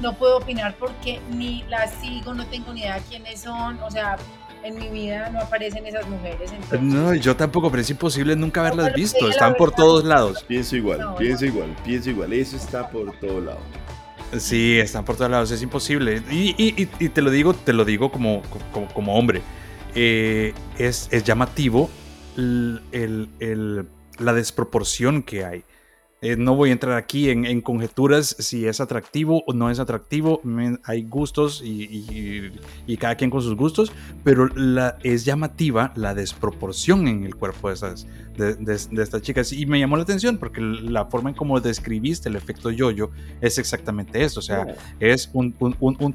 No 0.00 0.14
puedo 0.14 0.38
opinar 0.38 0.76
porque 0.78 1.20
ni 1.30 1.64
las 1.68 1.92
sigo, 1.94 2.34
no 2.34 2.46
tengo 2.46 2.72
ni 2.72 2.80
idea 2.80 3.00
quiénes 3.08 3.40
son. 3.40 3.78
O 3.82 3.90
sea, 3.90 4.16
en 4.62 4.78
mi 4.78 4.88
vida 4.88 5.30
no 5.30 5.40
aparecen 5.40 5.86
esas 5.86 6.08
mujeres. 6.08 6.52
No, 6.80 7.14
yo 7.14 7.36
tampoco, 7.36 7.70
pero 7.70 7.80
es 7.80 7.90
imposible 7.90 8.36
nunca 8.36 8.60
haberlas 8.60 8.92
visto. 8.94 9.28
Están 9.28 9.54
por 9.54 9.72
todos 9.72 10.04
lados. 10.04 10.44
Pienso 10.46 10.76
igual, 10.76 11.14
pienso 11.18 11.46
igual, 11.46 11.74
pienso 11.84 12.10
igual. 12.10 12.32
Eso 12.32 12.56
está 12.56 12.88
por 12.88 13.12
todos 13.18 13.44
lados. 13.44 13.62
Sí, 14.36 14.78
están 14.78 15.04
por 15.04 15.16
todos 15.16 15.30
lados, 15.30 15.50
es 15.50 15.62
imposible. 15.62 16.22
Y, 16.30 16.86
te 16.86 17.22
lo 17.22 17.30
digo, 17.30 17.54
te 17.54 17.72
lo 17.72 17.84
digo 17.84 18.10
como, 18.10 18.42
como, 18.92 19.14
hombre. 19.14 19.42
Eh, 19.94 20.52
es, 20.78 21.08
llamativo 21.24 21.88
la 22.36 24.32
desproporción 24.32 25.22
que 25.22 25.44
hay. 25.44 25.64
Eh, 26.20 26.36
no 26.36 26.56
voy 26.56 26.70
a 26.70 26.72
entrar 26.72 26.96
aquí 26.96 27.30
en, 27.30 27.60
conjeturas 27.60 28.34
si 28.40 28.66
es 28.66 28.80
atractivo 28.80 29.44
o 29.46 29.52
no 29.52 29.70
es 29.70 29.78
atractivo. 29.78 30.40
hay 30.82 31.02
gustos 31.02 31.62
y, 31.64 32.50
cada 32.98 33.14
quien 33.14 33.30
con 33.30 33.40
sus 33.40 33.54
gustos, 33.54 33.92
pero 34.24 34.48
la, 34.48 34.98
es 35.04 35.24
llamativa 35.24 35.92
la 35.94 36.14
desproporción 36.14 37.06
en 37.06 37.24
el 37.24 37.36
cuerpo 37.36 37.68
de, 37.68 37.74
esas, 37.74 38.06
de, 38.36 39.02
estas 39.02 39.22
chicas. 39.22 39.52
Y 39.52 39.66
me 39.66 39.78
llamó 39.78 39.96
la 39.96 40.02
atención 40.02 40.38
porque 40.38 40.60
la 40.60 41.06
forma 41.06 41.30
en 41.30 41.36
cómo 41.36 41.60
describiste 41.60 42.28
el 42.28 42.34
efecto 42.34 42.72
yoyo 42.72 43.10
es 43.40 43.58
exactamente 43.58 44.24
eso. 44.24 44.40
O 44.40 44.42
sea, 44.42 44.66
oh. 44.68 44.74
es 44.98 45.30
un, 45.32 45.52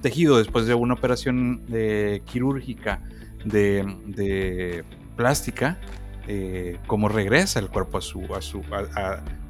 tejido 0.02 0.38
después 0.38 0.66
de 0.66 0.74
una 0.74 0.96
operación 0.96 1.64
eh, 1.72 2.22
quirúrgica 2.26 3.02
de, 3.46 4.84
plástica. 5.16 5.80
Eh, 6.26 6.78
cómo 6.88 7.10
regresa 7.10 7.60
el 7.60 7.68
cuerpo 7.68 7.98
a 7.98 8.02
su, 8.02 8.34
a 8.34 8.42
su 8.42 8.64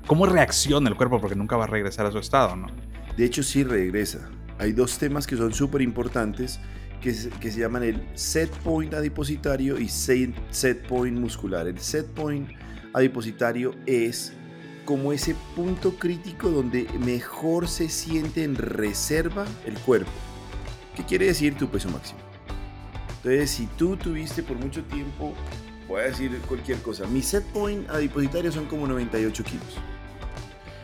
cómo 0.07 0.25
reacciona 0.25 0.89
el 0.89 0.95
cuerpo, 0.95 1.19
porque 1.19 1.35
nunca 1.35 1.57
va 1.57 1.65
a 1.65 1.67
regresar 1.67 2.05
a 2.05 2.11
su 2.11 2.19
estado, 2.19 2.55
¿no? 2.55 2.67
De 3.17 3.25
hecho, 3.25 3.43
sí 3.43 3.63
regresa. 3.63 4.29
Hay 4.57 4.71
dos 4.71 4.97
temas 4.97 5.27
que 5.27 5.35
son 5.35 5.53
súper 5.53 5.81
importantes 5.81 6.59
que, 7.01 7.13
se 7.13 7.59
llaman 7.59 7.83
el 7.83 8.01
set 8.13 8.49
point 8.59 8.93
adipositario 8.93 9.77
y 9.77 9.89
set 9.89 10.87
point 10.87 11.19
muscular. 11.19 11.67
El 11.67 11.79
set 11.79 12.07
point 12.07 12.49
adipositario 12.93 13.75
es 13.85 14.33
como 14.85 15.11
ese 15.11 15.35
punto 15.55 15.95
crítico 15.97 16.49
donde 16.49 16.87
mejor 17.05 17.67
se 17.67 17.89
siente 17.89 18.43
en 18.43 18.55
reserva 18.55 19.45
el 19.65 19.77
cuerpo. 19.79 20.11
¿Qué 20.95 21.03
quiere 21.03 21.25
decir 21.25 21.55
tu 21.55 21.67
peso 21.67 21.89
máximo? 21.89 22.19
Entonces, 23.17 23.51
si 23.51 23.65
tú 23.77 23.97
tuviste 23.97 24.43
por 24.43 24.57
mucho 24.57 24.83
tiempo, 24.83 25.33
voy 25.93 26.01
a 26.01 26.05
decir 26.05 26.35
cualquier 26.47 26.79
cosa, 26.79 27.05
mi 27.05 27.21
set 27.21 27.45
point 27.53 27.87
adipositario 27.87 28.51
son 28.51 28.65
como 28.65 28.87
98 28.87 29.43
kilos. 29.43 29.77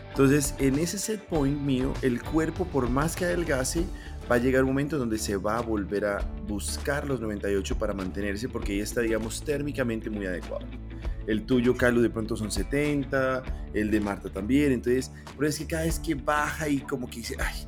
Entonces, 0.10 0.54
en 0.60 0.78
ese 0.78 1.00
set 1.00 1.26
point 1.26 1.60
mío, 1.60 1.94
el 2.04 2.22
cuerpo, 2.22 2.66
por 2.66 2.90
más 2.92 3.16
que 3.16 3.26
adelgace, 3.26 3.86
va 4.32 4.36
a 4.36 4.38
llegar 4.38 4.62
un 4.64 4.70
momento 4.70 5.00
donde 5.00 5.18
se 5.18 5.36
va 5.36 5.58
a 5.58 5.62
volver 5.62 6.06
a 6.06 6.20
buscar 6.48 7.08
los 7.08 7.22
98 7.22 7.76
para 7.80 7.94
mantenerse 7.96 8.50
porque 8.50 8.78
ya 8.78 8.84
está, 8.84 9.02
digamos, 9.02 9.44
térmicamente 9.44 10.12
muy 10.12 10.28
adecuado. 10.28 10.68
El 11.26 11.44
tuyo, 11.44 11.76
Carlos, 11.76 12.04
de 12.04 12.12
pronto 12.12 12.36
son 12.36 12.52
70, 12.52 13.42
el 13.74 13.90
de 13.90 14.00
Marta 14.02 14.30
también. 14.30 14.74
Entonces, 14.74 15.12
pero 15.36 15.50
es 15.50 15.58
que 15.58 15.66
cada 15.66 15.86
vez 15.86 15.98
que 16.00 16.14
baja 16.14 16.70
y 16.70 16.82
como 16.82 17.10
que 17.10 17.18
dice, 17.18 17.36
ay, 17.40 17.66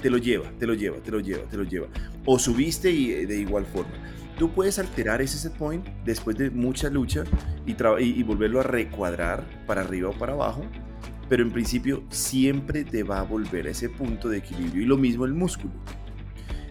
te 0.00 0.10
lo 0.10 0.18
lleva, 0.18 0.48
te 0.60 0.66
lo 0.66 0.74
lleva, 0.74 0.98
te 0.98 1.10
lo 1.10 1.18
lleva, 1.18 1.42
te 1.48 1.56
lo 1.56 1.64
lleva. 1.64 1.88
O 2.24 2.38
subiste 2.38 2.88
y 2.92 3.10
eh, 3.10 3.26
de 3.26 3.36
igual 3.36 3.66
forma. 3.66 3.92
Tú 4.40 4.50
puedes 4.50 4.78
alterar 4.78 5.20
ese 5.20 5.36
set 5.36 5.52
point 5.52 5.86
después 6.02 6.34
de 6.38 6.48
mucha 6.48 6.88
lucha 6.88 7.24
y, 7.66 8.22
volverlo 8.22 8.60
a 8.60 8.62
recuadrar 8.62 9.44
para 9.66 9.82
arriba 9.82 10.08
o 10.08 10.12
para 10.14 10.32
abajo 10.32 10.64
pero 11.28 11.42
en 11.42 11.52
principio 11.52 12.02
siempre 12.08 12.84
te 12.84 13.02
va 13.02 13.20
a 13.20 13.22
volver 13.22 13.66
a 13.66 13.70
ese 13.70 13.90
punto 13.90 14.30
de 14.30 14.38
equilibrio. 14.38 14.82
Y 14.82 14.86
lo 14.86 14.96
mismo 14.96 15.26
el 15.26 15.34
músculo. 15.34 15.74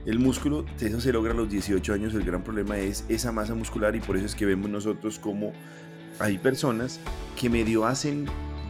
El 0.08 0.18
músculo, 0.18 0.66
eso 0.80 1.00
se 1.00 1.14
logra 1.14 1.32
a 1.32 1.36
los 1.36 1.48
18 1.48 1.94
años, 1.94 2.16
el 2.16 2.24
gran 2.24 2.44
problema 2.44 2.78
es 2.80 3.06
esa 3.08 3.32
masa 3.32 3.54
muscular 3.54 3.96
y 3.96 4.00
por 4.00 4.18
eso 4.18 4.26
es 4.26 4.34
que 4.34 4.48
vemos 4.48 4.70
nosotros 4.70 5.20
como 5.20 5.54
hay 6.20 6.40
personas 6.40 7.00
que 7.40 7.52
medio 7.52 7.86
hacen 7.86 8.26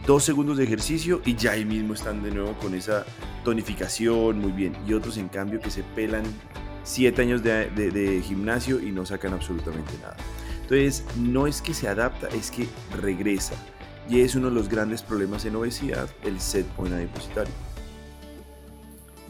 dos 0.06 0.24
segundos 0.24 0.58
de 0.58 0.64
ejercicio 0.64 1.22
y 1.24 1.36
ya 1.36 1.52
ahí 1.52 1.64
mismo 1.64 1.94
están 1.94 2.22
de 2.22 2.32
nuevo 2.32 2.52
con 2.58 2.74
esa 2.74 3.06
tonificación 3.44 4.38
muy 4.38 4.52
bien. 4.52 4.76
Y 4.86 4.92
otros 4.92 5.16
en 5.16 5.28
cambio 5.28 5.58
que 5.58 5.70
se 5.70 5.82
pelan 5.82 6.24
siete 6.90 7.22
años 7.22 7.42
de, 7.42 7.70
de 7.70 8.20
gimnasio 8.22 8.80
y 8.80 8.90
no 8.90 9.06
sacan 9.06 9.32
absolutamente 9.32 9.92
nada. 10.02 10.16
Entonces 10.62 11.04
no 11.16 11.46
es 11.46 11.62
que 11.62 11.72
se 11.72 11.88
adapta, 11.88 12.28
es 12.28 12.50
que 12.50 12.66
regresa. 13.00 13.54
Y 14.08 14.20
es 14.20 14.34
uno 14.34 14.48
de 14.48 14.54
los 14.54 14.68
grandes 14.68 15.02
problemas 15.02 15.44
en 15.44 15.54
obesidad, 15.54 16.08
el 16.24 16.40
set 16.40 16.66
point 16.66 16.92
adipositario. 16.92 17.52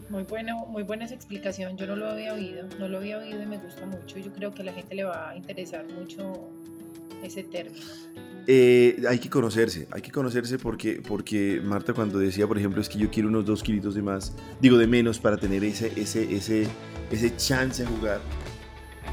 Muy 0.08 0.22
bueno, 0.24 0.66
muy 0.66 0.82
buena 0.82 1.04
esa 1.04 1.14
explicación. 1.14 1.76
Yo 1.76 1.86
no 1.86 1.96
lo 1.96 2.08
había 2.10 2.34
oído, 2.34 2.66
no 2.78 2.88
lo 2.88 2.98
había 2.98 3.18
oído 3.18 3.42
y 3.42 3.46
me 3.46 3.58
gusta 3.58 3.86
mucho. 3.86 4.18
Yo 4.18 4.32
creo 4.32 4.52
que 4.52 4.62
a 4.62 4.64
la 4.64 4.72
gente 4.72 4.94
le 4.94 5.04
va 5.04 5.30
a 5.30 5.36
interesar 5.36 5.86
mucho 5.86 6.48
ese 7.22 7.42
término. 7.44 7.84
Eh, 8.46 9.02
hay 9.08 9.18
que 9.18 9.28
conocerse, 9.28 9.86
hay 9.90 10.00
que 10.00 10.10
conocerse 10.10 10.58
porque, 10.58 11.02
porque 11.06 11.60
Marta 11.62 11.92
cuando 11.92 12.18
decía, 12.18 12.46
por 12.48 12.58
ejemplo, 12.58 12.80
es 12.80 12.88
que 12.88 12.98
yo 12.98 13.10
quiero 13.10 13.28
unos 13.28 13.44
dos 13.44 13.62
kilitos 13.62 13.94
de 13.94 14.02
más, 14.02 14.34
digo 14.60 14.78
de 14.78 14.86
menos 14.86 15.20
para 15.20 15.36
tener 15.36 15.62
ese, 15.62 15.92
ese, 16.00 16.34
ese, 16.34 16.66
ese 17.10 17.36
chance 17.36 17.82
a 17.82 17.86
jugar, 17.86 18.20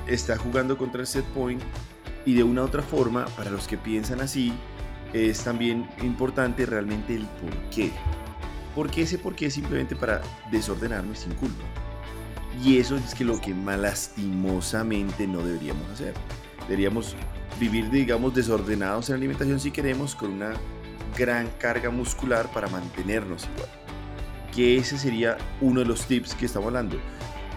está 0.07 0.37
jugando 0.37 0.77
contra 0.77 1.01
el 1.01 1.07
set 1.07 1.25
point 1.25 1.61
Y 2.25 2.33
de 2.33 2.43
una 2.43 2.61
u 2.61 2.65
otra 2.65 2.83
forma, 2.83 3.25
para 3.37 3.49
los 3.49 3.67
que 3.67 3.77
piensan 3.77 4.21
así, 4.21 4.53
es 5.13 5.43
también 5.43 5.89
importante 6.03 6.65
realmente 6.65 7.15
el 7.15 7.25
por 7.25 7.53
qué. 7.69 7.91
Porque 8.75 9.03
ese 9.03 9.17
por 9.17 9.35
qué 9.35 9.47
es 9.47 9.53
simplemente 9.53 9.95
para 9.95 10.21
desordenarme 10.51 11.15
sin 11.15 11.33
culpa. 11.35 11.63
Y 12.63 12.79
eso 12.79 12.97
es 12.97 13.15
que 13.15 13.23
lo 13.23 13.39
que 13.39 13.53
más 13.53 13.79
lastimosamente 13.79 15.25
no 15.27 15.41
deberíamos 15.41 15.89
hacer. 15.89 16.13
Deberíamos 16.67 17.15
vivir, 17.59 17.89
digamos, 17.89 18.33
desordenados 18.35 19.09
en 19.09 19.15
alimentación 19.15 19.59
si 19.59 19.71
queremos, 19.71 20.15
con 20.15 20.31
una 20.31 20.53
gran 21.17 21.47
carga 21.59 21.89
muscular 21.89 22.51
para 22.51 22.67
mantenernos 22.67 23.47
igual. 23.55 23.69
Que 24.53 24.77
ese 24.77 24.97
sería 24.97 25.37
uno 25.61 25.79
de 25.79 25.85
los 25.85 26.05
tips 26.05 26.35
que 26.35 26.45
estamos 26.45 26.67
hablando. 26.67 26.97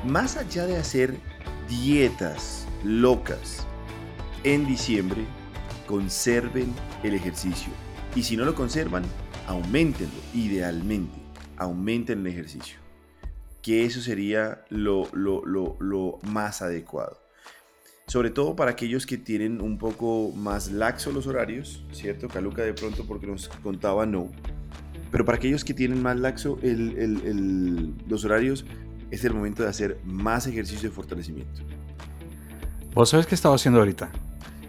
Más 0.05 0.37
allá 0.37 0.67
de 0.67 0.77
hacer 0.77 1.15
dietas 1.69 2.67
locas 2.85 3.67
en 4.45 4.67
diciembre, 4.67 5.25
conserven 5.87 6.73
el 7.03 7.15
ejercicio. 7.15 7.71
Y 8.15 8.23
si 8.23 8.37
no 8.37 8.45
lo 8.45 8.55
conservan, 8.55 9.03
aumentenlo, 9.47 10.21
idealmente. 10.35 11.19
Aumenten 11.59 12.21
el 12.21 12.29
ejercicio. 12.29 12.79
Que 13.61 13.85
eso 13.85 14.01
sería 14.01 14.65
lo, 14.71 15.07
lo, 15.13 15.45
lo, 15.45 15.77
lo 15.81 16.19
más 16.23 16.63
adecuado 16.63 17.19
sobre 18.11 18.31
todo 18.31 18.57
para 18.57 18.73
aquellos 18.73 19.07
que 19.07 19.17
tienen 19.17 19.61
un 19.61 19.79
poco 19.79 20.33
más 20.35 20.73
laxo 20.73 21.13
los 21.13 21.29
horarios, 21.29 21.85
¿cierto? 21.93 22.27
Caluca 22.27 22.63
de 22.63 22.75
pronto 22.75 23.05
porque 23.07 23.29
nos 23.29 23.49
contaba 23.63 24.05
no. 24.05 24.33
Pero 25.13 25.25
para 25.25 25.39
aquellos 25.39 25.65
que 25.65 25.75
tienen 25.75 26.03
más 26.03 26.19
laxo 26.19 26.59
los 28.09 28.25
horarios, 28.25 28.65
es 29.11 29.25
el 29.25 29.35
momento 29.35 29.63
de 29.63 29.69
hacer 29.69 29.99
más 30.05 30.47
ejercicio 30.47 30.89
de 30.89 30.95
fortalecimiento. 30.95 31.63
¿Vos 32.95 33.09
sabes 33.11 33.27
qué 33.27 33.35
estaba 33.35 33.55
haciendo 33.55 33.81
ahorita? 33.81 34.11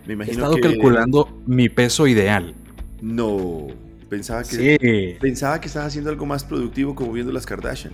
Me 0.06 0.14
imagino 0.14 0.34
He 0.34 0.42
estado 0.42 0.58
calculando 0.62 1.42
mi 1.46 1.70
peso 1.70 2.08
ideal. 2.08 2.54
No, 3.02 3.68
pensaba 4.10 4.44
que, 4.44 5.18
pensaba 5.20 5.60
que 5.60 5.68
estabas 5.68 5.88
haciendo 5.88 6.10
algo 6.10 6.26
más 6.26 6.44
productivo 6.44 6.96
como 6.96 7.12
viendo 7.14 7.32
las 7.32 7.46
Kardashian. 7.46 7.94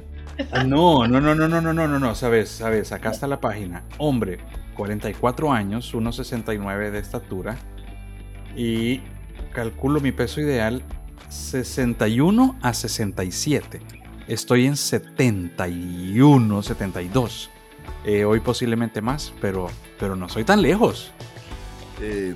No, 0.68 1.08
no, 1.08 1.20
no, 1.20 1.34
no, 1.34 1.48
no, 1.48 1.62
no, 1.62 1.74
no, 1.74 1.88
no, 1.88 2.00
no, 2.00 2.16
sabes, 2.16 2.50
sabes, 2.50 2.92
acá 2.92 3.12
está 3.12 3.28
la 3.28 3.40
página. 3.40 3.84
Hombre, 3.98 4.40
44 4.76 5.52
años, 5.52 5.94
1,69 5.94 6.92
de 6.92 7.00
estatura 7.00 7.58
y 8.56 9.02
calculo 9.54 10.00
mi 10.00 10.12
peso 10.12 10.42
ideal 10.42 10.84
61 11.30 12.58
a 12.62 12.74
67. 12.74 13.82
Estoy 14.28 14.66
en 14.66 14.76
71, 14.76 16.62
72. 16.62 17.50
Eh, 18.06 18.26
hoy 18.26 18.42
posiblemente 18.42 19.02
más, 19.02 19.34
pero, 19.40 19.68
pero 20.00 20.18
no 20.18 20.28
soy 20.28 20.44
tan 20.44 20.62
lejos. 20.62 21.12
Eh, 22.02 22.36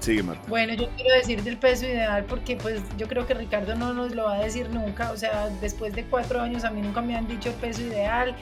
sigue, 0.00 0.22
Marta. 0.22 0.42
Bueno, 0.48 0.72
yo 0.72 0.88
quiero 0.96 1.14
decir 1.14 1.42
del 1.42 1.58
peso 1.58 1.84
ideal 1.84 2.24
porque 2.24 2.56
pues 2.56 2.80
yo 2.96 3.08
creo 3.08 3.26
que 3.26 3.34
Ricardo 3.34 3.74
no 3.74 3.92
nos 3.92 4.14
lo 4.14 4.24
va 4.24 4.36
a 4.36 4.42
decir 4.42 4.70
nunca. 4.70 5.12
O 5.12 5.16
sea, 5.18 5.50
después 5.60 5.94
de 5.94 6.04
cuatro 6.04 6.40
años 6.40 6.64
a 6.64 6.70
mí 6.70 6.80
nunca 6.80 7.02
me 7.02 7.14
han 7.14 7.28
dicho 7.28 7.50
el 7.50 7.56
peso 7.56 7.82
ideal. 7.82 8.34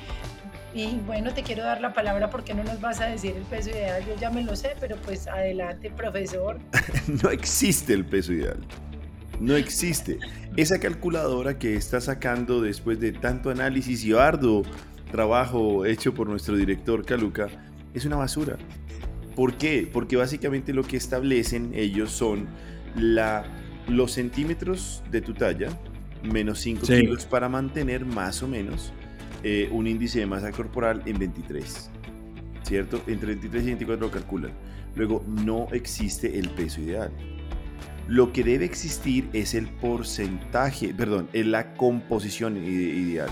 Y 0.72 1.00
bueno, 1.06 1.34
te 1.34 1.42
quiero 1.42 1.64
dar 1.64 1.80
la 1.80 1.92
palabra 1.92 2.30
porque 2.30 2.54
no 2.54 2.62
nos 2.62 2.80
vas 2.80 3.00
a 3.00 3.06
decir 3.06 3.34
el 3.36 3.42
peso 3.42 3.70
ideal. 3.70 4.06
Yo 4.06 4.14
ya 4.14 4.30
me 4.30 4.44
lo 4.44 4.54
sé, 4.54 4.76
pero 4.78 4.96
pues 4.98 5.26
adelante, 5.26 5.90
profesor. 5.90 6.60
no 7.24 7.30
existe 7.30 7.94
el 7.94 8.04
peso 8.04 8.32
ideal. 8.32 8.58
No 9.40 9.56
existe. 9.56 10.18
Esa 10.56 10.78
calculadora 10.78 11.58
que 11.58 11.74
está 11.74 12.00
sacando 12.00 12.60
después 12.60 13.00
de 13.00 13.12
tanto 13.12 13.50
análisis 13.50 14.04
y 14.04 14.12
arduo 14.12 14.62
trabajo 15.10 15.86
hecho 15.86 16.14
por 16.14 16.28
nuestro 16.28 16.56
director 16.56 17.04
Caluca 17.04 17.48
es 17.94 18.04
una 18.04 18.16
basura. 18.16 18.58
¿Por 19.34 19.54
qué? 19.54 19.88
Porque 19.90 20.16
básicamente 20.16 20.72
lo 20.74 20.82
que 20.82 20.98
establecen 20.98 21.72
ellos 21.74 22.10
son 22.10 22.48
la, 22.94 23.44
los 23.88 24.12
centímetros 24.12 25.02
de 25.10 25.22
tu 25.22 25.32
talla 25.32 25.68
menos 26.22 26.60
5 26.60 26.86
kilos 26.86 27.24
para 27.24 27.48
mantener 27.48 28.04
más 28.04 28.42
o 28.42 28.48
menos 28.48 28.92
eh, 29.42 29.70
un 29.72 29.86
índice 29.86 30.18
de 30.18 30.26
masa 30.26 30.52
corporal 30.52 31.02
en 31.06 31.18
23. 31.18 31.90
¿Cierto? 32.62 33.02
Entre 33.06 33.28
23 33.28 33.62
y 33.62 33.66
24 33.66 34.06
lo 34.06 34.12
calculan. 34.12 34.52
Luego, 34.94 35.24
no 35.26 35.68
existe 35.72 36.38
el 36.38 36.50
peso 36.50 36.80
ideal. 36.80 37.10
Lo 38.10 38.32
que 38.32 38.42
debe 38.42 38.64
existir 38.64 39.30
es 39.32 39.54
el 39.54 39.68
porcentaje, 39.68 40.92
perdón, 40.92 41.28
es 41.32 41.46
la 41.46 41.74
composición 41.74 42.56
ideal. 42.56 43.28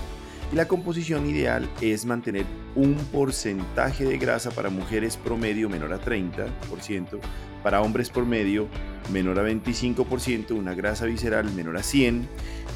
Y 0.53 0.55
la 0.55 0.69
composición 0.69 1.29
ideal 1.29 1.69
es 1.81 2.05
mantener 2.05 2.45
un 2.77 2.95
porcentaje 3.11 4.05
de 4.05 4.17
grasa 4.17 4.51
para 4.51 4.69
mujeres 4.69 5.17
promedio 5.17 5.67
menor 5.67 5.91
a 5.91 5.99
30%, 5.99 7.19
para 7.61 7.81
hombres 7.81 8.09
promedio 8.09 8.69
menor 9.11 9.37
a 9.39 9.43
25%, 9.43 10.51
una 10.51 10.73
grasa 10.73 11.07
visceral 11.07 11.51
menor 11.51 11.75
a 11.75 11.83
100 11.83 12.25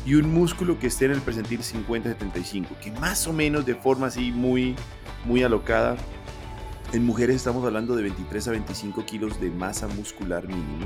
y 0.05 0.15
un 0.15 0.29
músculo 0.33 0.77
que 0.79 0.87
esté 0.87 1.05
en 1.05 1.11
el 1.11 1.21
percentil 1.21 1.61
50-75, 1.61 2.67
que 2.81 2.91
más 2.99 3.27
o 3.27 3.31
menos 3.31 3.65
de 3.65 3.75
forma 3.75 4.07
así 4.07 4.33
muy, 4.33 4.75
muy 5.23 5.41
alocada. 5.41 5.95
En 6.91 7.05
mujeres 7.05 7.37
estamos 7.37 7.63
hablando 7.63 7.95
de 7.95 8.03
23 8.03 8.49
a 8.49 8.51
25 8.51 9.05
kilos 9.05 9.39
de 9.39 9.49
masa 9.49 9.87
muscular 9.87 10.45
mínimo, 10.45 10.85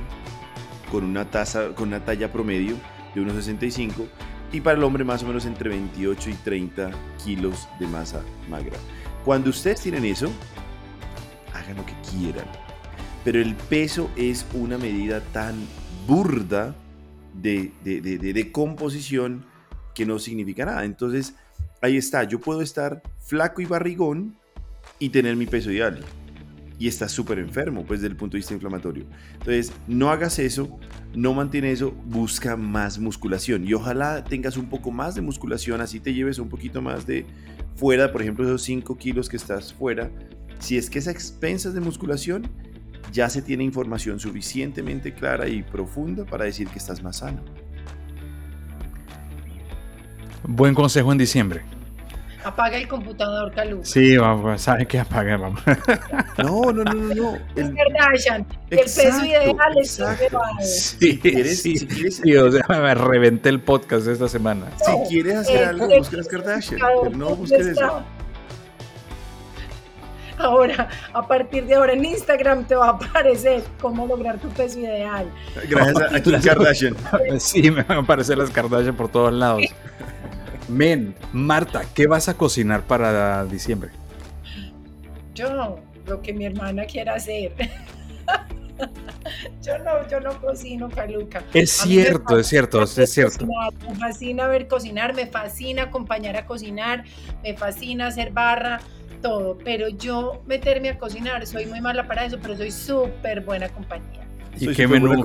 con 0.92 1.04
una, 1.04 1.30
tasa, 1.30 1.70
con 1.76 1.90
una 1.90 2.04
talla 2.04 2.32
promedio 2.32 2.76
de 3.14 3.22
1,65 3.22 4.08
y 4.52 4.62
para 4.62 4.78
el 4.78 4.84
hombre 4.84 5.04
más 5.04 5.24
o 5.24 5.28
menos 5.28 5.46
entre 5.46 5.70
28 5.70 6.30
y 6.30 6.34
30 6.34 6.92
kilos 7.24 7.68
de 7.80 7.88
masa 7.88 8.22
magra. 8.50 8.78
Cuando 9.26 9.50
ustedes 9.50 9.82
tienen 9.82 10.06
eso, 10.06 10.32
hagan 11.54 11.78
lo 11.78 11.86
que 11.86 11.94
quieran. 12.10 12.46
Pero 13.24 13.42
el 13.42 13.56
peso 13.56 14.10
es 14.16 14.46
una 14.54 14.78
medida 14.78 15.20
tan 15.20 15.56
burda 16.08 16.74
de, 17.34 17.74
de, 17.84 18.52
composición 18.52 19.46
que 19.94 20.06
no 20.06 20.18
significa 20.18 20.66
nada. 20.66 20.86
Entonces, 20.86 21.36
ahí 21.82 21.98
está, 21.98 22.24
yo 22.24 22.40
puedo 22.40 22.62
estar 22.62 23.04
flaco 23.20 23.62
y 23.62 23.66
barrigón 23.66 24.38
y 25.00 25.10
tener 25.10 25.36
mi 25.36 25.46
peso 25.46 25.72
ideal. 25.72 26.04
Y 26.80 26.88
estás 26.88 27.12
súper 27.12 27.40
enfermo, 27.40 27.84
pues, 27.86 28.02
desde 28.02 28.12
el 28.12 28.18
punto 28.18 28.34
de 28.34 28.40
vista 28.40 28.54
inflamatorio. 28.54 29.06
Entonces, 29.34 29.72
no 29.88 30.12
hagas 30.12 30.38
eso, 30.38 30.80
no 31.16 31.34
mantienes 31.34 31.76
eso, 31.76 31.92
busca 32.06 32.56
más 32.56 33.00
musculación. 33.00 33.68
Y 33.68 33.74
ojalá 33.74 34.24
tengas 34.24 34.58
un 34.58 34.70
poco 34.70 34.92
más 34.92 35.16
de 35.16 35.22
musculación, 35.22 35.82
así 35.82 36.00
te 36.00 36.14
lleves 36.14 36.38
un 36.38 36.50
poquito 36.50 36.82
más 36.82 37.08
de 37.08 37.26
fuera, 37.76 38.12
por 38.12 38.22
ejemplo, 38.22 38.46
esos 38.46 38.62
5 38.64 38.98
kilos 38.98 39.28
que 39.30 39.38
estás 39.38 39.74
fuera. 39.74 40.12
Si 40.60 40.78
es 40.78 40.90
que 40.90 41.00
es 41.00 41.08
a 41.08 41.12
expensas 41.12 41.74
de 41.74 41.80
musculación, 41.80 42.48
ya 43.12 43.30
se 43.30 43.42
tiene 43.42 43.64
información 43.64 44.20
suficientemente 44.20 45.14
clara 45.14 45.48
y 45.48 45.64
profunda 45.64 46.26
para 46.26 46.46
decir 46.46 46.68
que 46.68 46.78
estás 46.78 47.02
más 47.02 47.18
sano. 47.18 47.44
Buen 50.44 50.74
consejo 50.74 51.12
en 51.12 51.18
diciembre. 51.18 51.77
Apaga 52.48 52.78
el 52.78 52.88
computador, 52.88 53.52
Calu. 53.52 53.82
Sí, 53.84 54.16
vamos, 54.16 54.62
sabe 54.62 54.86
que 54.86 55.00
apague, 55.00 55.36
vamos. 55.36 55.60
No, 56.38 56.72
no, 56.72 56.84
no, 56.84 56.94
no, 56.94 57.14
no. 57.14 57.38
El, 57.56 57.76
Kardashian, 57.76 58.46
el 58.70 58.80
peso 58.80 59.26
ideal 59.26 59.56
es 59.82 59.92
sí, 59.92 60.04
sí, 60.62 60.98
si 60.98 61.20
quieres, 61.20 62.16
sí, 62.24 62.36
o 62.38 62.50
sea, 62.50 62.64
me 62.70 62.96
reventé 62.96 63.50
el 63.50 63.60
podcast 63.60 64.08
esta 64.08 64.30
semana. 64.30 64.68
Si 64.78 65.10
quieres 65.10 65.36
hacer 65.40 65.66
algo, 65.66 65.88
busca 65.90 66.16
las 66.16 66.28
Kardashian, 66.30 66.80
pero 66.80 67.18
no 67.18 67.36
busques 67.36 67.68
eso. 67.68 68.04
Ahora, 70.38 70.88
a 71.14 71.28
partir 71.28 71.66
de 71.66 71.76
ahora 71.76 71.94
en 71.94 72.06
Instagram 72.06 72.66
te 72.66 72.76
va 72.76 72.88
a 72.88 72.92
aparecer 72.92 73.64
cómo 73.82 74.08
lograr 74.08 74.38
tu 74.38 74.48
peso 74.50 74.80
ideal. 74.80 75.26
Gracias 75.68 76.14
a, 76.14 76.22
Kim 76.22 76.42
Kardashian. 76.44 76.96
Sí, 77.40 77.72
me 77.72 77.84
van 77.84 77.98
a 77.98 78.02
aparecer 78.02 78.38
las 78.38 78.52
Kardashian 78.52 78.96
por 78.96 79.10
todos 79.10 79.34
lados. 79.34 79.64
Men, 80.68 81.16
Marta, 81.32 81.84
¿qué 81.94 82.08
vas 82.08 82.30
a 82.30 82.36
cocinar 82.36 82.84
para 82.84 83.46
diciembre? 83.46 83.92
Yo, 85.34 85.80
lo 86.06 86.22
que 86.22 86.34
mi 86.34 86.46
hermana 86.46 86.86
quiera 86.86 87.16
hacer. 87.16 87.54
yo 89.64 89.78
no, 89.80 90.08
yo 90.10 90.20
no 90.20 90.40
cocino, 90.42 90.90
Caluca. 90.90 91.44
Es 91.54 91.72
cierto, 91.72 92.40
es 92.40 92.48
cierto, 92.48 92.84
es 92.84 93.12
cierto. 93.12 93.46
me 93.46 93.96
fascina 93.96 94.48
ver 94.48 94.68
cocinar, 94.68 95.16
me 95.16 95.28
fascina 95.28 95.84
acompañar 95.84 96.36
a 96.36 96.46
cocinar, 96.46 97.04
me 97.44 97.56
fascina 97.56 98.08
hacer 98.08 98.32
barra 98.32 98.80
todo, 99.22 99.58
pero 99.64 99.90
yo 99.90 100.44
meterme 100.46 100.90
a 100.90 100.98
cocinar, 100.98 101.46
soy 101.48 101.66
muy 101.66 101.82
mala 101.82 102.08
para 102.08 102.26
eso, 102.26 102.38
pero 102.42 102.56
soy 102.56 102.72
súper 102.72 103.42
buena 103.42 103.70
compañía. 103.70 104.28
¿Y 104.60 104.74
qué 104.74 104.88
menú? 104.88 105.24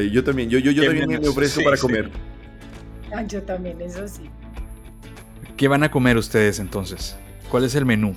y 0.00 0.10
yo 0.10 0.24
también, 0.24 0.50
yo, 0.50 0.58
yo, 0.58 0.72
yo 0.72 0.84
también 0.84 1.20
me 1.20 1.28
ofrezco 1.28 1.62
para 1.62 1.76
comer. 1.76 2.10
Ah, 3.14 3.22
yo 3.22 3.42
también, 3.42 3.80
eso 3.80 4.06
sí. 4.08 4.28
¿Qué 5.56 5.68
van 5.68 5.82
a 5.82 5.90
comer 5.90 6.16
ustedes 6.16 6.58
entonces? 6.58 7.16
¿Cuál 7.50 7.64
es 7.64 7.74
el 7.74 7.84
menú? 7.84 8.14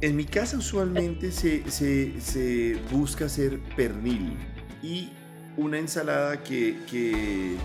En 0.00 0.16
mi 0.16 0.24
casa 0.24 0.58
usualmente 0.58 1.32
se, 1.32 1.68
se, 1.70 2.20
se 2.20 2.78
busca 2.90 3.24
hacer 3.24 3.58
pernil 3.74 4.36
y 4.82 5.10
una 5.56 5.78
ensalada 5.78 6.42
que, 6.42 6.76
que 6.90 7.56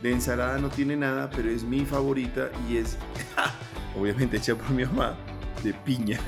de 0.00 0.12
ensalada 0.12 0.58
no 0.58 0.70
tiene 0.70 0.96
nada, 0.96 1.28
pero 1.30 1.50
es 1.50 1.64
mi 1.64 1.84
favorita 1.84 2.50
y 2.70 2.76
es 2.76 2.96
obviamente 3.98 4.36
hecha 4.36 4.54
por 4.54 4.70
mi 4.70 4.84
mamá 4.84 5.16
de 5.62 5.74
piña. 5.74 6.20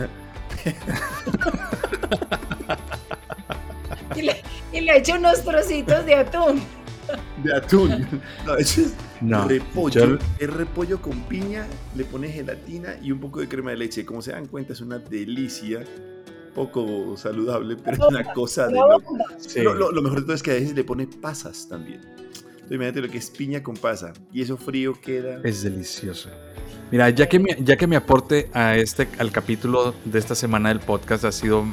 y, 4.17 4.23
le, 4.23 4.43
y 4.73 4.81
le 4.81 4.99
echo 4.99 5.15
unos 5.15 5.45
trocitos 5.45 6.05
de 6.07 6.17
atún. 6.17 6.61
De 7.43 7.55
atún. 7.55 8.07
No, 8.47 8.57
eso 8.57 8.81
es 8.83 8.95
No, 9.21 9.47
repollo. 9.49 10.07
yo- 10.17 10.19
Es 10.39 10.51
repollo 10.53 11.01
con 11.01 11.21
piña, 11.23 11.67
le 11.95 12.05
pones 12.05 12.33
gelatina 12.35 12.97
y 13.03 13.13
un 13.13 13.21
poco 13.21 13.41
de 13.41 13.49
crema 13.49 13.71
de 13.71 13.77
leche. 13.79 14.05
Como 14.05 14.23
se 14.23 14.33
dan 14.33 14.47
cuenta, 14.47 14.73
es 14.73 14.81
una 14.81 14.99
delicia. 14.99 15.85
Poco 16.55 17.17
saludable, 17.19 17.77
pero 17.77 17.97
es 17.99 18.03
una 18.09 18.33
cosa 18.33 18.67
de 18.69 18.75
bomba. 18.79 19.25
sí. 19.39 19.61
Lo, 19.61 19.75
lo- 19.75 19.93
lo 19.93 20.01
mejor 20.03 20.21
de 20.21 20.25
todo 20.25 20.35
es 20.35 20.43
que 20.43 20.53
a 20.53 20.55
veces 20.55 20.75
le 20.75 20.85
pone 20.85 21.07
pasas 21.07 21.69
también. 21.69 22.01
Entonces, 22.01 22.71
imagínate 22.71 23.01
lo 23.03 23.09
que 23.11 23.19
es 23.19 23.31
piña 23.31 23.63
con 23.63 23.77
pasa. 23.77 24.13
Y 24.33 24.41
eso 24.43 24.57
frío 24.57 24.99
queda. 25.01 25.41
Es 25.45 25.63
delicioso. 25.63 26.31
Mira, 26.91 27.11
ya 27.11 27.29
que, 27.29 27.39
mi, 27.39 27.51
ya 27.63 27.77
que 27.77 27.87
mi 27.87 27.95
aporte 27.97 28.49
a 28.55 28.75
este, 28.77 29.07
al 29.19 29.33
capítulo 29.33 29.95
de 30.07 30.19
esta 30.19 30.35
semana 30.35 30.71
del 30.71 30.81
podcast 30.81 31.25
ha 31.25 31.33
sido 31.33 31.65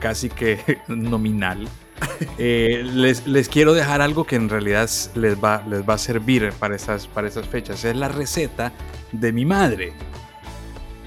casi 0.00 0.28
que 0.28 0.58
nominal, 0.88 1.68
eh, 2.38 2.82
les, 2.94 3.26
les 3.26 3.48
quiero 3.48 3.74
dejar 3.74 4.00
algo 4.00 4.24
que 4.24 4.36
en 4.36 4.48
realidad 4.48 4.88
les 5.14 5.42
va, 5.42 5.62
les 5.68 5.88
va 5.88 5.94
a 5.94 5.98
servir 5.98 6.52
para 6.58 6.76
esas, 6.76 7.06
para 7.06 7.28
esas 7.28 7.46
fechas. 7.46 7.84
Es 7.84 7.96
la 7.96 8.08
receta 8.08 8.72
de 9.12 9.32
mi 9.32 9.44
madre. 9.44 9.92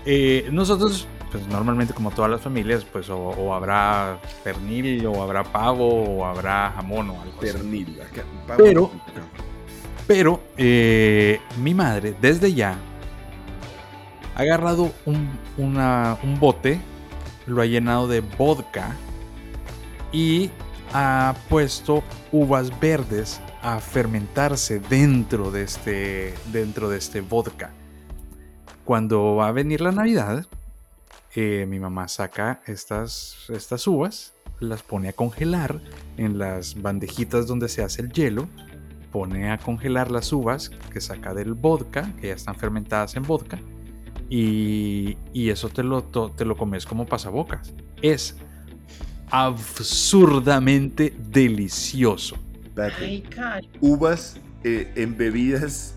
Eh, 0.05 0.49
nosotros, 0.51 1.07
pues 1.31 1.47
normalmente 1.47 1.93
como 1.93 2.11
todas 2.11 2.29
las 2.31 2.41
familias, 2.41 2.85
pues 2.91 3.09
o, 3.09 3.17
o 3.17 3.53
habrá 3.53 4.17
pernil, 4.43 5.05
o 5.05 5.21
habrá 5.21 5.43
pavo, 5.43 6.17
o 6.17 6.25
habrá 6.25 6.71
jamón 6.75 7.09
o 7.11 7.21
algo 7.21 7.33
así. 7.41 7.51
Pernil. 7.51 7.99
acá, 8.01 8.23
pavo. 8.47 8.63
Pero- 8.63 8.91
Pero 10.07 10.41
eh, 10.57 11.39
mi 11.61 11.73
madre, 11.73 12.15
desde 12.19 12.53
ya, 12.53 12.75
ha 14.35 14.41
agarrado 14.41 14.91
un, 15.05 15.29
una- 15.57 16.17
un 16.23 16.39
bote, 16.39 16.79
lo 17.45 17.61
ha 17.61 17.65
llenado 17.65 18.07
de 18.07 18.21
vodka 18.21 18.95
y 20.11 20.49
ha 20.93 21.35
puesto 21.49 22.03
uvas 22.31 22.79
verdes 22.79 23.39
a 23.61 23.79
fermentarse 23.79 24.79
dentro 24.79 25.51
de 25.51 25.63
este, 25.63 26.33
dentro 26.51 26.89
de 26.89 26.97
este 26.97 27.21
vodka. 27.21 27.71
Cuando 28.85 29.35
va 29.35 29.47
a 29.47 29.51
venir 29.51 29.81
la 29.81 29.91
Navidad, 29.91 30.45
eh, 31.35 31.65
mi 31.69 31.79
mamá 31.79 32.07
saca 32.07 32.61
estas, 32.67 33.45
estas 33.49 33.87
uvas, 33.87 34.33
las 34.59 34.83
pone 34.83 35.09
a 35.09 35.13
congelar 35.13 35.79
en 36.17 36.37
las 36.37 36.81
bandejitas 36.81 37.47
donde 37.47 37.69
se 37.69 37.83
hace 37.83 38.01
el 38.01 38.11
hielo 38.11 38.47
pone 39.11 39.51
a 39.51 39.57
congelar 39.57 40.09
las 40.09 40.31
uvas 40.31 40.69
que 40.91 41.01
saca 41.01 41.33
del 41.33 41.53
vodka, 41.53 42.13
que 42.19 42.27
ya 42.27 42.33
están 42.33 42.55
fermentadas 42.55 43.15
en 43.15 43.23
vodka, 43.23 43.59
y, 44.29 45.17
y 45.33 45.49
eso 45.49 45.69
te 45.69 45.83
lo, 45.83 46.03
te 46.03 46.45
lo 46.45 46.55
comes 46.55 46.85
como 46.85 47.05
pasabocas. 47.05 47.73
Es 48.01 48.37
absurdamente 49.31 51.13
delicioso. 51.31 52.37
Ay. 52.77 53.23
Uvas 53.79 54.39
eh, 54.63 54.91
embebidas 54.95 55.95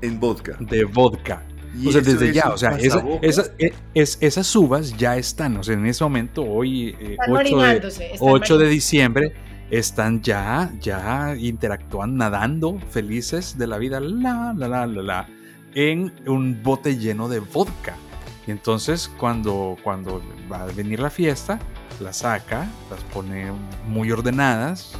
en 0.00 0.18
vodka. 0.20 0.56
De 0.60 0.84
vodka. 0.84 1.42
Y 1.78 1.88
O 1.88 1.92
sea, 1.92 2.00
desde 2.02 2.28
es 2.28 2.34
ya, 2.34 2.50
o 2.50 2.58
sea, 2.58 2.72
esa- 2.78 2.96
pasabocas. 2.96 3.28
esa- 3.38 3.52
e- 3.58 3.72
es- 3.94 4.18
esas 4.20 4.54
uvas 4.56 4.96
ya 4.98 5.16
están, 5.16 5.56
o 5.56 5.62
sea, 5.62 5.74
en 5.74 5.86
ese 5.86 6.04
momento, 6.04 6.42
hoy, 6.42 6.90
eh, 7.00 7.12
Están 7.12 7.30
8 7.30 7.44
de, 7.48 7.54
marinándose. 7.56 8.12
están 8.12 8.28
8 8.28 8.58
de 8.58 8.68
diciembre, 8.68 9.32
están 9.70 10.20
ya, 10.22 10.70
ya 10.80 11.34
interactúan, 11.38 12.16
nadando, 12.18 12.78
felices 12.90 13.56
de 13.56 13.66
la 13.66 13.78
vida, 13.78 14.00
la, 14.00 14.54
la, 14.56 14.68
la, 14.68 14.86
la, 14.86 15.02
la, 15.02 15.28
en 15.74 16.12
un 16.26 16.62
bote 16.62 16.98
lleno 16.98 17.28
de 17.30 17.40
vodka. 17.40 17.94
Y 18.46 18.50
entonces, 18.50 19.10
cuando, 19.18 19.78
cuando 19.82 20.20
va 20.52 20.64
a 20.64 20.66
venir 20.66 21.00
la 21.00 21.08
fiesta, 21.10 21.58
las 22.00 22.18
saca, 22.18 22.66
las 22.90 23.00
pone 23.12 23.52
muy 23.86 24.10
ordenadas, 24.10 24.92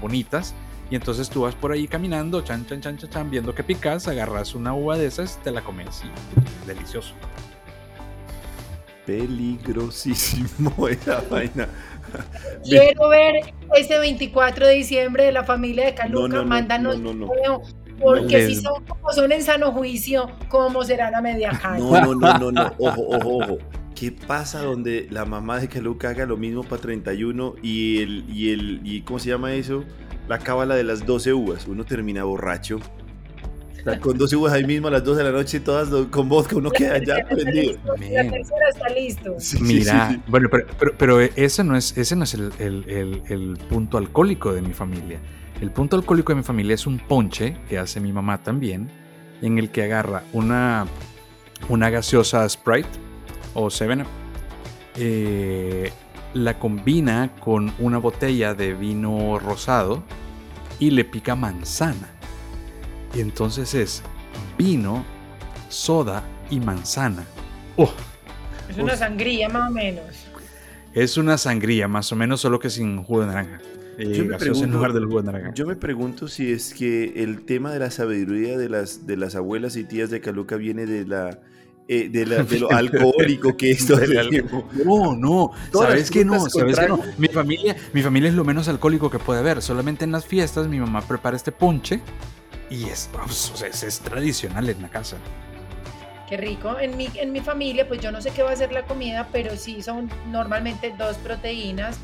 bonitas. 0.00 0.54
Y 0.90 0.96
entonces 0.96 1.28
tú 1.28 1.42
vas 1.42 1.54
por 1.54 1.72
ahí 1.72 1.86
caminando, 1.86 2.40
chan, 2.40 2.66
chan, 2.66 2.80
chan, 2.80 2.96
chan, 2.96 3.10
chan, 3.10 3.30
viendo 3.30 3.54
que 3.54 3.62
picas, 3.62 4.08
agarras 4.08 4.54
una 4.54 4.72
uva 4.74 4.96
de 4.96 5.06
esas, 5.06 5.36
te 5.42 5.50
la 5.50 5.60
comes. 5.60 6.02
Y 6.04 6.66
delicioso. 6.66 7.12
Peligrosísimo 9.04 10.88
esa 10.88 11.22
vaina. 11.30 11.68
Quiero 12.64 13.08
ver 13.08 13.52
ese 13.74 13.98
24 13.98 14.66
de 14.66 14.74
diciembre 14.74 15.24
de 15.24 15.32
la 15.32 15.44
familia 15.44 15.86
de 15.86 15.94
Caluca. 15.94 16.28
No, 16.28 16.28
no, 16.28 16.42
no, 16.42 16.48
Mándanos 16.48 16.98
no, 16.98 17.12
video, 17.12 17.62
Porque 18.00 18.42
No. 18.42 18.48
si 18.48 18.54
son 18.56 18.84
como 18.84 19.12
son 19.12 19.32
en 19.32 19.42
sano 19.42 19.72
juicio, 19.72 20.30
¿cómo 20.48 20.84
serán 20.84 21.14
a 21.14 21.20
media 21.20 21.50
calle? 21.50 21.80
No, 21.80 22.00
no, 22.00 22.14
no, 22.14 22.38
no, 22.38 22.52
no. 22.52 22.72
Ojo, 22.78 23.02
ojo, 23.08 23.36
ojo. 23.38 23.58
¿Qué 23.98 24.12
pasa 24.12 24.62
donde 24.62 25.08
la 25.10 25.24
mamá 25.24 25.58
de 25.58 25.68
Caluca 25.68 26.10
haga 26.10 26.24
lo 26.26 26.36
mismo 26.36 26.62
para 26.62 26.80
31 26.82 27.56
y 27.62 27.98
el, 28.02 28.24
y 28.32 28.50
el, 28.52 28.80
y 28.84 29.00
¿cómo 29.02 29.18
se 29.18 29.30
llama 29.30 29.54
eso? 29.54 29.84
La 30.28 30.38
cábala 30.38 30.76
de 30.76 30.84
las 30.84 31.04
12 31.04 31.32
uvas. 31.32 31.66
Uno 31.66 31.84
termina 31.84 32.22
borracho. 32.24 32.76
O 32.76 33.82
sea, 33.82 33.98
con 33.98 34.16
12 34.18 34.36
uvas 34.36 34.52
ahí 34.52 34.64
mismo 34.64 34.88
a 34.88 34.90
las 34.90 35.02
12 35.02 35.22
de 35.24 35.32
la 35.32 35.36
noche, 35.36 35.60
todas 35.60 35.88
con 36.10 36.28
vodka, 36.28 36.56
uno 36.56 36.70
queda 36.70 37.02
ya 37.02 37.24
prendido. 37.28 37.78
La 37.86 37.94
tercera 38.30 38.68
está 38.70 38.88
listo. 38.90 39.34
Sí, 39.38 39.58
Mira, 39.62 40.08
sí, 40.10 40.14
sí. 40.14 40.20
bueno, 40.28 40.48
pero, 40.50 40.66
pero, 40.78 40.92
pero 40.98 41.20
ese 41.20 41.64
no 41.64 41.76
es, 41.76 41.96
ese 41.96 42.14
no 42.14 42.24
es 42.24 42.34
el, 42.34 42.52
el- 42.58 42.84
el- 42.88 43.22
el 43.28 43.56
punto 43.68 43.98
alcohólico 43.98 44.52
de 44.52 44.62
mi 44.62 44.74
familia. 44.74 45.18
El 45.60 45.70
punto 45.72 45.96
alcohólico 45.96 46.32
de 46.32 46.36
mi 46.36 46.42
familia 46.44 46.74
es 46.74 46.86
un 46.86 46.98
ponche 46.98 47.56
que 47.68 47.78
hace 47.78 47.98
mi 48.00 48.12
mamá 48.12 48.42
también, 48.44 48.90
en 49.42 49.58
el 49.58 49.70
que 49.70 49.82
agarra 49.84 50.22
una, 50.32 50.86
una 51.68 51.90
gaseosa 51.90 52.48
Sprite 52.48 52.88
o 53.60 53.70
Seven 53.70 54.02
Up, 54.02 54.06
eh, 54.96 55.90
la 56.34 56.58
combina 56.58 57.32
con 57.40 57.72
una 57.78 57.98
botella 57.98 58.54
de 58.54 58.74
vino 58.74 59.38
rosado 59.38 60.02
y 60.78 60.90
le 60.90 61.04
pica 61.04 61.34
manzana. 61.34 62.08
Y 63.14 63.20
entonces 63.20 63.74
es 63.74 64.02
vino, 64.56 65.04
soda 65.68 66.22
y 66.50 66.60
manzana. 66.60 67.24
¡Oh! 67.76 67.90
Es 68.68 68.76
una 68.78 68.92
Uf. 68.92 68.98
sangría 68.98 69.48
más 69.48 69.70
o 69.70 69.72
menos. 69.72 70.04
Es 70.94 71.16
una 71.16 71.36
sangría, 71.38 71.88
más 71.88 72.12
o 72.12 72.16
menos, 72.16 72.40
solo 72.40 72.58
que 72.58 72.70
sin 72.70 73.02
jugo 73.02 73.20
de 73.22 73.26
naranja. 73.28 73.58
Eh, 73.98 74.12
Yo 74.14 74.24
me 74.24 74.30
gaseosa 74.30 74.36
en 74.36 74.38
pregunto- 74.70 74.76
lugar 74.76 74.92
del 74.92 75.04
jugo 75.06 75.22
de 75.22 75.32
naranja. 75.32 75.54
Yo 75.54 75.66
me 75.66 75.74
pregunto 75.76 76.28
si 76.28 76.52
es 76.52 76.72
que 76.74 77.22
el 77.24 77.44
tema 77.44 77.72
de 77.72 77.80
la 77.80 77.90
sabiduría 77.90 78.56
de 78.56 78.68
las, 78.68 79.06
de 79.06 79.16
las 79.16 79.34
abuelas 79.34 79.76
y 79.76 79.84
tías 79.84 80.10
de 80.10 80.20
Caluca 80.20 80.56
viene 80.56 80.86
de 80.86 81.04
la, 81.06 81.40
eh, 81.88 82.08
de, 82.10 82.26
la- 82.26 82.42
de 82.44 82.58
lo 82.60 82.70
alcohólico 82.72 83.56
que 83.56 83.70
es 83.72 83.86
todo 83.86 83.96
Del 83.96 84.12
el 84.12 84.18
alcohol. 84.18 84.30
tiempo. 84.30 84.68
No, 84.84 85.16
no, 85.16 85.50
Todas 85.72 85.88
sabes 85.88 86.10
que 86.10 86.24
no, 86.24 86.48
sabes 86.48 86.78
que 86.78 86.86
no. 86.86 87.00
Mi 87.16 87.28
familia, 87.28 87.74
mi 87.92 88.02
familia 88.02 88.28
es 88.28 88.34
lo 88.34 88.44
menos 88.44 88.68
alcohólico 88.68 89.10
que 89.10 89.18
puede 89.18 89.40
haber. 89.40 89.62
Solamente 89.62 90.04
en 90.04 90.12
las 90.12 90.24
fiestas 90.26 90.68
mi 90.68 90.78
mamá 90.78 91.00
prepara 91.00 91.34
este 91.36 91.50
ponche 91.50 92.00
y 92.70 92.84
es, 92.84 93.08
o 93.24 93.56
sea, 93.56 93.68
es, 93.68 93.82
es 93.82 94.00
tradicional 94.00 94.68
en 94.68 94.82
la 94.82 94.88
casa. 94.88 95.16
Qué 96.28 96.36
rico. 96.36 96.78
En 96.78 96.96
mi, 96.98 97.08
en 97.14 97.32
mi 97.32 97.40
familia, 97.40 97.88
pues 97.88 98.02
yo 98.02 98.12
no 98.12 98.20
sé 98.20 98.30
qué 98.32 98.42
va 98.42 98.50
a 98.50 98.56
ser 98.56 98.70
la 98.70 98.84
comida, 98.84 99.26
pero 99.32 99.56
sí 99.56 99.80
son 99.80 100.10
normalmente 100.30 100.94
dos 100.98 101.16
proteínas. 101.16 101.96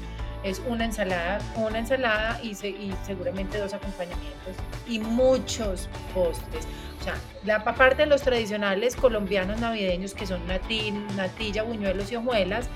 Es 0.44 0.60
una 0.68 0.84
ensalada, 0.84 1.38
una 1.56 1.78
ensalada 1.78 2.38
y, 2.42 2.54
se- 2.54 2.68
y 2.68 2.94
seguramente 3.06 3.58
dos 3.58 3.72
acompañamientos 3.72 4.54
y 4.86 4.98
muchos 5.00 5.88
postres. 6.14 6.66
O 7.00 7.04
sea, 7.04 7.14
la 7.44 7.56
aparte 7.56 8.02
de 8.02 8.06
los 8.06 8.22
tradicionales 8.22 8.94
colombianos 8.94 9.58
navideños 9.60 10.14
que 10.14 10.26
son 10.26 10.46
nati- 10.46 10.92
natilla, 11.16 11.62
buñuelos 11.62 12.12
y 12.12 12.16
hojuelas, 12.16 12.68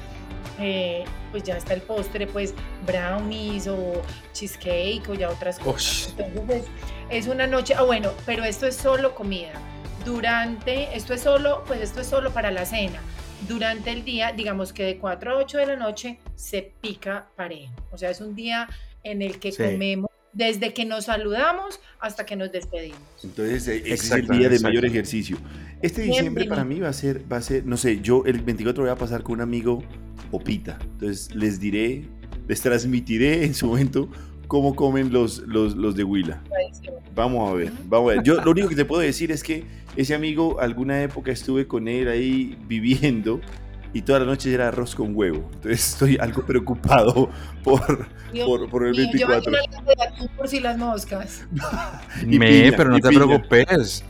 eh, 0.58 1.04
pues 1.30 1.44
ya 1.44 1.56
está 1.56 1.74
el 1.74 1.82
postre, 1.82 2.26
pues 2.26 2.54
brownies 2.86 3.68
o 3.68 4.02
cheesecake 4.32 5.06
o 5.10 5.14
ya 5.14 5.28
otras 5.28 5.58
cosas. 5.58 6.14
Entonces 6.18 6.64
es, 7.10 7.24
es 7.26 7.26
una 7.28 7.46
noche, 7.46 7.74
ah 7.76 7.82
bueno, 7.82 8.10
pero 8.26 8.44
esto 8.44 8.66
es 8.66 8.76
solo 8.76 9.14
comida. 9.14 9.52
Durante, 10.06 10.96
esto 10.96 11.12
es 11.12 11.20
solo, 11.20 11.64
pues 11.66 11.80
esto 11.82 12.00
es 12.00 12.06
solo 12.06 12.30
para 12.30 12.50
la 12.50 12.64
cena. 12.64 13.00
Durante 13.46 13.90
el 13.92 14.04
día, 14.04 14.32
digamos 14.32 14.72
que 14.72 14.84
de 14.84 14.98
4 14.98 15.30
a 15.32 15.36
8 15.36 15.58
de 15.58 15.66
la 15.66 15.76
noche 15.76 16.18
se 16.34 16.72
pica 16.80 17.28
parejo. 17.36 17.72
O 17.92 17.98
sea, 17.98 18.10
es 18.10 18.20
un 18.20 18.34
día 18.34 18.68
en 19.04 19.22
el 19.22 19.38
que 19.38 19.52
Sí. 19.52 19.62
comemos 19.62 20.10
desde 20.32 20.74
que 20.74 20.84
nos 20.84 21.06
saludamos 21.06 21.80
hasta 22.00 22.26
que 22.26 22.36
nos 22.36 22.52
despedimos. 22.52 23.00
Entonces, 23.24 23.66
eh, 23.68 23.82
ese 23.86 23.94
es 23.94 24.10
el 24.12 24.28
día 24.28 24.48
de 24.48 24.60
mayor 24.60 24.84
ejercicio. 24.84 25.36
Este 25.82 26.02
diciembre 26.02 26.44
para 26.46 26.64
mí 26.64 26.80
va 26.80 26.88
a 26.88 26.92
ser, 26.92 27.22
va 27.32 27.38
a 27.38 27.42
ser, 27.42 27.64
no 27.64 27.76
sé, 27.76 28.00
yo 28.00 28.24
el 28.26 28.40
24 28.42 28.82
voy 28.82 28.90
a 28.90 28.96
pasar 28.96 29.22
con 29.22 29.34
un 29.36 29.40
amigo 29.40 29.82
Opita. 30.30 30.78
Entonces 30.82 31.34
les 31.34 31.58
diré, 31.58 32.04
les 32.46 32.60
transmitiré 32.60 33.44
en 33.44 33.54
su 33.54 33.66
momento 33.66 34.10
cómo 34.48 34.74
comen 34.74 35.12
los, 35.12 35.38
los, 35.46 35.76
los 35.76 35.94
de 35.94 36.02
Huila. 36.04 36.42
Vamos 37.14 37.50
a 37.50 37.54
ver, 37.54 37.72
vamos 37.86 38.10
a 38.10 38.14
ver. 38.16 38.24
Yo 38.24 38.40
lo 38.42 38.50
único 38.50 38.68
que 38.68 38.74
te 38.74 38.84
puedo 38.84 39.00
decir 39.02 39.30
es 39.30 39.42
que 39.44 39.64
ese 39.96 40.14
amigo, 40.14 40.58
alguna 40.60 41.02
época 41.02 41.30
estuve 41.32 41.66
con 41.66 41.86
él 41.88 42.08
ahí 42.08 42.58
viviendo 42.68 43.40
y 43.92 44.02
toda 44.02 44.20
la 44.20 44.26
noche 44.26 44.52
era 44.52 44.68
arroz 44.68 44.94
con 44.94 45.14
huevo. 45.16 45.48
Entonces 45.54 45.92
estoy 45.92 46.16
algo 46.20 46.42
preocupado 46.42 47.30
por, 47.64 48.08
Yo- 48.32 48.46
por, 48.46 48.68
por 48.68 48.86
el 48.86 48.94
y 48.94 49.18
yo 49.18 49.26
24. 49.28 49.50
una 49.50 49.58
lata 49.60 49.82
de 49.82 50.02
atún 50.06 50.28
por 50.36 50.48
si 50.48 50.60
las 50.60 50.78
moscas. 50.78 51.46
Y 52.22 52.38
Me, 52.38 52.48
piña, 52.48 52.72
pero 52.76 52.90
no 52.90 52.98
y 52.98 53.00
te 53.00 53.08
piña. 53.08 53.24
preocupes. 53.26 54.04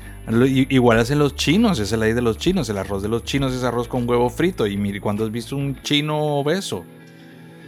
Igual 0.69 0.99
hacen 0.99 1.19
los 1.19 1.35
chinos, 1.37 1.79
es 1.79 1.91
la 1.93 1.99
ley 1.99 2.13
de 2.13 2.21
los 2.21 2.37
chinos. 2.37 2.69
El 2.69 2.77
arroz 2.77 3.03
de 3.03 3.09
los 3.09 3.25
chinos 3.25 3.55
es 3.55 3.65
arroz 3.65 3.89
con 3.89 4.07
huevo 4.07 4.29
frito. 4.29 4.67
Y 4.67 4.77
mire, 4.77 5.01
¿cuándo 5.01 5.25
has 5.25 5.31
visto 5.31 5.57
un 5.57 5.81
chino 5.83 6.19
obeso? 6.39 6.85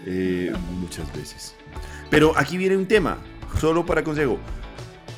Eh, 0.06 0.52
muchas 0.78 1.10
veces. 1.16 1.54
Pero 2.10 2.36
aquí 2.36 2.58
viene 2.58 2.76
un 2.76 2.86
tema, 2.86 3.18
solo 3.58 3.86
para 3.86 4.02
consejo. 4.02 4.38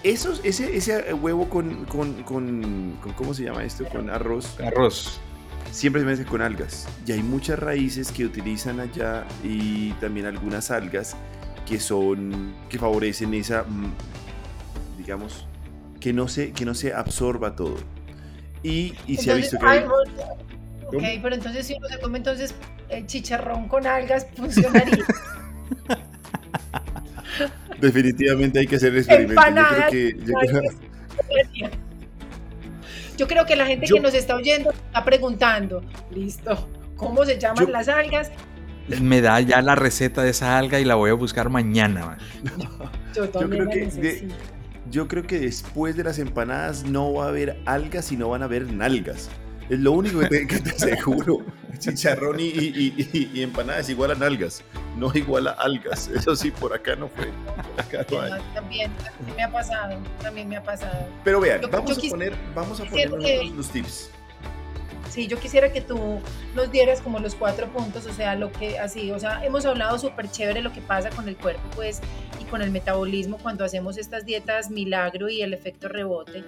Esos, 0.03 0.41
ese, 0.45 0.77
ese 0.77 1.15
huevo 1.15 1.49
con, 1.49 1.87
con, 1.87 2.23
con, 2.25 2.99
¿cómo 3.17 3.33
se 3.33 3.45
llama 3.45 3.65
esto? 3.65 3.87
Con 3.87 4.11
arroz. 4.11 4.61
Arroz. 4.61 5.21
Siempre 5.71 6.03
se 6.03 6.07
mezcla 6.07 6.27
con 6.27 6.43
algas. 6.43 6.87
Y 7.07 7.13
hay 7.13 7.23
muchas 7.23 7.59
raíces 7.59 8.13
que 8.13 8.27
utilizan 8.27 8.79
allá 8.79 9.25
y 9.43 9.93
también 9.93 10.27
algunas 10.27 10.71
algas 10.71 11.17
que 11.67 11.81
son, 11.81 12.55
que 12.69 12.79
favorecen 12.79 13.33
esa, 13.33 13.63
mm, 13.63 13.93
digamos, 14.99 15.47
que 15.99 16.13
no 16.13 16.29
se, 16.29 16.53
que 16.53 16.67
no 16.67 16.75
se 16.75 16.93
absorba 16.93 17.57
todo. 17.57 17.77
Y, 18.63 18.95
y 19.07 19.17
se 19.17 19.33
ha 19.33 19.35
visto 19.35 19.59
que... 19.59 19.67
Hay... 19.67 19.85
Ok, 19.85 21.23
pero 21.23 21.35
entonces 21.35 21.67
si 21.67 21.75
uno 21.75 21.89
se 21.89 21.99
come 22.01 22.19
entonces 22.19 22.55
el 22.91 23.07
chicharrón 23.07 23.69
con 23.69 23.87
algas, 23.87 24.27
funcionaría. 24.37 25.05
Definitivamente 27.81 28.61
hay 28.61 28.67
que 28.67 28.77
hacer 28.77 28.93
el 28.93 28.99
experimento. 28.99 29.41
Yo 33.17 33.29
creo 33.29 33.47
que, 33.47 33.57
la 33.57 33.67
gente 33.67 33.87
que 33.87 34.01
nos 34.01 34.15
está 34.15 34.35
oyendo 34.35 34.71
está 34.71 35.05
preguntando, 35.05 35.83
listo, 36.11 36.69
¿cómo 36.97 37.25
se 37.25 37.39
llaman 37.39 37.71
las 37.71 37.89
algas? 37.89 38.33
Me 39.01 39.21
da 39.21 39.41
ya 39.41 39.63
la 39.63 39.75
receta 39.75 40.23
de 40.23 40.31
esa 40.31 40.59
alga 40.59 40.81
y 40.81 40.85
la 40.85 40.95
voy 40.95 41.11
a 41.11 41.15
buscar 41.15 41.49
mañana. 41.49 42.19
Yo, 43.15 43.31
creo 43.31 43.69
que 43.69 44.29
yo 44.91 45.09
creo 45.09 45.23
que 45.25 45.39
después 45.39 45.97
de 45.97 46.05
las 46.05 46.19
empanadas 46.19 46.85
no 46.85 47.13
va 47.13 47.27
a 47.27 47.29
haber 47.29 47.61
algas, 47.67 48.07
sino 48.07 48.29
van 48.29 48.43
a 48.43 48.47
haber 48.47 48.73
nalgas. 48.73 49.31
Es 49.73 49.81
lo 49.81 49.93
único 49.93 50.19
que 50.19 50.27
te, 50.27 50.47
que 50.47 50.59
te 50.61 50.71
aseguro. 50.71 51.39
Chicharrón 51.79 52.39
y, 52.39 52.45
y, 52.45 53.31
y, 53.33 53.43
empanada 53.43 53.79
es 53.79 53.89
igual 53.89 54.11
a 54.11 54.15
nalgas, 54.15 54.63
no 54.99 55.11
igual 55.15 55.49
a 55.49 55.53
algas. 55.53 56.09
Eso 56.09 56.37
sí, 56.37 56.51
por 56.51 56.75
acá 56.75 56.95
no 56.95 57.09
fue. 57.09 57.33
también, 58.53 58.93
me 59.35 59.43
ha 59.43 59.51
pasado, 59.51 59.99
también 60.21 60.51
me 60.51 60.59
ha 60.59 60.63
pasado. 60.63 61.09
Pero 61.25 61.41
vean, 61.41 61.63
vamos, 61.71 61.97
a 61.97 62.11
poner, 62.11 62.35
vamos 62.55 62.81
a 62.81 62.85
poner 62.85 63.11
los 63.11 63.71
tips. 63.71 64.11
Sí, 65.13 65.27
yo 65.27 65.39
quisiera 65.39 65.71
que 65.71 65.83
tú 65.83 66.21
nos 66.57 66.73
dieras 66.73 67.03
como 67.03 67.19
los 67.19 67.35
cuatro 67.35 67.71
puntos, 67.71 68.07
o 68.07 68.15
sea, 68.15 68.35
lo 68.35 68.51
que 68.51 68.79
así, 68.79 69.11
o 69.11 69.19
sea, 69.19 69.45
hemos 69.45 69.67
hablado 69.67 69.99
súper 69.99 70.31
chévere 70.31 70.63
lo 70.63 70.73
que 70.73 70.81
pasa 70.81 71.11
con 71.11 71.29
el 71.29 71.37
cuerpo, 71.37 71.61
pues, 71.75 72.01
y 72.41 72.45
con 72.45 72.63
el 72.63 72.71
metabolismo 72.71 73.37
cuando 73.37 73.63
hacemos 73.63 73.99
estas 73.99 74.25
dietas 74.25 74.71
milagro 74.71 75.29
y 75.29 75.43
el 75.43 75.53
efecto 75.53 75.89
rebote 75.89 76.45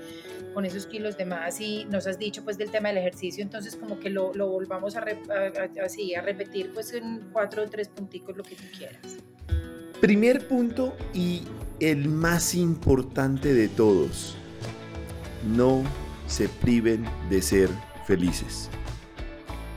con 0.54 0.64
esos 0.64 0.86
kilos 0.86 1.18
de 1.18 1.26
más 1.26 1.60
y 1.60 1.84
nos 1.90 2.06
has 2.06 2.18
dicho 2.18 2.42
pues 2.42 2.56
del 2.56 2.70
tema 2.70 2.88
del 2.88 2.96
ejercicio, 2.96 3.42
entonces 3.42 3.76
como 3.76 4.00
que 4.00 4.08
lo, 4.08 4.32
volvamos 4.32 4.96
a, 4.96 5.04
así, 5.84 6.14
a 6.14 6.22
repetir 6.22 6.72
pues 6.72 6.94
en 6.94 7.20
cuatro 7.34 7.64
o 7.64 7.66
tres 7.68 7.88
punticos 7.88 8.34
lo 8.34 8.44
que 8.44 8.54
tú 8.54 8.64
quieras. 8.78 9.18
Primer 10.00 10.48
punto 10.48 10.96
y 11.12 11.42
el 11.80 12.08
más 12.08 12.54
importante 12.54 13.52
de 13.52 13.68
todos, 13.68 14.38
no 15.54 15.82
se 16.26 16.48
priven 16.48 17.04
de 17.28 17.42
ser 17.42 17.68
felices. 18.06 18.70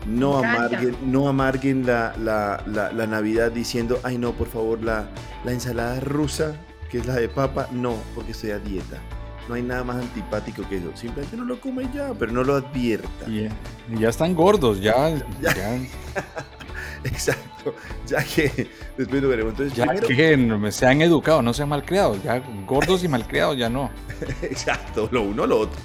No 0.05 0.37
amarguen, 0.37 0.95
no 1.03 1.27
amarguen 1.27 1.85
la, 1.85 2.13
la, 2.17 3.07
Navidad 3.07 3.51
diciendo, 3.51 3.99
ay 4.03 4.17
no, 4.17 4.31
por 4.31 4.47
favor, 4.47 4.81
la, 4.81 5.09
la 5.43 5.51
ensalada 5.51 5.99
rusa, 5.99 6.55
que 6.89 6.99
es 6.99 7.05
la 7.05 7.15
de 7.15 7.27
papa, 7.27 7.67
no, 7.71 7.95
porque 8.15 8.31
estoy 8.31 8.51
a 8.51 8.59
dieta. 8.59 9.01
No 9.49 9.55
hay 9.55 9.61
nada 9.61 9.83
más 9.83 9.97
antipático 9.97 10.67
que 10.67 10.77
eso. 10.77 10.91
Simplemente 10.95 11.37
no 11.37 11.45
lo 11.45 11.59
come 11.59 11.87
ya, 11.93 12.13
pero 12.13 12.31
no 12.31 12.43
lo 12.43 12.55
advierta. 12.55 13.29
Y 13.29 13.49
ya 13.97 14.09
están 14.09 14.35
gordos, 14.35 14.81
ya. 14.81 15.09
ya. 15.41 15.53
Exacto. 17.03 17.73
Ya 18.05 18.23
que 18.23 18.67
después 18.97 19.21
lo 19.21 19.29
veremos. 19.29 19.51
Entonces, 19.51 19.77
ya 19.77 19.87
que 19.87 20.71
se 20.71 20.85
han 20.85 21.01
educado, 21.01 21.41
no 21.41 21.53
se 21.53 21.63
han 21.63 21.69
malcriado. 21.69 22.21
Ya 22.23 22.41
gordos 22.65 23.03
y 23.03 23.07
malcriados 23.07 23.57
ya 23.57 23.69
no. 23.69 23.89
Exacto, 24.41 25.07
lo 25.11 25.23
uno 25.23 25.45
lo 25.45 25.59
otro. 25.61 25.79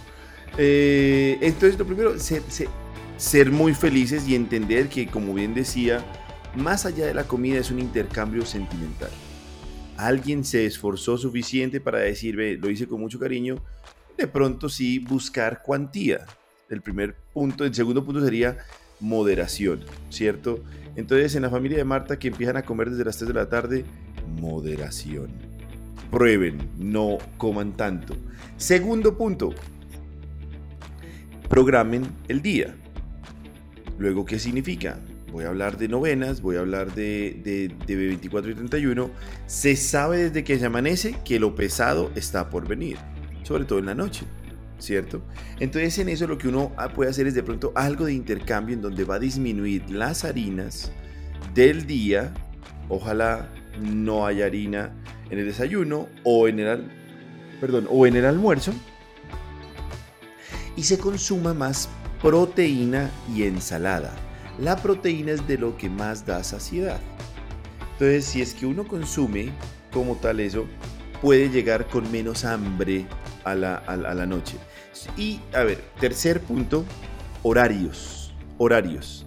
Eh, 0.59 1.39
entonces, 1.41 1.79
lo 1.79 1.87
primero, 1.87 2.15
ser, 2.19 3.51
muy 3.51 3.75
felices 3.75 4.27
y 4.29 4.35
entender 4.35 4.89
que, 4.89 5.07
como 5.07 5.35
bien 5.35 5.55
decía, 5.55 6.05
más 6.55 6.87
allá 6.87 7.07
de 7.07 7.15
la 7.15 7.25
comida 7.25 7.59
es 7.59 7.71
un 7.71 7.79
intercambio 7.79 8.45
sentimental. 8.45 9.11
Alguien 9.97 10.45
se 10.45 10.67
esforzó 10.67 11.17
suficiente 11.17 11.81
para 11.81 11.99
decir, 11.99 12.35
lo 12.61 12.71
hice 12.71 12.87
con 12.87 13.01
mucho 13.01 13.19
cariño, 13.19 13.63
de 14.17 14.27
pronto 14.27 14.69
sí 14.69 14.99
buscar 14.99 15.63
cuantía. 15.63 16.27
El 16.69 16.81
primer 16.81 17.15
punto, 17.33 17.65
el 17.65 17.75
segundo 17.75 18.05
punto 18.05 18.25
sería 18.25 18.59
moderación, 19.01 19.81
¿cierto? 20.11 20.63
Entonces, 20.97 21.35
en 21.35 21.43
la 21.43 21.51
familia 21.51 21.79
de 21.79 21.85
Marta 21.85 22.19
que 22.19 22.29
empiezan 22.29 22.57
a 22.57 22.63
comer 22.63 22.91
desde 22.91 23.05
las 23.05 23.17
3 23.17 23.29
de 23.29 23.35
la 23.35 23.49
tarde, 23.49 23.85
moderación. 24.41 25.29
Prueben, 26.11 26.69
no 26.79 27.19
coman 27.39 27.73
tanto. 27.73 28.15
Segundo 28.57 29.17
punto, 29.17 29.55
programen 31.53 32.07
el 32.29 32.41
día. 32.41 32.75
Luego, 33.99 34.25
¿qué 34.25 34.39
significa? 34.39 34.99
Voy 35.31 35.45
a 35.45 35.49
hablar 35.49 35.77
de 35.77 35.87
novenas, 35.87 36.41
voy 36.41 36.57
a 36.57 36.61
hablar 36.61 36.95
de, 36.95 37.69
de, 37.87 37.95
24 37.95 38.53
y 38.53 38.55
31. 38.55 39.11
Se 39.45 39.77
sabe 39.77 40.17
desde 40.17 40.45
que 40.45 40.59
se 40.59 40.65
amanece 40.65 41.15
que 41.27 41.39
lo 41.39 41.55
pesado 41.55 42.11
está 42.15 42.49
por 42.49 42.67
venir, 42.67 42.97
sobre 43.43 43.67
todo 43.67 43.81
en 43.81 43.85
la 43.85 43.95
noche, 43.95 44.25
¿cierto? 44.79 45.23
Entonces 45.61 45.99
en 45.99 46.09
eso 46.09 46.27
lo 46.27 46.39
que 46.39 46.49
uno 46.49 46.73
puede 46.95 47.11
hacer 47.11 47.27
es 47.27 47.35
de 47.35 47.43
pronto 47.43 47.73
algo 47.75 48.07
de 48.07 48.15
intercambio 48.15 48.75
en 48.75 48.81
donde 48.81 49.05
va 49.05 49.17
a 49.17 49.19
disminuir 49.19 49.91
las 49.91 50.25
harinas 50.25 50.91
del 51.55 51.87
día. 51.87 52.33
Ojalá 52.89 53.51
no 53.79 54.27
haya 54.27 54.47
harina 54.47 54.91
en 55.29 55.39
el 55.39 55.45
desayuno 55.45 56.09
o 56.25 56.49
en 56.49 56.61
el, 56.61 56.85
perdón, 57.61 57.89
o 57.91 58.07
en 58.07 58.17
el 58.17 58.25
almuerzo 58.25 58.73
y 60.77 60.83
se 60.85 60.99
consuma 60.99 61.55
más 61.55 61.89
proteína 62.21 63.11
y 63.35 63.45
ensalada. 63.45 64.13
La 64.59 64.77
proteína 64.77 65.33
es 65.33 65.47
de 65.47 65.59
lo 65.59 65.77
que 65.77 65.91
más 65.91 66.27
da 66.27 66.45
saciedad. 66.45 67.01
Entonces, 67.93 68.25
si 68.25 68.43
es 68.43 68.55
que 68.55 68.67
uno 68.67 68.87
consume 68.87 69.53
como 69.93 70.17
tal 70.17 70.41
eso, 70.41 70.67
puede 71.21 71.51
llegar 71.51 71.87
con 71.89 72.11
menos 72.11 72.45
hambre 72.45 73.07
a 73.45 73.55
la, 73.55 73.77
a 73.77 73.97
la 73.97 74.27
noche. 74.27 74.57
Y, 75.17 75.41
a 75.55 75.63
ver, 75.63 75.83
tercer 76.01 76.41
punto, 76.41 76.85
horarios. 77.43 78.35
Horarios. 78.59 79.27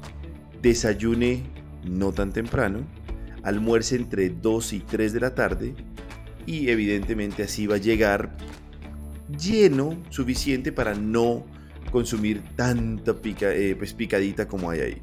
Desayune 0.61 1.43
no 1.85 2.11
tan 2.11 2.31
temprano, 2.31 2.79
almuerce 3.43 3.95
entre 3.95 4.29
2 4.29 4.73
y 4.73 4.79
3 4.79 5.13
de 5.13 5.19
la 5.19 5.35
tarde 5.35 5.75
y 6.45 6.69
evidentemente 6.69 7.43
así 7.43 7.67
va 7.67 7.75
a 7.75 7.79
llegar 7.79 8.35
lleno 9.29 9.97
suficiente 10.09 10.71
para 10.71 10.93
no 10.93 11.45
consumir 11.91 12.43
tanta 12.55 13.15
eh, 13.23 13.75
pues 13.77 13.93
picadita 13.93 14.47
como 14.47 14.69
hay 14.69 14.79
ahí. 14.79 15.01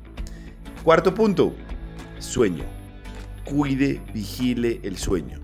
Cuarto 0.82 1.14
punto, 1.14 1.54
sueño. 2.18 2.64
Cuide, 3.44 4.00
vigile 4.12 4.80
el 4.82 4.96
sueño. 4.96 5.40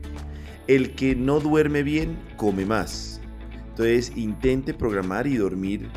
El 0.66 0.94
que 0.94 1.14
no 1.14 1.40
duerme 1.40 1.82
bien, 1.82 2.18
come 2.36 2.64
más. 2.64 3.20
Entonces 3.70 4.12
intente 4.16 4.74
programar 4.74 5.26
y 5.26 5.36
dormir 5.36 5.88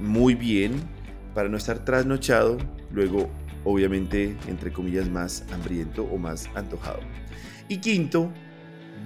muy 0.00 0.34
bien 0.34 0.72
para 1.34 1.48
no 1.48 1.56
estar 1.56 1.84
trasnochado, 1.84 2.56
luego 2.92 3.28
obviamente 3.64 4.36
entre 4.48 4.72
comillas 4.72 5.08
más 5.10 5.44
hambriento 5.52 6.04
o 6.04 6.18
más 6.18 6.48
antojado. 6.54 7.00
Y 7.68 7.78
quinto, 7.78 8.32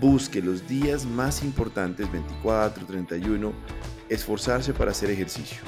Busque 0.00 0.42
los 0.42 0.66
días 0.66 1.06
más 1.06 1.42
importantes, 1.42 2.10
24, 2.10 2.86
31, 2.86 3.52
esforzarse 4.08 4.72
para 4.72 4.90
hacer 4.90 5.10
ejercicio. 5.10 5.58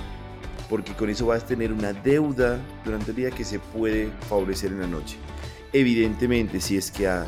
Porque 0.68 0.93
con 0.95 1.09
eso 1.11 1.27
vas 1.27 1.45
a 1.45 1.47
tener 1.47 1.72
una 1.72 1.93
deuda 1.93 2.61
durante 2.85 3.11
el 3.11 3.16
día 3.16 3.31
que 3.31 3.45
se 3.45 3.59
puede 3.59 4.11
favorecer 4.29 4.72
en 4.72 4.81
la 4.81 4.87
noche. 4.87 5.16
Evidentemente, 5.72 6.61
si 6.61 6.77
es 6.77 6.91
que 6.91 7.07
ha 7.07 7.27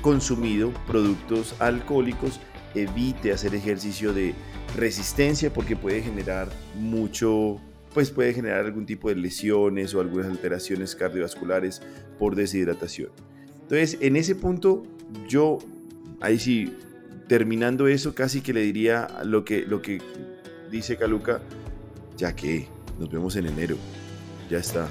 consumido 0.00 0.72
productos 0.86 1.54
alcohólicos, 1.60 2.40
evite 2.74 3.32
hacer 3.32 3.54
ejercicio 3.54 4.12
de 4.12 4.34
resistencia 4.76 5.52
porque 5.52 5.76
puede 5.76 6.02
generar 6.02 6.48
mucho, 6.78 7.60
pues 7.92 8.10
puede 8.10 8.32
generar 8.32 8.64
algún 8.64 8.86
tipo 8.86 9.08
de 9.08 9.16
lesiones 9.16 9.94
o 9.94 10.00
algunas 10.00 10.26
alteraciones 10.26 10.94
cardiovasculares 10.96 11.82
por 12.18 12.34
deshidratación. 12.34 13.10
Entonces, 13.62 13.98
en 14.00 14.16
ese 14.16 14.34
punto, 14.34 14.82
yo 15.28 15.58
ahí 16.24 16.38
sí, 16.38 16.76
terminando 17.28 17.86
eso, 17.86 18.14
casi 18.14 18.40
que 18.40 18.52
le 18.52 18.62
diría 18.62 19.08
lo 19.24 19.44
que, 19.44 19.66
lo 19.66 19.82
que 19.82 20.00
dice 20.70 20.96
Caluca, 20.96 21.40
ya 22.16 22.34
que 22.34 22.66
nos 22.98 23.10
vemos 23.10 23.36
en 23.36 23.46
enero, 23.46 23.76
ya 24.50 24.58
está. 24.58 24.88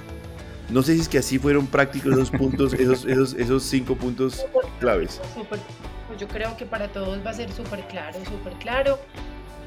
No 0.69 0.81
sé 0.81 0.93
si 0.93 1.01
es 1.01 1.09
que 1.09 1.17
así 1.17 1.39
fueron 1.39 1.67
prácticos 1.67 2.13
esos 2.13 2.31
puntos, 2.31 2.73
esos, 2.79 3.05
esos, 3.05 3.34
esos 3.34 3.63
cinco 3.63 3.95
puntos 3.95 4.45
claves. 4.79 5.19
Pues 5.49 5.61
yo 6.19 6.27
creo 6.27 6.55
que 6.55 6.65
para 6.65 6.88
todos 6.89 7.25
va 7.25 7.31
a 7.31 7.34
ser 7.34 7.51
súper 7.51 7.81
claro, 7.88 8.19
súper 8.25 8.53
claro. 8.53 8.99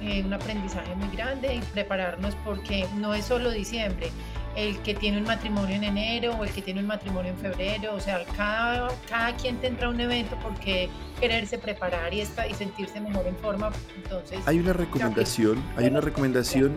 Eh, 0.01 0.23
un 0.25 0.33
aprendizaje 0.33 0.95
muy 0.95 1.09
grande 1.09 1.55
y 1.55 1.61
prepararnos 1.73 2.35
porque 2.45 2.87
no 2.97 3.15
es 3.15 3.25
solo 3.25 3.51
diciembre. 3.51 4.11
El 4.57 4.79
que 4.79 4.95
tiene 4.95 5.19
un 5.19 5.25
matrimonio 5.25 5.77
en 5.77 5.85
enero 5.85 6.35
o 6.35 6.45
el 6.45 6.51
que 6.51 6.63
tiene 6.63 6.81
un 6.81 6.87
matrimonio 6.87 7.33
en 7.33 7.39
febrero, 7.39 7.95
o 7.95 8.01
sea, 8.01 8.25
cada, 8.37 8.89
cada 9.09 9.37
quien 9.37 9.59
tendrá 9.59 9.91
un 9.91 10.01
evento 10.01 10.37
porque 10.43 10.89
quererse 11.21 11.59
preparar 11.59 12.13
y, 12.15 12.23
y 12.23 12.55
sentirse 12.55 13.01
mejor 13.01 13.27
en 13.27 13.37
forma, 13.37 13.71
entonces... 13.95 14.41
Hay 14.47 14.59
una 14.59 14.73
recomendación, 14.73 15.63
hay 15.77 15.87
una 15.87 16.01
recomendación 16.01 16.75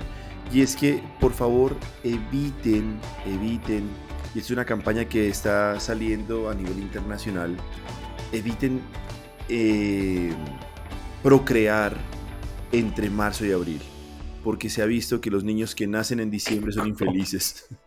y 0.51 0.61
es 0.61 0.75
que 0.75 1.01
por 1.21 1.31
favor 1.31 1.77
eviten, 2.03 2.99
eviten, 3.25 3.89
y 4.35 4.39
es 4.39 4.51
una 4.51 4.65
campaña 4.65 5.05
que 5.05 5.29
está 5.29 5.79
saliendo 5.79 6.49
a 6.49 6.53
nivel 6.53 6.79
internacional, 6.79 7.55
eviten 8.33 8.81
eh, 9.47 10.33
procrear 11.23 11.95
entre 12.73 13.09
marzo 13.09 13.45
y 13.45 13.53
abril 13.53 13.81
porque 14.49 14.67
se 14.67 14.81
ha 14.81 14.87
visto 14.87 15.21
que 15.21 15.29
los 15.29 15.43
niños 15.43 15.75
que 15.75 15.85
nacen 15.85 16.19
en 16.19 16.31
diciembre 16.31 16.71
son 16.71 16.87
infelices. 16.87 17.67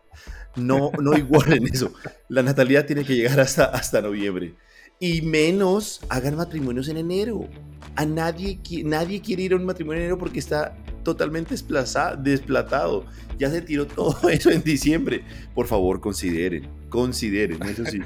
No, 0.54 0.92
no 1.00 1.16
igualen 1.16 1.66
eso. 1.66 1.94
La 2.28 2.42
natalidad 2.42 2.84
tiene 2.84 3.04
que 3.04 3.16
llegar 3.16 3.40
hasta, 3.40 3.64
hasta 3.64 4.02
noviembre. 4.02 4.54
Y 5.00 5.22
menos 5.22 6.02
hagan 6.10 6.36
matrimonios 6.36 6.88
en 6.88 6.98
enero. 6.98 7.48
A 7.96 8.04
nadie, 8.04 8.60
nadie 8.84 9.22
quiere 9.22 9.44
ir 9.44 9.54
a 9.54 9.56
un 9.56 9.64
matrimonio 9.64 10.00
en 10.00 10.04
enero 10.04 10.18
porque 10.18 10.38
está 10.38 10.76
totalmente 11.02 11.54
desplatado. 11.54 13.06
Ya 13.38 13.50
se 13.50 13.62
tiró 13.62 13.86
todo 13.86 14.16
eso 14.28 14.50
en 14.50 14.62
diciembre. 14.62 15.24
Por 15.54 15.66
favor, 15.66 16.00
consideren, 16.00 16.68
consideren, 16.90 17.62
eso 17.62 17.86
sí. 17.86 18.00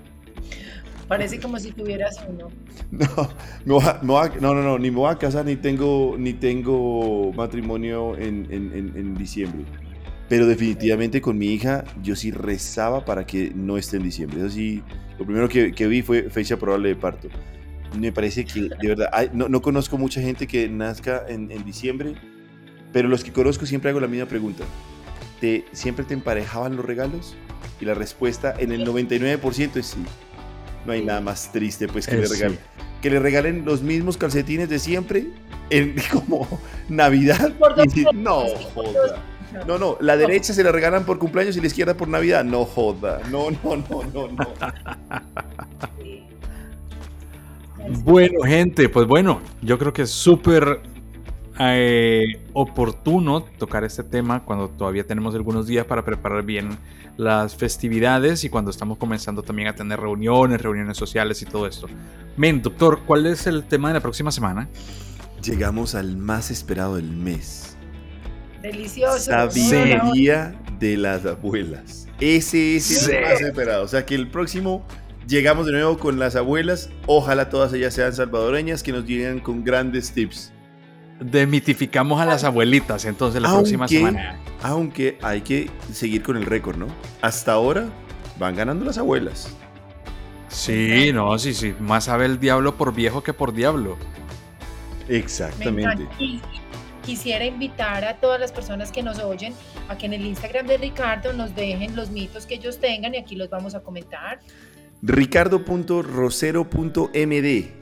Parece 1.12 1.38
como 1.38 1.58
si 1.58 1.72
tuvieras 1.72 2.24
uno. 2.26 2.48
No, 3.66 3.78
no, 4.00 4.30
no, 4.40 4.62
no, 4.62 4.78
ni 4.78 4.90
me 4.90 4.96
voy 4.96 5.12
a 5.12 5.18
casar 5.18 5.44
ni 5.44 5.56
tengo, 5.56 6.16
ni 6.18 6.32
tengo 6.32 7.34
matrimonio 7.34 8.16
en, 8.16 8.46
en, 8.50 9.14
diciembre. 9.14 9.62
Pero 10.30 10.46
definitivamente 10.46 11.20
con 11.20 11.36
mi 11.36 11.48
hija 11.48 11.84
yo 12.02 12.16
sí 12.16 12.30
rezaba 12.30 13.04
para 13.04 13.26
que 13.26 13.52
no 13.54 13.76
esté 13.76 13.98
en 13.98 14.04
diciembre. 14.04 14.40
Eso 14.40 14.48
sí, 14.48 14.82
lo 15.18 15.26
primero 15.26 15.50
que, 15.50 15.72
que 15.72 15.86
vi 15.86 16.00
fue 16.00 16.30
fecha 16.30 16.56
probable 16.56 16.88
de 16.88 16.96
parto. 16.96 17.28
Me 17.98 18.10
parece 18.10 18.46
que, 18.46 18.62
de 18.62 18.88
verdad, 18.88 19.10
no, 19.34 19.50
no, 19.50 19.60
conozco 19.60 19.98
mucha 19.98 20.22
gente 20.22 20.46
que 20.46 20.66
nazca 20.66 21.26
en, 21.28 21.50
en, 21.50 21.62
diciembre, 21.62 22.14
pero 22.90 23.08
los 23.08 23.22
que 23.22 23.32
conozco 23.32 23.66
siempre 23.66 23.90
hago 23.90 24.00
la 24.00 24.08
misma 24.08 24.28
pregunta. 24.28 24.64
¿Te, 25.42 25.66
¿Siempre 25.72 26.06
te 26.06 26.14
emparejaban 26.14 26.74
los 26.74 26.86
regalos? 26.86 27.36
Y 27.82 27.84
la 27.84 27.92
respuesta 27.92 28.54
en 28.58 28.72
el 28.72 28.86
99% 28.86 29.76
es 29.76 29.86
sí. 29.86 30.02
No 30.86 30.92
hay 30.92 31.04
nada 31.04 31.20
más 31.20 31.52
triste 31.52 31.88
pues 31.88 32.06
que, 32.06 32.16
le 32.16 32.26
regalen, 32.26 32.58
que 33.00 33.10
le 33.10 33.18
regalen 33.18 33.64
los 33.64 33.82
mismos 33.82 34.16
calcetines 34.16 34.68
de 34.68 34.78
siempre 34.78 35.26
en 35.70 35.94
como 36.12 36.46
Navidad. 36.88 37.52
no 38.14 38.44
joda. 38.74 39.22
No, 39.66 39.78
no, 39.78 39.98
la 40.00 40.16
derecha 40.16 40.54
se 40.54 40.64
la 40.64 40.72
regalan 40.72 41.04
por 41.04 41.18
cumpleaños 41.18 41.56
y 41.56 41.60
la 41.60 41.66
izquierda 41.66 41.94
por 41.94 42.08
Navidad. 42.08 42.42
No 42.42 42.64
joda. 42.64 43.20
No, 43.30 43.50
no, 43.50 43.76
no, 43.76 44.02
no, 44.12 44.28
no. 44.28 44.46
Bueno, 48.04 48.42
gente, 48.44 48.88
pues 48.88 49.06
bueno, 49.06 49.40
yo 49.60 49.78
creo 49.78 49.92
que 49.92 50.02
es 50.02 50.10
súper 50.10 50.80
eh, 51.58 52.40
oportuno 52.54 53.42
tocar 53.42 53.84
este 53.84 54.02
tema 54.02 54.42
cuando 54.44 54.68
todavía 54.68 55.06
tenemos 55.06 55.34
algunos 55.34 55.66
días 55.66 55.84
para 55.84 56.04
preparar 56.04 56.42
bien 56.44 56.78
las 57.16 57.54
festividades 57.54 58.44
y 58.44 58.48
cuando 58.48 58.70
estamos 58.70 58.96
comenzando 58.96 59.42
también 59.42 59.68
a 59.68 59.74
tener 59.74 60.00
reuniones, 60.00 60.62
reuniones 60.62 60.96
sociales 60.96 61.42
y 61.42 61.44
todo 61.44 61.66
esto. 61.66 61.88
Men, 62.36 62.62
doctor, 62.62 63.00
¿cuál 63.04 63.26
es 63.26 63.46
el 63.46 63.64
tema 63.64 63.88
de 63.88 63.94
la 63.94 64.00
próxima 64.00 64.32
semana? 64.32 64.68
Llegamos 65.42 65.94
al 65.94 66.16
más 66.16 66.50
esperado 66.50 66.96
del 66.96 67.10
mes. 67.10 67.76
Delicioso. 68.62 69.18
Sabiduría 69.18 70.54
de 70.78 70.96
las 70.96 71.26
abuelas. 71.26 72.08
Ese 72.20 72.76
es 72.76 73.08
el 73.08 73.22
más 73.22 73.40
esperado. 73.40 73.84
O 73.84 73.88
sea 73.88 74.06
que 74.06 74.14
el 74.14 74.28
próximo 74.28 74.86
llegamos 75.26 75.66
de 75.66 75.72
nuevo 75.72 75.98
con 75.98 76.18
las 76.18 76.36
abuelas. 76.36 76.88
Ojalá 77.06 77.50
todas 77.50 77.72
ellas 77.74 77.92
sean 77.92 78.14
salvadoreñas 78.14 78.82
que 78.82 78.92
nos 78.92 79.04
lleguen 79.04 79.40
con 79.40 79.64
grandes 79.64 80.12
tips 80.12 80.51
demitificamos 81.20 82.20
a 82.20 82.26
las 82.26 82.44
abuelitas 82.44 83.04
entonces 83.04 83.40
la 83.40 83.52
próxima 83.52 83.88
semana. 83.88 84.38
Aunque 84.62 85.18
hay 85.22 85.42
que 85.42 85.70
seguir 85.92 86.22
con 86.22 86.36
el 86.36 86.46
récord, 86.46 86.76
¿no? 86.76 86.86
Hasta 87.20 87.52
ahora 87.52 87.88
van 88.38 88.56
ganando 88.56 88.84
las 88.84 88.98
abuelas. 88.98 89.54
Sí, 90.48 91.12
no, 91.12 91.38
sí, 91.38 91.54
sí. 91.54 91.74
Más 91.80 92.04
sabe 92.04 92.26
el 92.26 92.38
diablo 92.38 92.76
por 92.76 92.94
viejo 92.94 93.22
que 93.22 93.32
por 93.32 93.54
diablo. 93.54 93.96
Exactamente. 95.08 96.06
Quisiera 97.04 97.44
invitar 97.44 98.04
a 98.04 98.18
todas 98.18 98.38
las 98.38 98.52
personas 98.52 98.92
que 98.92 99.02
nos 99.02 99.18
oyen 99.18 99.54
a 99.88 99.98
que 99.98 100.06
en 100.06 100.12
el 100.12 100.24
Instagram 100.24 100.68
de 100.68 100.78
Ricardo 100.78 101.32
nos 101.32 101.56
dejen 101.56 101.96
los 101.96 102.10
mitos 102.10 102.46
que 102.46 102.54
ellos 102.54 102.78
tengan 102.78 103.14
y 103.14 103.18
aquí 103.18 103.34
los 103.34 103.50
vamos 103.50 103.74
a 103.74 103.80
comentar. 103.80 104.38
Ricardo.rosero.md 105.02 107.81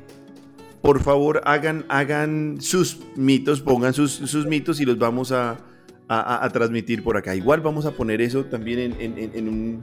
por 0.82 1.02
favor 1.02 1.42
hagan, 1.44 1.84
hagan 1.88 2.58
sus 2.60 2.98
mitos, 3.16 3.60
pongan 3.60 3.92
sus, 3.92 4.12
sus 4.12 4.46
mitos 4.46 4.80
y 4.80 4.84
los 4.84 4.98
vamos 4.98 5.32
a, 5.32 5.58
a, 6.08 6.48
transmitir 6.50 7.02
por 7.02 7.16
acá. 7.16 7.34
Igual 7.34 7.60
vamos 7.60 7.86
a 7.86 7.92
poner 7.92 8.20
eso 8.20 8.44
también 8.44 8.78
en, 8.78 9.18
en, 9.18 9.30
en, 9.34 9.48
un, 9.48 9.80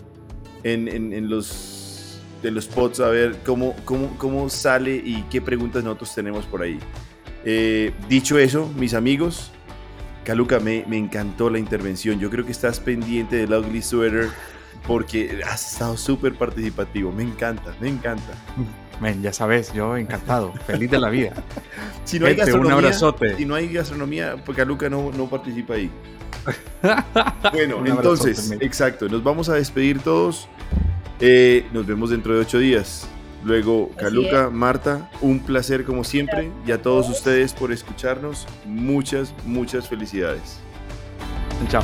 en 0.63 1.29
los, 1.29 2.19
de 2.41 2.51
los 2.51 2.67
pods 2.67 2.99
a 2.99 3.09
ver 3.09 3.37
cómo, 3.45 3.75
cómo, 3.85 4.15
cómo 4.17 4.49
sale 4.49 4.95
y 4.95 5.23
qué 5.29 5.41
preguntas 5.41 5.83
nosotros 5.83 6.13
tenemos 6.13 6.45
por 6.45 6.61
ahí. 6.61 6.79
Eh, 7.45 7.93
dicho 8.09 8.37
eso, 8.37 8.71
mis 8.75 8.93
amigos, 8.93 9.51
Caluca, 10.25 10.59
me, 10.59 10.83
me, 10.87 10.97
encantó 10.97 11.49
la 11.49 11.59
intervención. 11.59 12.19
Yo 12.19 12.29
creo 12.29 12.45
que 12.45 12.51
estás 12.51 12.79
pendiente 12.79 13.37
del 13.37 13.53
Ugly 13.53 13.81
Sweater 13.81 14.29
porque 14.85 15.41
has 15.45 15.71
estado 15.71 15.95
súper 15.95 16.33
participativo. 16.35 17.11
Me 17.11 17.23
encanta, 17.23 17.73
me 17.79 17.87
encanta. 17.87 18.33
Ya 19.21 19.33
sabes, 19.33 19.73
yo 19.73 19.97
encantado, 19.97 20.53
feliz 20.67 20.89
de 20.91 20.99
la 20.99 21.09
vida. 21.09 21.33
si 22.03 22.19
no 22.19 22.27
hay 22.27 22.35
gastronomía, 22.35 22.75
un 22.75 22.83
abrazote. 22.83 23.37
Si 23.37 23.45
no 23.45 23.55
hay 23.55 23.71
gastronomía, 23.71 24.35
porque 24.45 24.65
Luca 24.65 24.89
no, 24.89 25.11
no 25.11 25.29
participa 25.29 25.75
ahí. 25.75 25.91
bueno, 27.53 27.83
entonces, 27.85 28.51
exacto, 28.59 29.07
nos 29.09 29.23
vamos 29.23 29.49
a 29.49 29.55
despedir 29.55 29.99
todos. 29.99 30.47
Eh, 31.19 31.65
nos 31.73 31.85
vemos 31.85 32.09
dentro 32.11 32.33
de 32.35 32.41
ocho 32.41 32.59
días. 32.59 33.07
Luego, 33.43 33.91
Caluca, 33.97 34.49
Marta, 34.49 35.09
un 35.21 35.39
placer 35.39 35.85
como 35.85 36.03
siempre. 36.03 36.51
Y 36.65 36.71
a 36.71 36.81
todos 36.81 37.09
ustedes 37.09 37.53
por 37.53 37.71
escucharnos, 37.71 38.47
muchas, 38.65 39.33
muchas 39.45 39.87
felicidades. 39.87 40.59
Chao. 41.69 41.83